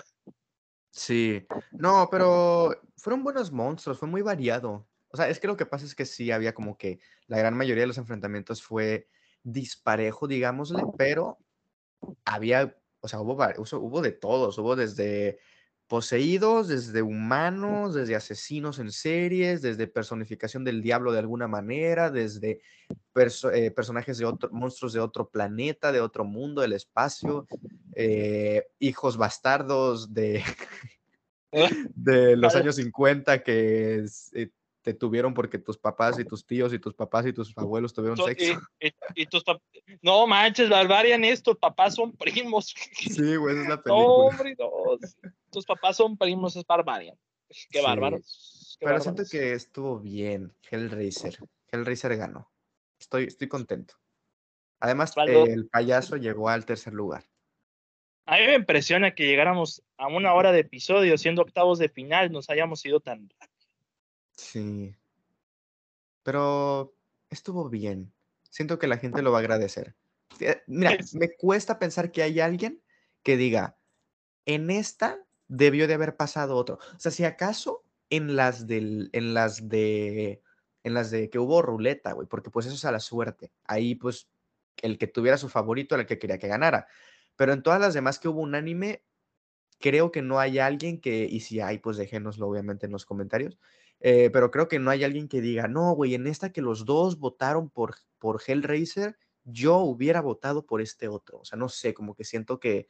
Sí, 0.93 1.45
no, 1.73 2.07
pero 2.09 2.81
fueron 2.97 3.25
buenos 3.25 3.51
monstruos, 3.51 3.99
fue 3.99 4.09
muy 4.09 4.23
variado. 4.23 4.87
O 5.15 5.17
sea, 5.17 5.29
es 5.29 5.39
que 5.39 5.47
lo 5.47 5.57
que 5.57 5.65
pasa 5.65 5.85
es 5.85 5.95
que 5.95 6.07
sí 6.07 6.33
había 6.33 6.55
como 6.55 6.77
que 6.77 6.99
la 7.29 7.39
gran 7.39 7.57
mayoría 7.57 7.85
de 7.85 7.87
los 7.87 7.99
enfrentamientos 7.99 8.65
fue 8.65 9.07
disparejo, 9.45 10.27
digámosle, 10.27 10.83
pero 10.99 11.39
había, 12.25 12.77
o 12.99 13.07
sea, 13.07 13.21
hubo, 13.21 13.35
hubo 13.35 14.03
de 14.03 14.11
todos, 14.11 14.59
hubo 14.59 14.75
desde 14.75 15.39
poseídos, 15.87 16.67
desde 16.67 17.03
humanos, 17.03 17.95
desde 17.95 18.17
asesinos 18.17 18.81
en 18.81 18.91
series, 18.91 19.63
desde 19.63 19.87
personificación 19.87 20.65
del 20.65 20.83
diablo 20.83 21.13
de 21.13 21.21
alguna 21.21 21.47
manera, 21.47 22.11
desde 22.11 22.61
eh, 23.15 23.71
personajes 23.71 24.19
de 24.19 24.25
otro, 24.25 24.51
monstruos 24.51 24.95
de 24.95 24.99
otro 24.99 25.29
planeta, 25.29 25.93
de 25.93 26.01
otro 26.01 26.25
mundo, 26.25 26.61
del 26.61 26.73
espacio, 26.73 27.47
eh, 27.95 28.67
hijos 28.81 29.17
bastardos 29.17 30.13
de, 30.13 30.43
de 31.95 32.37
los 32.37 32.57
años 32.57 32.75
50 32.75 33.45
que 33.45 34.07
eh, 34.33 34.51
te 34.85 34.93
tuvieron 34.93 35.33
porque 35.33 35.59
tus 35.59 35.79
papás 35.79 36.19
y 36.19 36.27
tus 36.27 36.45
tíos 36.47 36.75
y 36.75 36.79
tus 36.79 36.93
papás 36.93 37.25
y 37.25 37.33
tus 37.33 37.57
abuelos 37.57 37.95
tuvieron 37.95 38.19
sexo. 38.19 38.61
Y, 39.15 39.25
tus 39.25 39.43
no 40.03 40.27
manches, 40.27 40.69
Barbarian, 40.69 41.25
estos 41.25 41.57
papás 41.57 41.95
son 41.95 42.13
primos. 42.13 42.75
Sí, 42.93 43.37
güey, 43.37 43.63
es 43.63 43.67
la 43.67 43.77
película. 43.83 44.05
No, 44.05 44.15
hombre, 44.27 44.55
no. 44.59 44.71
Tus 45.51 45.65
papás 45.65 45.97
son 45.97 46.19
primos, 46.19 46.55
es 46.57 46.67
Barbarian. 46.67 47.17
Qué 47.71 47.81
bárbaro. 47.81 48.21
Pero 48.79 49.01
siento 49.01 49.23
que 49.31 49.55
estuvo 49.55 49.99
bien, 49.99 50.55
Hellraiser. 50.71 51.39
Hellraiser 51.73 52.19
ganó. 52.19 52.53
Estoy, 53.01 53.25
estoy 53.25 53.49
contento. 53.49 53.95
Además, 54.81 55.15
el 55.17 55.67
payaso 55.69 56.17
llegó 56.17 56.51
al 56.51 56.67
tercer 56.67 56.93
lugar. 56.93 57.25
A 58.27 58.37
mí 58.37 58.47
me 58.47 58.55
impresiona 58.55 59.15
que 59.15 59.27
llegáramos 59.27 59.83
a 59.97 60.09
una 60.09 60.35
hora 60.35 60.53
de 60.53 60.61
episodio, 60.61 61.17
siendo 61.17 61.41
octavos 61.41 61.79
de 61.79 61.89
final, 61.89 62.31
nos 62.31 62.51
hayamos 62.51 62.85
ido 62.85 63.01
tan 63.01 63.31
rápido. 63.31 63.54
Sí. 64.37 64.95
Pero 66.23 66.95
estuvo 67.31 67.69
bien. 67.69 68.13
Siento 68.51 68.79
que 68.79 68.87
la 68.87 68.99
gente 68.99 69.23
lo 69.23 69.33
va 69.33 69.39
a 69.39 69.41
agradecer. 69.41 69.95
Mira, 70.67 70.97
me 71.13 71.35
cuesta 71.37 71.79
pensar 71.79 72.11
que 72.11 72.23
hay 72.23 72.41
alguien 72.41 72.83
que 73.23 73.37
diga, 73.37 73.77
en 74.47 74.71
esta 74.71 75.19
debió 75.49 75.87
de 75.87 75.95
haber 75.95 76.17
pasado 76.17 76.57
otro. 76.57 76.79
O 76.95 76.99
sea, 76.99 77.13
si 77.13 77.25
acaso 77.25 77.85
en 78.11 78.37
las 78.37 78.67
del, 78.67 79.11
en 79.13 79.35
las 79.35 79.69
de, 79.69 80.43
en 80.83 80.95
las 80.95 81.11
de 81.11 81.31
que 81.31 81.39
hubo 81.39 81.63
ruleta, 81.63 82.13
güey, 82.13 82.29
porque 82.29 82.51
pues 82.51 82.67
eso 82.67 82.75
es 82.75 82.85
a 82.85 82.93
la 82.93 83.01
suerte. 83.01 83.53
Ahí 83.65 83.95
pues 83.95 84.29
el 84.83 84.99
que 84.99 85.07
tuviera 85.07 85.39
su 85.39 85.49
favorito 85.49 85.95
era 85.95 86.03
el 86.03 86.09
que 86.09 86.19
quería 86.19 86.39
que 86.39 86.49
ganara. 86.49 86.87
Pero 87.37 87.53
en 87.53 87.63
todas 87.63 87.81
las 87.81 87.95
demás 87.95 88.19
que 88.19 88.29
hubo 88.29 88.41
un 88.41 88.55
anime, 88.55 89.03
creo 89.81 90.13
que 90.13 90.23
no 90.23 90.39
hay 90.39 90.59
alguien 90.59 91.01
que, 91.01 91.25
y 91.25 91.41
si 91.41 91.61
hay, 91.61 91.79
pues 91.79 91.97
déjenoslo 91.97 92.49
obviamente 92.49 92.87
en 92.87 92.93
los 92.93 93.05
comentarios, 93.05 93.59
eh, 94.01 94.31
pero 94.33 94.51
creo 94.51 94.69
que 94.69 94.79
no 94.79 94.91
hay 94.91 95.05
alguien 95.05 95.29
que 95.29 95.41
diga, 95.41 95.69
no, 95.69 95.93
güey, 95.93 96.15
en 96.15 96.27
esta 96.27 96.53
que 96.53 96.61
los 96.61 96.85
dos 96.85 97.19
votaron 97.19 97.71
por, 97.71 97.97
por 98.19 98.41
Hellraiser, 98.47 99.17
yo 99.45 99.79
hubiera 99.79 100.21
votado 100.21 100.67
por 100.67 100.81
este 100.81 101.09
otro. 101.09 101.39
O 101.39 101.45
sea, 101.45 101.59
no 101.59 101.69
sé, 101.69 101.95
como 101.95 102.15
que 102.15 102.25
siento 102.25 102.61
que... 102.61 102.89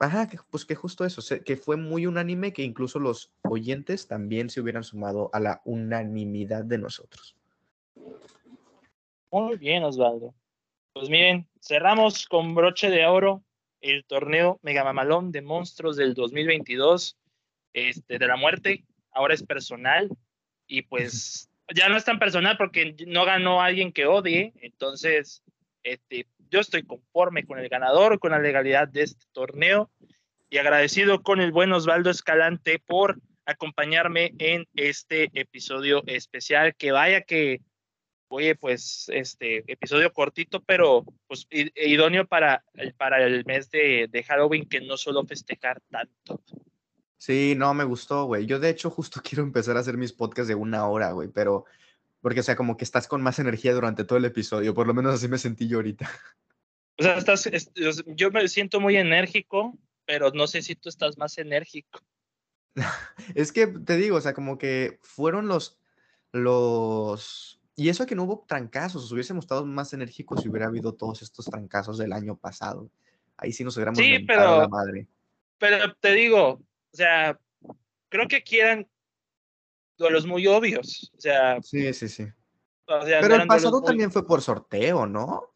Ajá, 0.00 0.28
pues 0.50 0.64
que 0.64 0.76
justo 0.76 1.04
eso, 1.04 1.20
que 1.44 1.56
fue 1.56 1.76
muy 1.76 2.06
unánime, 2.06 2.52
que 2.52 2.62
incluso 2.62 3.00
los 3.00 3.32
oyentes 3.42 4.06
también 4.06 4.48
se 4.48 4.60
hubieran 4.60 4.84
sumado 4.84 5.28
a 5.32 5.40
la 5.40 5.60
unanimidad 5.64 6.64
de 6.64 6.78
nosotros. 6.78 7.36
Muy 9.32 9.56
bien, 9.56 9.82
Osvaldo. 9.82 10.34
Pues 10.92 11.10
miren, 11.10 11.48
cerramos 11.60 12.26
con 12.26 12.54
broche 12.54 12.90
de 12.90 13.06
oro 13.06 13.42
el 13.80 14.04
torneo 14.04 14.58
Mega 14.62 14.84
Mamalón 14.84 15.32
de 15.32 15.42
Monstruos 15.42 15.96
del 15.96 16.14
2022 16.14 17.16
este, 17.72 18.18
de 18.18 18.26
la 18.26 18.36
muerte 18.36 18.84
ahora 19.18 19.34
es 19.34 19.42
personal 19.42 20.08
y 20.68 20.82
pues 20.82 21.50
ya 21.74 21.88
no 21.88 21.96
es 21.96 22.04
tan 22.04 22.20
personal 22.20 22.56
porque 22.56 22.94
no 23.06 23.24
ganó 23.24 23.60
alguien 23.60 23.92
que 23.92 24.06
odie, 24.06 24.52
entonces 24.62 25.42
este, 25.82 26.26
yo 26.50 26.60
estoy 26.60 26.84
conforme 26.84 27.44
con 27.44 27.58
el 27.58 27.68
ganador, 27.68 28.20
con 28.20 28.30
la 28.30 28.38
legalidad 28.38 28.86
de 28.86 29.02
este 29.02 29.26
torneo 29.32 29.90
y 30.48 30.58
agradecido 30.58 31.22
con 31.22 31.40
el 31.40 31.50
buen 31.50 31.72
Osvaldo 31.72 32.10
Escalante 32.10 32.78
por 32.78 33.18
acompañarme 33.44 34.34
en 34.38 34.66
este 34.74 35.30
episodio 35.34 36.04
especial, 36.06 36.76
que 36.76 36.92
vaya 36.92 37.22
que, 37.22 37.60
oye, 38.28 38.54
pues 38.54 39.06
este 39.08 39.64
episodio 39.66 40.12
cortito, 40.12 40.62
pero 40.62 41.04
pues 41.26 41.46
idóneo 41.50 42.26
para, 42.26 42.64
para 42.96 43.24
el 43.24 43.44
mes 43.46 43.68
de, 43.70 44.06
de 44.08 44.22
Halloween, 44.22 44.68
que 44.68 44.80
no 44.80 44.96
solo 44.96 45.24
festejar 45.24 45.80
tanto. 45.90 46.40
Sí, 47.18 47.54
no, 47.56 47.74
me 47.74 47.84
gustó, 47.84 48.24
güey. 48.24 48.46
Yo 48.46 48.58
de 48.60 48.70
hecho 48.70 48.90
justo 48.90 49.20
quiero 49.24 49.42
empezar 49.42 49.76
a 49.76 49.80
hacer 49.80 49.96
mis 49.96 50.12
podcasts 50.12 50.48
de 50.48 50.54
una 50.54 50.86
hora, 50.86 51.12
güey, 51.12 51.28
pero 51.28 51.66
porque, 52.20 52.40
o 52.40 52.42
sea, 52.42 52.56
como 52.56 52.76
que 52.76 52.84
estás 52.84 53.06
con 53.06 53.22
más 53.22 53.38
energía 53.38 53.74
durante 53.74 54.04
todo 54.04 54.18
el 54.18 54.24
episodio, 54.24 54.74
por 54.74 54.86
lo 54.86 54.94
menos 54.94 55.14
así 55.14 55.28
me 55.28 55.38
sentí 55.38 55.68
yo 55.68 55.78
ahorita. 55.78 56.10
O 56.98 57.02
sea, 57.02 57.16
estás, 57.16 57.48
yo 58.06 58.30
me 58.32 58.48
siento 58.48 58.80
muy 58.80 58.96
enérgico, 58.96 59.78
pero 60.04 60.32
no 60.32 60.48
sé 60.48 60.62
si 60.62 60.74
tú 60.74 60.88
estás 60.88 61.16
más 61.16 61.38
enérgico. 61.38 62.00
es 63.36 63.52
que 63.52 63.68
te 63.68 63.96
digo, 63.96 64.16
o 64.16 64.20
sea, 64.20 64.34
como 64.34 64.58
que 64.58 64.98
fueron 65.02 65.46
los, 65.46 65.78
los, 66.32 67.60
y 67.76 67.88
eso 67.88 68.04
que 68.04 68.16
no 68.16 68.24
hubo 68.24 68.44
trancazos, 68.48 69.12
hubiésemos 69.12 69.44
estado 69.44 69.64
más 69.64 69.92
enérgicos 69.92 70.42
si 70.42 70.48
hubiera 70.48 70.66
habido 70.66 70.94
todos 70.94 71.22
estos 71.22 71.46
trancazos 71.46 71.98
del 71.98 72.12
año 72.12 72.36
pasado. 72.36 72.90
Ahí 73.36 73.52
sí 73.52 73.62
nos 73.62 73.76
hubiéramos 73.76 73.98
sí, 73.98 74.18
pero, 74.26 74.62
la 74.62 74.68
madre. 74.68 75.06
Pero 75.58 75.94
te 75.94 76.12
digo, 76.14 76.60
o 76.92 76.96
sea, 76.96 77.38
creo 78.08 78.28
que 78.28 78.42
quieran 78.42 78.88
duelos 79.96 80.26
muy 80.26 80.46
obvios. 80.46 81.12
O 81.16 81.20
sea. 81.20 81.60
Sí, 81.62 81.92
sí, 81.92 82.08
sí. 82.08 82.26
Pero 82.86 83.34
el 83.34 83.46
pasado 83.46 83.82
también 83.82 84.10
fue 84.10 84.26
por 84.26 84.40
sorteo, 84.40 85.06
¿no? 85.06 85.52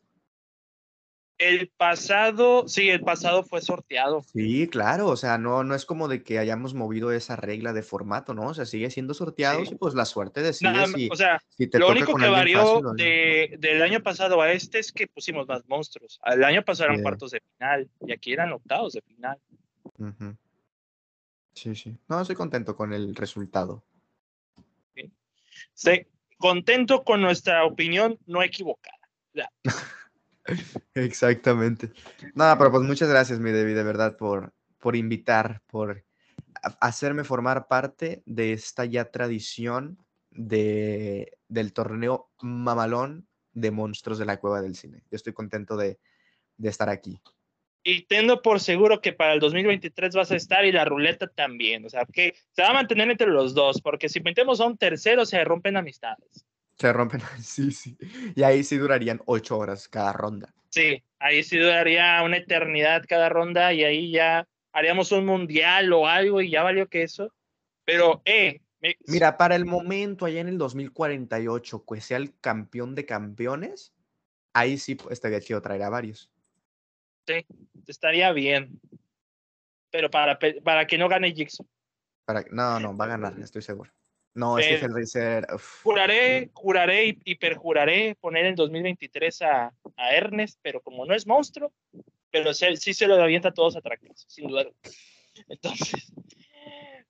El 1.39 1.72
pasado, 1.76 2.68
sí, 2.68 2.89
el 2.89 3.01
pasado 3.01 3.43
fue 3.43 3.61
sorteado. 3.62 4.22
Sí, 4.33 4.68
claro, 4.68 5.09
o 5.09 5.16
sea, 5.16 5.39
no, 5.39 5.64
no 5.64 5.74
es 5.74 5.85
como 5.85 6.07
de 6.07 6.22
que 6.22 6.39
hayamos 6.39 6.72
movido 6.72 7.11
esa 7.11 7.35
regla 7.35 7.72
de 7.72 7.83
formato, 7.83 8.33
¿no? 8.33 8.49
O 8.49 8.55
sea, 8.55 8.64
sigue 8.64 8.91
siendo 8.91 9.12
sorteado 9.12 9.61
y 9.64 9.74
pues 9.74 9.95
la 9.95 10.05
suerte 10.05 10.41
decide 10.41 10.87
si, 10.95 11.09
O 11.11 11.16
sea, 11.16 11.43
lo 11.72 11.89
único 11.89 12.14
que 12.14 12.28
varió 12.28 12.83
de, 12.95 13.57
del 13.59 13.83
año 13.83 14.01
pasado 14.05 14.41
a 14.41 14.53
este 14.53 14.78
es 14.78 14.93
que 14.93 15.09
pusimos 15.09 15.49
más 15.49 15.66
monstruos. 15.66 16.20
El 16.24 16.45
año 16.45 16.62
pasado 16.64 16.91
eran 16.91 17.03
cuartos 17.03 17.33
de 17.33 17.41
final 17.41 17.91
y 18.07 18.12
aquí 18.12 18.33
eran 18.33 18.53
octavos 18.53 18.93
de 18.93 19.01
final. 19.01 19.39
Sí, 21.55 21.74
sí. 21.74 21.96
No, 22.09 22.20
estoy 22.20 22.36
contento 22.36 22.76
con 22.76 22.92
el 22.92 23.14
resultado. 23.14 23.82
Sí. 25.74 26.07
contento 26.38 27.05
con 27.05 27.20
nuestra 27.20 27.64
opinión 27.64 28.18
no 28.26 28.42
equivocada. 28.42 28.98
Exactamente. 30.94 31.92
Nada, 32.34 32.59
pero 32.59 32.70
pues 32.72 32.82
muchas 32.82 33.09
gracias, 33.09 33.38
mi 33.38 33.53
David, 33.53 33.76
de 33.76 33.82
verdad, 33.84 34.16
por, 34.16 34.53
por 34.78 34.96
invitar, 34.96 35.62
por 35.66 36.05
hacerme 36.80 37.24
formar 37.24 37.68
parte 37.68 38.22
de 38.26 38.53
esta 38.53 38.84
ya 38.84 39.11
tradición 39.11 39.98
de, 40.30 41.38
del 41.48 41.72
torneo 41.72 42.30
mamalón 42.40 43.28
de 43.53 43.70
monstruos 43.70 44.18
de 44.18 44.24
la 44.24 44.40
cueva 44.40 44.62
del 44.62 44.74
cine. 44.74 45.05
Yo 45.11 45.16
estoy 45.16 45.32
contento 45.32 45.76
de, 45.76 46.00
de 46.57 46.68
estar 46.68 46.88
aquí 46.88 47.20
y 47.85 48.03
tengo 48.03 48.43
por 48.43 48.61
seguro 48.61 49.01
que 49.01 49.12
para 49.12 49.33
el 49.33 49.41
2023 49.41 50.14
vas 50.14 50.30
a 50.30 50.37
estar 50.37 50.64
y 50.64 50.72
la 50.72 50.85
ruleta 50.85 51.26
también. 51.26 51.85
O 51.85 51.89
sea, 51.89 52.05
que 52.05 52.35
se 52.53 52.62
va 52.62 52.68
a 52.68 52.74
mantener 52.74 53.11
entre 53.11 53.26
los 53.26 53.55
dos, 53.55 53.80
porque 53.80 54.09
si 54.09 54.20
metemos 54.20 54.61
a 54.61 54.66
un 54.66 54.76
tercero 54.76 55.26
se 55.26 55.43
rompen 55.45 55.76
amistades. 55.76 56.47
Se 56.78 56.93
rompen, 56.93 57.20
sí, 57.43 57.72
sí. 57.72 57.97
Y 58.35 58.43
ahí 58.43 58.62
sí 58.62 58.76
durarían 58.76 59.20
ocho 59.26 59.59
horas 59.59 59.89
cada 59.89 60.12
ronda. 60.12 60.55
Sí, 60.68 61.03
ahí 61.18 61.43
sí 61.43 61.59
duraría 61.59 62.22
una 62.22 62.39
eternidad 62.39 63.05
cada 63.07 63.28
ronda 63.28 63.72
y 63.72 63.85
ahí 63.85 64.11
ya 64.11 64.47
haríamos 64.72 65.12
un 65.12 65.26
mundial 65.26 65.93
o 65.93 66.07
algo 66.07 66.41
y 66.41 66.51
ya 66.51 66.62
valió 66.62 66.89
que 66.89 67.03
eso. 67.03 67.33
Pero, 67.85 68.22
eh. 68.24 68.61
Mira, 69.07 69.37
para 69.37 69.55
el 69.55 69.64
momento, 69.64 70.24
allá 70.24 70.41
en 70.41 70.49
el 70.49 70.59
2048, 70.59 71.85
que 71.85 72.01
sea 72.01 72.16
el 72.16 72.37
campeón 72.41 72.95
de 72.95 73.07
campeones, 73.07 73.93
ahí 74.55 74.78
sí 74.78 74.97
estaría 75.11 75.41
chido 75.41 75.62
traer 75.62 75.83
a 75.83 75.91
varios. 75.91 76.32
Sí, 77.26 77.46
estaría 77.86 78.32
bien. 78.32 78.80
Pero 79.90 80.10
para, 80.10 80.38
para 80.64 80.86
que 80.86 80.98
no 80.98 81.08
gane 81.08 81.32
Jigsaw. 81.32 81.66
Para, 82.24 82.44
no, 82.50 82.80
no, 82.80 82.96
va 82.96 83.04
a 83.04 83.08
ganar, 83.08 83.38
estoy 83.40 83.62
seguro. 83.62 83.92
No, 84.34 84.58
es 84.58 84.66
que 84.66 84.86
Hellraiser. 84.86 85.46
Juraré, 85.82 86.50
juraré 86.54 87.18
y, 87.22 87.34
perjuraré 87.34 88.14
poner 88.14 88.46
en 88.46 88.54
2023 88.54 89.42
a, 89.42 89.74
a, 89.96 90.10
Ernest, 90.14 90.58
pero 90.62 90.80
como 90.80 91.04
no 91.04 91.14
es 91.14 91.26
monstruo, 91.26 91.70
pero 92.30 92.54
sí, 92.54 92.94
se 92.94 93.06
lo 93.06 93.22
avienta 93.22 93.50
a 93.50 93.54
todos 93.54 93.76
atractivos, 93.76 94.24
sin 94.28 94.48
duda. 94.48 94.64
Entonces, 95.48 96.12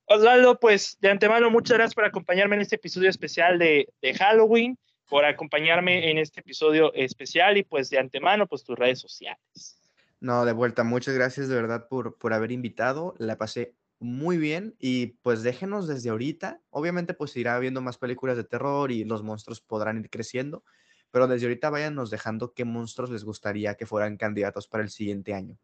Osvaldo, 0.06 0.58
pues 0.58 0.98
de 1.00 1.10
antemano, 1.10 1.48
muchas 1.48 1.76
gracias 1.76 1.94
por 1.94 2.04
acompañarme 2.04 2.56
en 2.56 2.62
este 2.62 2.76
episodio 2.76 3.08
especial 3.08 3.56
de, 3.58 3.88
de 4.00 4.14
Halloween, 4.14 4.76
por 5.08 5.24
acompañarme 5.24 6.10
en 6.10 6.18
este 6.18 6.40
episodio 6.40 6.92
especial 6.94 7.56
y 7.56 7.62
pues 7.62 7.88
de 7.88 7.98
antemano, 7.98 8.48
pues 8.48 8.64
tus 8.64 8.76
redes 8.76 8.98
sociales. 8.98 9.82
No, 10.23 10.45
de 10.45 10.53
vuelta, 10.53 10.85
muchas 10.85 11.14
gracias 11.16 11.49
de 11.49 11.57
verdad 11.57 11.89
por, 11.89 12.16
por 12.16 12.33
haber 12.33 12.53
invitado. 12.53 13.14
La 13.18 13.39
pasé 13.39 13.77
muy 13.99 14.39
bien 14.39 14.77
y 14.79 15.18
pues 15.23 15.43
déjenos 15.43 15.89
desde 15.89 16.11
ahorita. 16.11 16.62
Obviamente 16.70 17.12
pues 17.14 17.37
irá 17.37 17.59
viendo 17.59 17.81
más 17.81 17.99
películas 17.99 18.37
de 18.37 18.45
terror 18.45 18.93
y 18.93 19.05
los 19.05 19.23
monstruos 19.25 19.61
podrán 19.61 19.99
ir 19.99 20.11
creciendo, 20.11 20.64
pero 21.11 21.27
desde 21.27 21.47
ahorita 21.47 21.70
váyanos 21.70 22.11
dejando 22.11 22.55
qué 22.55 22.64
monstruos 22.64 23.11
les 23.11 23.25
gustaría 23.25 23.75
que 23.75 23.87
fueran 23.87 24.16
candidatos 24.16 24.68
para 24.68 24.85
el 24.85 24.91
siguiente 24.91 25.35
año. 25.35 25.59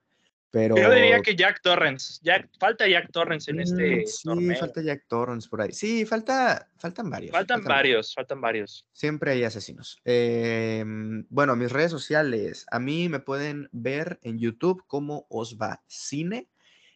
Pero... 0.50 0.76
Yo 0.76 0.90
diría 0.90 1.20
que 1.20 1.36
Jack 1.36 1.60
Torrance. 1.62 2.18
Jack, 2.22 2.48
falta 2.58 2.88
Jack 2.88 3.10
Torrance 3.12 3.50
en 3.50 3.60
este 3.60 3.96
Mm, 3.96 4.06
sí, 4.06 4.22
torneo. 4.24 4.58
falta 4.58 4.82
Jack 4.82 5.04
Torrance 5.06 5.48
por 5.48 5.60
ahí. 5.60 5.72
Sí, 5.72 6.06
falta, 6.06 6.68
faltan 6.78 7.10
varios. 7.10 7.32
Faltan 7.32 7.62
varios, 7.64 8.14
faltan 8.14 8.40
varios. 8.40 8.86
Siempre 8.92 9.32
hay 9.32 9.44
asesinos. 9.44 10.00
Em, 10.04 11.26
bueno, 11.28 11.54
mis 11.56 11.70
redes 11.70 11.90
sociales. 11.90 12.64
A 12.70 12.78
mí 12.78 13.08
me 13.08 13.20
pueden 13.20 13.68
ver 13.72 14.18
en 14.22 14.38
YouTube 14.38 14.82
como 14.86 15.26
Osva 15.28 15.82
Cine, 15.86 16.48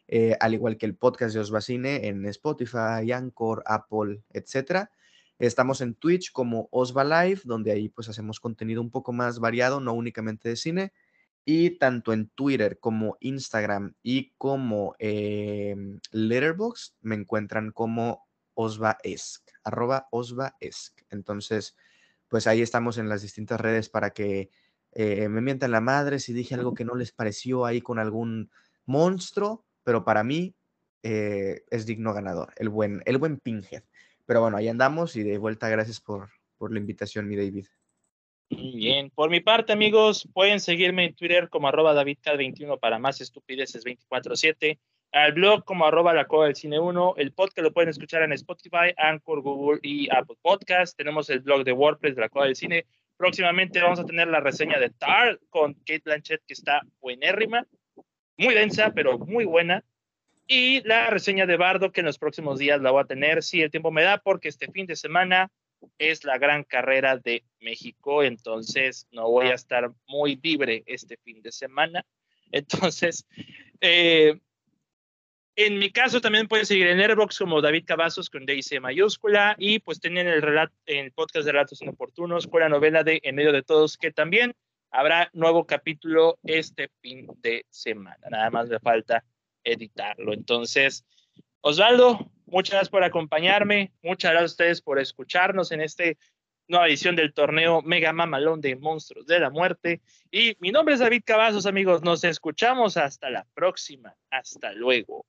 eh, 0.09 0.37
al 0.41 0.55
igual 0.55 0.79
que 0.79 0.87
el 0.87 0.97
podcast 0.97 1.35
de 1.35 1.41
Osva 1.41 1.61
Cine 1.61 2.09
en 2.09 2.25
Spotify, 2.27 3.13
Anchor, 3.13 3.63
Apple, 3.67 4.23
etcétera. 4.31 4.91
Estamos 5.39 5.81
en 5.81 5.95
Twitch 5.95 6.33
como 6.33 6.69
Osva 6.71 7.05
Live, 7.05 7.41
donde 7.45 7.73
ahí 7.73 7.89
pues 7.89 8.09
hacemos 8.09 8.39
contenido 8.41 8.81
un 8.81 8.91
poco 8.91 9.13
más 9.13 9.41
variado, 9.41 9.81
no 9.81 9.93
únicamente 9.93 10.49
de 10.49 10.57
cine. 10.57 10.93
Y 11.45 11.79
tanto 11.79 12.13
en 12.13 12.29
Twitter 12.29 12.79
como 12.79 13.17
Instagram 13.21 13.95
y 14.03 14.31
como 14.39 14.95
em, 14.99 15.99
Letterboxd 16.13 16.95
me 17.01 17.17
encuentran 17.17 17.73
como 17.73 18.29
Osvaesc, 18.55 19.49
arroba. 19.65 20.09
Entonces, 21.11 21.77
pues 22.29 22.47
ahí 22.47 22.63
estamos 22.63 22.99
en 22.99 23.09
las 23.09 23.23
distintas 23.23 23.61
redes 23.61 23.89
para 23.89 24.11
que 24.11 24.51
eh, 24.93 25.29
me 25.29 25.41
mientan 25.41 25.71
la 25.71 25.81
madre 25.81 26.19
si 26.19 26.33
dije 26.33 26.55
algo 26.55 26.75
que 26.75 26.85
no 26.85 26.95
les 26.95 27.13
pareció 27.13 27.65
ahí 27.65 27.81
con 27.81 27.99
algún 27.99 28.51
monstruo, 28.85 29.65
pero 29.85 30.05
para 30.05 30.23
mí 30.23 30.55
eh, 31.03 31.65
es 31.71 31.87
digno 31.87 32.13
ganador, 32.13 32.53
el 32.57 32.69
buen, 32.69 33.03
el 33.07 33.19
buen 33.19 33.39
Pinhead. 33.39 33.83
Pero 34.27 34.43
bueno, 34.43 34.57
ahí 34.57 34.69
andamos 34.69 35.17
y 35.17 35.23
de 35.23 35.39
vuelta, 35.39 35.69
gracias 35.69 36.01
por, 36.01 36.31
por 36.57 36.73
la 36.73 36.79
invitación, 36.79 37.27
mi 37.27 37.37
David. 37.37 37.67
Muy 38.53 38.73
bien. 38.77 39.11
Por 39.11 39.31
mi 39.31 39.41
parte, 39.41 39.73
amigos, 39.73 40.29
pueden 40.35 40.61
seguirme 40.61 41.07
en 41.07 41.15
Twitter 41.15 41.49
como 41.49 41.69
arroba 41.69 41.95
DavidCat21 41.95 42.79
para 42.79 42.99
más 42.99 43.21
estupideces 43.21 43.85
24-7. 43.85 44.79
Al 45.13 45.33
blog 45.33 45.65
como 45.65 45.87
arroba 45.87 46.13
la 46.13 46.27
del 46.27 46.55
cine 46.55 46.79
1. 46.79 47.15
El 47.17 47.33
podcast 47.33 47.65
lo 47.65 47.73
pueden 47.73 47.89
escuchar 47.89 48.23
en 48.23 48.33
Spotify, 48.33 48.93
Anchor, 48.97 49.41
Google 49.41 49.81
y 49.83 50.09
Apple 50.15 50.37
Podcast. 50.43 50.97
Tenemos 50.97 51.31
el 51.31 51.41
blog 51.41 51.65
de 51.65 51.73
WordPress 51.73 52.15
de 52.15 52.21
la 52.21 52.29
Cueva 52.29 52.47
del 52.47 52.57
cine. 52.57 52.87
Próximamente 53.17 53.81
vamos 53.81 54.01
a 54.01 54.05
tener 54.05 54.29
la 54.29 54.41
reseña 54.41 54.79
de 54.79 54.91
Tar 54.91 55.41
con 55.49 55.75
Kate 55.75 56.03
Blanchett, 56.05 56.43
que 56.47 56.55
está 56.55 56.83
buenérrima, 57.01 57.67
muy 58.37 58.55
densa, 58.55 58.93
pero 58.95 59.19
muy 59.19 59.45
buena. 59.45 59.83
Y 60.47 60.87
la 60.87 61.09
reseña 61.09 61.47
de 61.47 61.57
Bardo, 61.57 61.93
que 61.93 62.01
en 62.01 62.07
los 62.07 62.19
próximos 62.19 62.59
días 62.59 62.83
la 62.83 62.91
voy 62.91 63.03
a 63.03 63.07
tener, 63.07 63.43
si 63.43 63.63
el 63.63 63.71
tiempo 63.71 63.91
me 63.91 64.03
da, 64.03 64.19
porque 64.19 64.49
este 64.49 64.71
fin 64.71 64.87
de 64.87 64.97
semana 64.97 65.51
es 65.99 66.25
la 66.25 66.39
gran 66.39 66.65
carrera 66.65 67.17
de 67.17 67.45
México, 67.61 68.23
entonces 68.23 69.07
no 69.13 69.31
voy 69.31 69.47
a 69.47 69.55
estar 69.55 69.91
muy 70.07 70.39
libre 70.43 70.83
este 70.87 71.17
fin 71.19 71.43
de 71.43 71.53
semana. 71.53 72.05
Entonces, 72.53 73.27
eh, 73.81 74.39
en 75.57 75.79
mi 75.79 75.91
caso 75.91 76.21
también 76.21 76.49
pueden 76.49 76.67
seguir 76.67 76.87
en 76.87 77.01
Airbox 77.01 77.39
como 77.39 77.61
David 77.61 77.85
Cavazos 77.87 78.31
con 78.31 78.47
DIC 78.47 78.81
mayúscula 78.81 79.55
y 79.59 79.79
pues 79.79 80.01
tienen 80.01 80.29
el, 80.29 80.43
relato, 80.43 80.75
el 80.87 81.13
podcast 81.13 81.47
de 81.47 81.53
Relatos 81.53 81.83
Inoportunos 81.83 82.47
con 82.47 82.61
la 82.61 82.69
novela 82.69 83.05
de 83.05 83.21
En 83.23 83.37
medio 83.37 83.53
de 83.53 83.63
todos 83.63 83.97
que 83.97 84.13
también 84.13 84.55
habrá 84.91 85.31
nuevo 85.33 85.67
capítulo 85.67 86.39
este 86.45 86.91
fin 87.01 87.27
de 87.39 87.67
semana. 87.71 88.29
Nada 88.31 88.51
más 88.51 88.69
me 88.69 88.79
falta 88.79 89.25
editarlo. 89.65 90.33
Entonces, 90.33 91.05
Osvaldo, 91.65 92.19
muchas 92.47 92.73
gracias 92.73 92.89
por 92.89 93.05
acompañarme, 93.05 93.93
muchas 94.03 94.33
gracias 94.33 94.51
a 94.51 94.53
ustedes 94.53 94.83
por 94.83 94.99
escucharnos 94.99 95.71
en 95.71 95.81
esta 95.81 96.03
nueva 96.67 96.89
edición 96.89 97.15
del 97.15 97.33
torneo 97.33 97.83
Mega 97.83 98.13
Mamalón 98.13 98.61
de 98.61 98.75
Monstruos 98.75 99.27
de 99.27 99.39
la 99.39 99.49
Muerte. 99.49 100.01
Y 100.33 100.57
mi 100.59 100.73
nombre 100.73 100.95
es 100.95 101.01
David 101.01 101.23
Cavazos, 101.25 101.67
amigos, 101.67 102.03
nos 102.03 102.25
escuchamos 102.25 102.97
hasta 102.97 103.31
la 103.31 103.47
próxima, 103.55 104.17
hasta 104.29 104.73
luego. 104.73 105.25